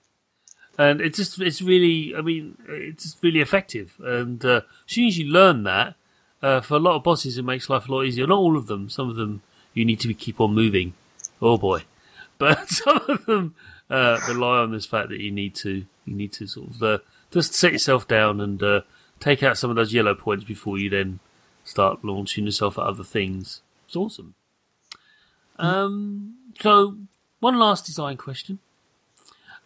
And 0.78 1.02
it's 1.02 1.18
just 1.18 1.42
it's 1.42 1.62
really 1.62 2.16
I 2.16 2.22
mean 2.22 2.58
it's 2.68 3.18
really 3.22 3.42
effective, 3.42 3.96
and 4.00 4.44
uh, 4.46 4.62
as 4.88 4.94
soon 4.94 5.08
as 5.08 5.18
you 5.18 5.26
learn 5.26 5.64
that, 5.64 5.96
uh, 6.42 6.62
for 6.62 6.76
a 6.76 6.80
lot 6.80 6.96
of 6.96 7.04
bosses 7.04 7.38
it 7.38 7.46
makes 7.46 7.70
life 7.70 7.88
a 7.88 7.92
lot 7.92 8.04
easier. 8.04 8.28
Not 8.28 8.38
all 8.38 8.58
of 8.58 8.68
them. 8.68 8.90
Some 8.90 9.10
of 9.10 9.16
them 9.16 9.42
you 9.74 9.86
need 9.86 10.00
to 10.02 10.14
keep 10.14 10.40
on 10.40 10.54
moving. 10.54 10.94
Oh 11.42 11.58
boy, 11.58 11.84
but 12.38 12.70
some 12.70 13.02
of 13.08 13.26
them 13.26 13.56
uh, 13.90 14.20
rely 14.28 14.60
on 14.60 14.72
this 14.72 14.86
fact 14.86 15.10
that 15.10 15.20
you 15.20 15.32
need 15.32 15.56
to 15.56 15.86
you 16.06 16.16
need 16.16 16.32
to 16.34 16.48
sort 16.48 16.70
of 16.70 16.84
uh, 16.84 16.98
just 17.32 17.54
set 17.54 17.74
yourself 17.74 18.08
down 18.08 18.42
and 18.42 18.62
uh, 18.62 18.82
take 19.20 19.44
out 19.44 19.58
some 19.58 19.70
of 19.70 19.76
those 19.76 19.94
yellow 19.94 20.16
points 20.16 20.44
before 20.44 20.78
you 20.78 20.90
then 20.90 21.20
start 21.64 22.04
launching 22.04 22.46
yourself 22.46 22.78
at 22.78 22.86
other 22.86 23.04
things. 23.04 23.62
It's 23.86 23.96
awesome. 23.96 24.36
Um, 25.58 26.36
so, 26.60 26.98
one 27.40 27.60
last 27.60 27.86
design 27.86 28.18
question. 28.18 28.60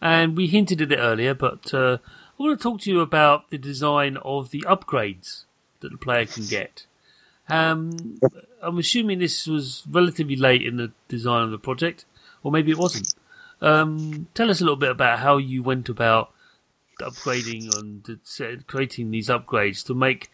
And 0.00 0.36
we 0.36 0.48
hinted 0.48 0.82
at 0.82 0.92
it 0.92 0.98
earlier, 0.98 1.34
but 1.34 1.72
uh, 1.72 1.98
I 2.38 2.42
want 2.42 2.58
to 2.58 2.62
talk 2.62 2.80
to 2.82 2.90
you 2.90 3.00
about 3.00 3.48
the 3.50 3.58
design 3.58 4.18
of 4.18 4.50
the 4.50 4.62
upgrades 4.62 5.44
that 5.84 5.92
the 5.92 5.98
player 5.98 6.26
can 6.26 6.46
get. 6.46 6.86
Um, 7.48 8.18
I'm 8.62 8.78
assuming 8.78 9.18
this 9.18 9.46
was 9.46 9.84
relatively 9.88 10.36
late 10.36 10.62
in 10.62 10.78
the 10.78 10.92
design 11.08 11.42
of 11.42 11.50
the 11.50 11.58
project, 11.58 12.06
or 12.42 12.50
maybe 12.50 12.70
it 12.70 12.78
wasn't. 12.78 13.14
Um, 13.60 14.28
tell 14.34 14.50
us 14.50 14.60
a 14.60 14.64
little 14.64 14.76
bit 14.76 14.90
about 14.90 15.20
how 15.20 15.36
you 15.36 15.62
went 15.62 15.88
about 15.88 16.32
upgrading 17.00 17.76
and 17.78 18.66
creating 18.66 19.10
these 19.10 19.28
upgrades 19.28 19.84
to 19.86 19.94
make 19.94 20.30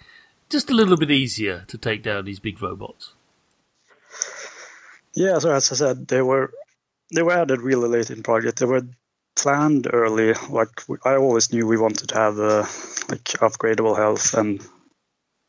just 0.49 0.71
a 0.71 0.75
little 0.75 0.97
bit 0.97 1.11
easier 1.11 1.65
to 1.69 1.79
take 1.79 2.03
down 2.03 2.25
these 2.25 2.41
big 2.41 2.63
robots. 2.63 3.15
Yeah, 5.15 5.39
so 5.39 5.51
as 5.53 5.73
I 5.73 5.75
said, 5.75 6.09
they 6.09 6.23
were 6.23 6.53
they 7.13 7.23
were 7.23 7.33
added 7.33 7.61
really 7.61 7.89
late 7.89 8.11
in 8.11 8.23
project. 8.23 8.61
They 8.61 8.67
were 8.67 8.87
planned 9.37 9.89
early. 9.93 10.35
Like 10.49 10.71
I 11.05 11.17
always 11.17 11.53
knew 11.53 11.67
we 11.67 11.79
wanted 11.79 12.11
to 12.11 12.15
have 12.15 12.39
uh, 12.39 12.67
like 13.09 13.25
upgradable 13.41 13.97
health 13.97 14.35
and 14.35 14.65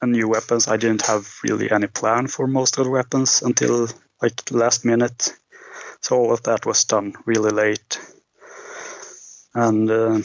and 0.02 0.12
new 0.12 0.28
weapons. 0.28 0.68
I 0.68 0.78
didn't 0.78 1.06
have 1.06 1.32
really 1.44 1.72
any 1.72 1.88
plan 1.88 2.28
for 2.28 2.48
most 2.48 2.78
of 2.78 2.86
the 2.86 2.92
weapons 2.92 3.42
until 3.42 3.88
like 4.22 4.52
last 4.52 4.84
minute. 4.86 5.34
So 6.02 6.18
all 6.18 6.34
of 6.34 6.44
that 6.44 6.66
was 6.66 6.84
done 6.86 7.14
really 7.26 7.52
late. 7.52 8.00
And 9.54 9.90
uh, 9.90 10.22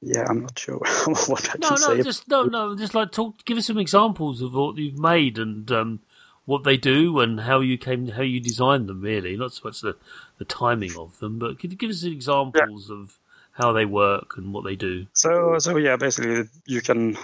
yeah, 0.00 0.24
I'm 0.28 0.42
not 0.42 0.58
sure 0.58 0.78
what 1.26 1.50
I 1.50 1.58
no, 1.58 1.68
can 1.68 1.80
no, 1.80 1.96
say. 1.96 2.02
Just, 2.02 2.28
no, 2.28 2.44
no, 2.44 2.76
just 2.76 2.94
like 2.94 3.12
talk. 3.12 3.44
Give 3.44 3.58
us 3.58 3.66
some 3.66 3.78
examples 3.78 4.40
of 4.40 4.54
what 4.54 4.76
you've 4.76 4.98
made 4.98 5.38
and 5.38 5.70
um, 5.72 6.00
what 6.44 6.64
they 6.64 6.76
do 6.76 7.18
and 7.20 7.40
how 7.40 7.60
you 7.60 7.76
came, 7.76 8.08
how 8.08 8.22
you 8.22 8.40
designed 8.40 8.88
them. 8.88 9.00
Really, 9.00 9.36
not 9.36 9.52
so 9.52 9.62
much 9.64 9.80
the, 9.80 9.96
the 10.38 10.44
timing 10.44 10.96
of 10.96 11.18
them, 11.18 11.38
but 11.38 11.58
could 11.58 11.72
you 11.72 11.76
give 11.76 11.90
us 11.90 12.04
examples 12.04 12.88
yeah. 12.88 12.96
of 12.96 13.18
how 13.56 13.72
they 13.72 13.84
work 13.84 14.36
and 14.36 14.52
what 14.52 14.64
they 14.64 14.76
do? 14.76 15.06
So, 15.12 15.58
so 15.58 15.76
yeah, 15.76 15.96
basically, 15.96 16.48
you 16.66 16.82
can 16.82 17.16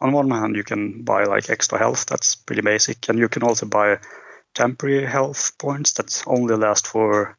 on 0.00 0.12
one 0.12 0.30
hand 0.30 0.56
you 0.56 0.64
can 0.64 1.02
buy 1.02 1.24
like 1.24 1.50
extra 1.50 1.78
health. 1.78 2.06
That's 2.06 2.34
pretty 2.34 2.62
basic, 2.62 3.08
and 3.08 3.18
you 3.18 3.28
can 3.28 3.42
also 3.42 3.66
buy 3.66 3.98
temporary 4.54 5.06
health 5.06 5.52
points 5.58 5.92
that 5.94 6.22
only 6.26 6.56
last 6.56 6.86
for 6.86 7.36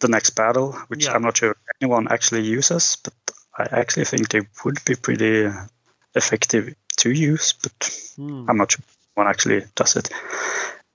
the 0.00 0.08
next 0.08 0.30
battle, 0.30 0.72
which 0.88 1.04
yeah. 1.04 1.12
I'm 1.12 1.22
not 1.22 1.36
sure 1.36 1.56
anyone 1.80 2.08
actually 2.08 2.42
uses, 2.42 2.96
but 3.02 3.14
I 3.56 3.80
actually 3.80 4.04
think 4.06 4.28
they 4.28 4.40
would 4.64 4.84
be 4.84 4.94
pretty 4.94 5.48
effective 6.14 6.74
to 6.98 7.10
use, 7.10 7.54
but 7.54 7.78
mm. 8.18 8.46
I'm 8.48 8.56
not 8.56 8.72
sure 8.72 8.84
one 9.14 9.28
actually 9.28 9.64
does 9.74 9.96
it. 9.96 10.10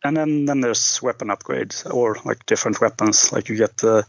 And 0.03 0.15
then, 0.15 0.45
then 0.45 0.61
there's 0.61 1.01
weapon 1.01 1.29
upgrades 1.29 1.91
or 1.91 2.17
like 2.25 2.45
different 2.45 2.81
weapons. 2.81 3.31
Like 3.31 3.49
you 3.49 3.57
get 3.57 3.77
the 3.77 4.05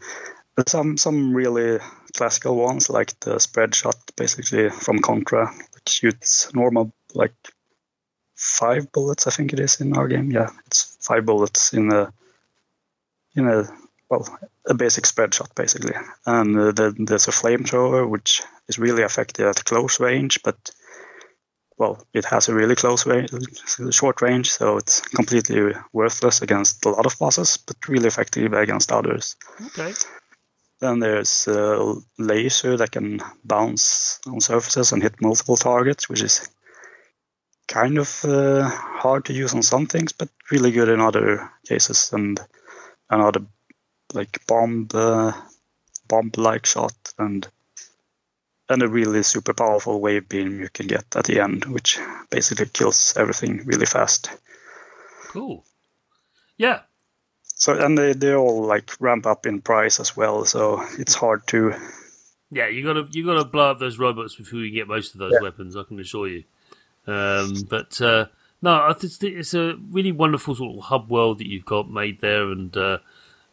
some 0.67 0.97
some 0.97 1.35
really 1.35 1.79
classical 2.17 2.57
ones 2.57 2.91
like 2.91 3.19
the 3.21 3.39
spread 3.39 3.75
shot, 3.75 3.97
basically 4.17 4.71
from 4.71 5.01
Contra, 5.01 5.53
which 5.75 5.89
shoots 5.89 6.53
normal 6.55 6.93
like 7.15 7.35
five 8.35 8.91
bullets. 8.93 9.27
I 9.27 9.31
think 9.31 9.53
it 9.53 9.61
is 9.61 9.81
in 9.81 9.97
our 9.97 10.09
game. 10.09 10.31
Yeah, 10.31 10.51
it's 10.67 10.97
five 11.01 11.27
bullets 11.27 11.73
in 11.75 11.93
a 11.93 12.13
in 13.35 13.47
a 13.49 13.65
well 14.11 14.27
a 14.67 14.75
basic 14.75 15.07
spread 15.07 15.35
shot 15.35 15.55
basically. 15.55 15.95
And 16.27 16.59
uh, 16.59 16.73
the, 16.73 16.95
there's 16.99 17.29
a 17.29 17.33
flamethrower 17.33 18.09
which 18.09 18.43
is 18.69 18.79
really 18.79 19.03
effective 19.03 19.47
at 19.47 19.65
close 19.65 20.01
range, 20.01 20.43
but 20.43 20.71
well, 21.79 22.05
it 22.13 22.25
has 22.25 22.49
a 22.49 22.55
really 22.55 22.75
close 22.75 23.07
range, 23.07 23.31
short 23.93 24.21
range, 24.21 24.51
so 24.51 24.79
it's 24.79 25.01
completely 25.01 25.73
worthless 25.93 26.43
against 26.43 26.85
a 26.85 26.89
lot 26.89 27.07
of 27.07 27.17
bosses, 27.19 27.57
but 27.57 27.77
really 27.89 28.09
effective 28.09 28.53
against 28.53 28.91
others. 28.91 29.37
Okay. 29.67 29.93
Then 30.81 31.01
there's 31.01 31.49
a 31.49 31.95
laser 32.19 32.77
that 32.77 32.93
can 32.93 33.21
bounce 33.45 34.21
on 34.27 34.41
surfaces 34.41 34.93
and 34.93 35.03
hit 35.03 35.21
multiple 35.21 35.57
targets, 35.57 36.09
which 36.09 36.23
is 36.23 36.49
kind 37.67 37.99
of 37.99 38.25
uh, 38.25 38.69
hard 38.69 39.25
to 39.27 39.33
use 39.33 39.55
on 39.55 39.63
some 39.63 39.87
things, 39.87 40.13
but 40.13 40.29
really 40.51 40.71
good 40.71 40.89
in 40.89 41.01
other 41.01 41.51
cases. 41.67 42.11
And 42.13 42.41
another 43.11 43.41
like 44.15 44.47
bomb, 44.47 44.89
uh, 44.95 45.33
bomb-like 46.09 46.67
shot, 46.67 46.95
and 47.19 47.47
and 48.71 48.83
a 48.83 48.89
really 48.89 49.23
super 49.23 49.55
powerful 49.55 50.01
wave 50.01 50.29
beam 50.29 50.61
you 50.61 50.69
can 50.69 50.87
get 50.87 51.17
at 51.17 51.25
the 51.25 51.41
end, 51.41 51.65
which 51.65 51.99
basically 52.31 52.67
kills 52.67 53.15
everything 53.17 53.63
really 53.65 53.87
fast. 53.87 54.31
Cool. 55.29 55.65
Yeah. 56.57 56.81
So 57.59 57.77
and 57.77 57.99
they, 57.99 58.13
they 58.13 58.35
all 58.35 58.65
like 58.65 58.93
ramp 59.01 59.27
up 59.27 59.45
in 59.45 59.61
price 59.61 59.99
as 59.99 60.17
well, 60.17 60.45
so 60.45 60.81
it's 60.97 61.15
hard 61.15 61.47
to. 61.49 61.75
Yeah, 62.51 62.69
you 62.69 62.85
gotta 62.85 63.07
you 63.11 63.27
gotta 63.27 63.45
blow 63.45 63.73
up 63.73 63.81
those 63.81 63.99
robots 63.99 64.37
before 64.37 64.61
you 64.61 64.71
get 64.71 64.87
most 64.87 65.15
of 65.15 65.19
those 65.19 65.33
yeah. 65.35 65.41
weapons. 65.43 65.77
I 65.77 65.83
can 65.83 65.99
assure 65.99 66.29
you. 66.29 66.45
Um, 67.09 67.67
but 67.69 68.01
uh, 68.01 68.27
no, 68.63 68.89
it's, 68.89 69.23
it's 69.23 69.55
a 69.55 69.75
really 69.91 70.13
wonderful 70.13 70.55
sort 70.55 70.77
of 70.77 70.85
hub 70.85 71.11
world 71.11 71.39
that 71.39 71.49
you've 71.49 71.65
got 71.65 71.91
made 71.91 72.21
there, 72.21 72.45
and 72.45 72.77
uh, 72.77 72.99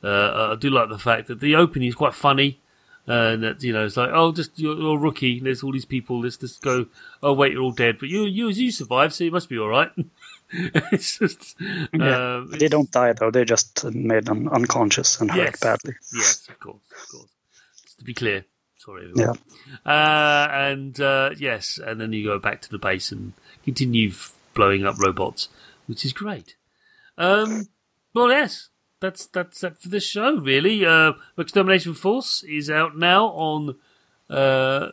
uh, 0.04 0.52
I 0.52 0.56
do 0.56 0.70
like 0.70 0.90
the 0.90 1.00
fact 1.00 1.28
that 1.28 1.40
the 1.40 1.56
opening 1.56 1.88
is 1.90 1.96
quite 1.96 2.14
funny. 2.14 2.62
Uh, 3.08 3.34
and 3.34 3.44
that 3.44 3.62
you 3.62 3.72
know, 3.72 3.86
it's 3.86 3.98
like, 3.98 4.10
oh, 4.12 4.32
just 4.32 4.58
you're, 4.58 4.76
you're, 4.76 4.96
a 4.96 5.00
rookie. 5.00 5.40
There's 5.40 5.62
all 5.62 5.72
these 5.72 5.86
people. 5.86 6.22
Let's 6.22 6.38
just 6.38 6.62
go. 6.64 6.88
Oh, 7.22 7.34
wait, 7.34 7.52
you're 7.52 7.62
all 7.62 7.72
dead, 7.72 7.98
but 8.00 8.10
you 8.10 8.24
you 8.24 8.48
you 8.50 8.72
survived, 8.72 9.14
so 9.14 9.24
you 9.24 9.32
must 9.32 9.48
be 9.48 9.60
all 9.60 9.68
right. 9.68 9.92
it's 10.92 11.18
just 11.20 11.56
Yeah. 11.94 12.36
um, 12.38 12.52
They 12.52 12.68
don't 12.68 12.92
die 12.92 13.14
though; 13.14 13.32
they 13.32 13.46
just 13.46 13.84
made 13.86 14.26
them 14.26 14.48
unconscious 14.50 15.20
and 15.22 15.32
hurt 15.32 15.38
Yes. 15.52 15.60
badly. 15.60 15.94
Yes, 16.14 16.48
of 16.50 16.60
course, 16.60 16.82
of 16.92 17.10
course. 17.10 17.30
Just 17.84 18.00
to 18.00 18.04
be 18.06 18.14
clear, 18.14 18.46
sorry. 18.78 19.10
everyone. 19.10 19.40
Uh, 19.86 20.48
and 20.52 21.00
uh, 21.00 21.32
yes, 21.38 21.80
and 21.84 22.00
then 22.00 22.14
you 22.14 22.24
go 22.24 22.40
back 22.40 22.62
to 22.62 22.70
the 22.70 22.78
base 22.78 23.12
and 23.12 23.34
continue 23.64 24.10
f- 24.10 24.36
blowing 24.54 24.86
up 24.86 25.00
robots, 25.00 25.50
which 25.88 26.06
is 26.06 26.14
great. 26.14 26.56
Um, 27.18 27.70
well, 28.14 28.30
yes, 28.30 28.70
that's 29.00 29.26
that's 29.26 29.62
that 29.62 29.82
for 29.82 29.90
this 29.90 30.06
show. 30.06 30.38
Really, 30.38 30.86
uh, 30.86 31.14
Mechstermination 31.38 31.96
Force 31.98 32.44
is 32.44 32.70
out 32.70 32.96
now 32.98 33.28
on 33.28 33.76
uh, 34.30 34.90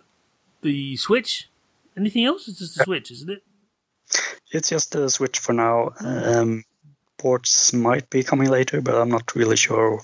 the 0.63 0.97
Switch. 0.97 1.49
Anything 1.97 2.25
else? 2.25 2.49
It's 2.49 2.59
just 2.61 2.79
the 2.79 2.85
Switch, 2.85 3.11
isn't 3.11 3.31
it? 3.31 3.43
It's 4.53 4.69
just 4.69 4.95
a 4.95 5.09
Switch 5.11 5.39
for 5.39 5.53
now. 5.55 5.93
Um, 6.01 6.65
ports 7.19 7.73
might 7.73 8.11
be 8.11 8.23
coming 8.23 8.51
later, 8.51 8.81
but 8.81 8.95
I'm 8.95 9.09
not 9.11 9.35
really 9.35 9.57
sure 9.57 10.01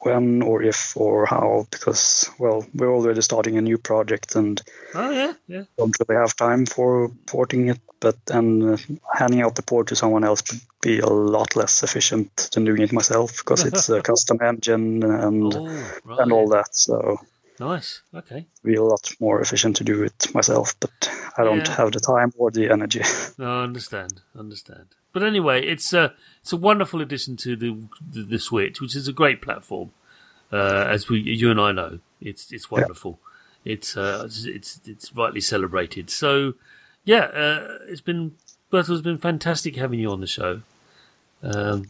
when 0.00 0.42
or 0.42 0.62
if 0.62 0.96
or 0.96 1.26
how 1.26 1.66
because 1.70 2.30
well, 2.38 2.66
we're 2.74 2.92
already 2.92 3.22
starting 3.22 3.56
a 3.56 3.62
new 3.62 3.78
project 3.78 4.36
and 4.36 4.60
Oh 4.94 5.10
yeah, 5.10 5.32
yeah. 5.48 5.64
don't 5.78 5.96
really 5.98 6.20
have 6.20 6.36
time 6.36 6.66
for 6.66 7.10
porting 7.26 7.68
it. 7.68 7.80
But 8.00 8.16
then 8.26 8.74
uh, 8.74 8.76
handing 9.12 9.40
out 9.42 9.54
the 9.54 9.62
port 9.62 9.88
to 9.88 9.96
someone 9.96 10.24
else 10.24 10.42
would 10.50 10.60
be 10.82 10.98
a 11.00 11.06
lot 11.06 11.56
less 11.56 11.82
efficient 11.82 12.50
than 12.52 12.64
doing 12.64 12.82
it 12.82 12.92
myself 12.92 13.38
because 13.38 13.64
it's 13.64 13.88
a 13.88 14.02
custom 14.10 14.38
engine 14.42 15.02
and 15.02 15.54
Oh, 15.54 15.90
right. 16.04 16.20
and 16.20 16.32
all 16.32 16.48
that. 16.50 16.74
So 16.76 17.18
Nice. 17.60 18.02
Okay. 18.14 18.46
be 18.64 18.74
a 18.74 18.82
lot 18.82 19.12
more 19.20 19.40
efficient 19.40 19.76
to 19.76 19.84
do 19.84 20.02
it 20.02 20.34
myself. 20.34 20.74
But 20.80 21.10
I 21.38 21.44
don't 21.44 21.58
Yeah. 21.66 21.76
have 21.76 21.92
the 21.92 22.00
time 22.00 22.32
or 22.36 22.50
the 22.50 22.70
energy. 22.70 23.02
No, 23.38 23.60
I 23.60 23.62
understand, 23.62 24.22
understand. 24.38 24.86
But 25.12 25.22
anyway, 25.22 25.64
it's 25.64 25.92
a 25.92 26.12
it's 26.40 26.52
a 26.52 26.56
wonderful 26.56 27.00
addition 27.00 27.36
to 27.38 27.54
the 27.56 27.76
the, 28.12 28.22
the 28.22 28.38
Switch, 28.38 28.80
which 28.80 28.96
is 28.96 29.06
a 29.08 29.12
great 29.12 29.40
platform. 29.40 29.92
Uh, 30.52 30.84
as 30.88 31.08
we 31.08 31.20
you 31.20 31.50
and 31.50 31.60
I 31.60 31.72
know, 31.72 32.00
it's 32.20 32.50
it's 32.52 32.70
wonderful. 32.70 33.18
It's 33.64 33.96
uh 33.96 34.24
it's, 34.28 34.80
it's 34.84 35.12
rightly 35.14 35.40
celebrated. 35.40 36.10
So 36.10 36.54
yeah, 37.04 37.24
uh, 37.26 37.78
it's 37.86 38.00
been 38.00 38.32
Bertil's 38.70 39.02
been 39.02 39.18
fantastic 39.18 39.76
having 39.76 40.00
you 40.00 40.10
on 40.10 40.20
the 40.20 40.26
show. 40.26 40.62
Um, 41.42 41.84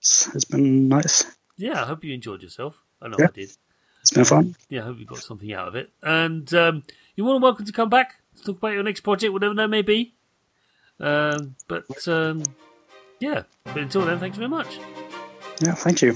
It's, 0.00 0.34
it's 0.34 0.44
been 0.46 0.88
nice. 0.88 1.24
yeah, 1.56 1.82
I 1.82 1.86
hope 1.86 2.02
you 2.04 2.14
enjoyed 2.14 2.42
yourself. 2.42 2.82
I 3.02 3.08
know 3.08 3.16
Yeah. 3.18 3.26
I 3.28 3.30
did. 3.32 3.50
Been 4.14 4.24
fun. 4.24 4.56
Yeah, 4.68 4.82
I 4.82 4.84
hope 4.84 4.98
you 4.98 5.06
got 5.06 5.18
something 5.18 5.52
out 5.52 5.68
of 5.68 5.74
it. 5.74 5.90
And 6.02 6.52
um, 6.54 6.82
you're 7.16 7.24
more 7.24 7.34
than 7.34 7.42
welcome 7.42 7.64
to 7.64 7.72
come 7.72 7.88
back 7.88 8.20
to 8.36 8.42
talk 8.42 8.58
about 8.58 8.72
your 8.72 8.82
next 8.82 9.00
project, 9.00 9.32
whatever 9.32 9.54
that 9.54 9.68
may 9.68 9.82
be. 9.82 10.14
Um, 11.00 11.56
but 11.68 12.06
um, 12.08 12.42
yeah, 13.20 13.44
but 13.64 13.78
until 13.78 14.04
then, 14.04 14.18
thanks 14.18 14.36
very 14.36 14.48
much. 14.48 14.78
Yeah, 15.60 15.74
thank 15.74 16.02
you. 16.02 16.12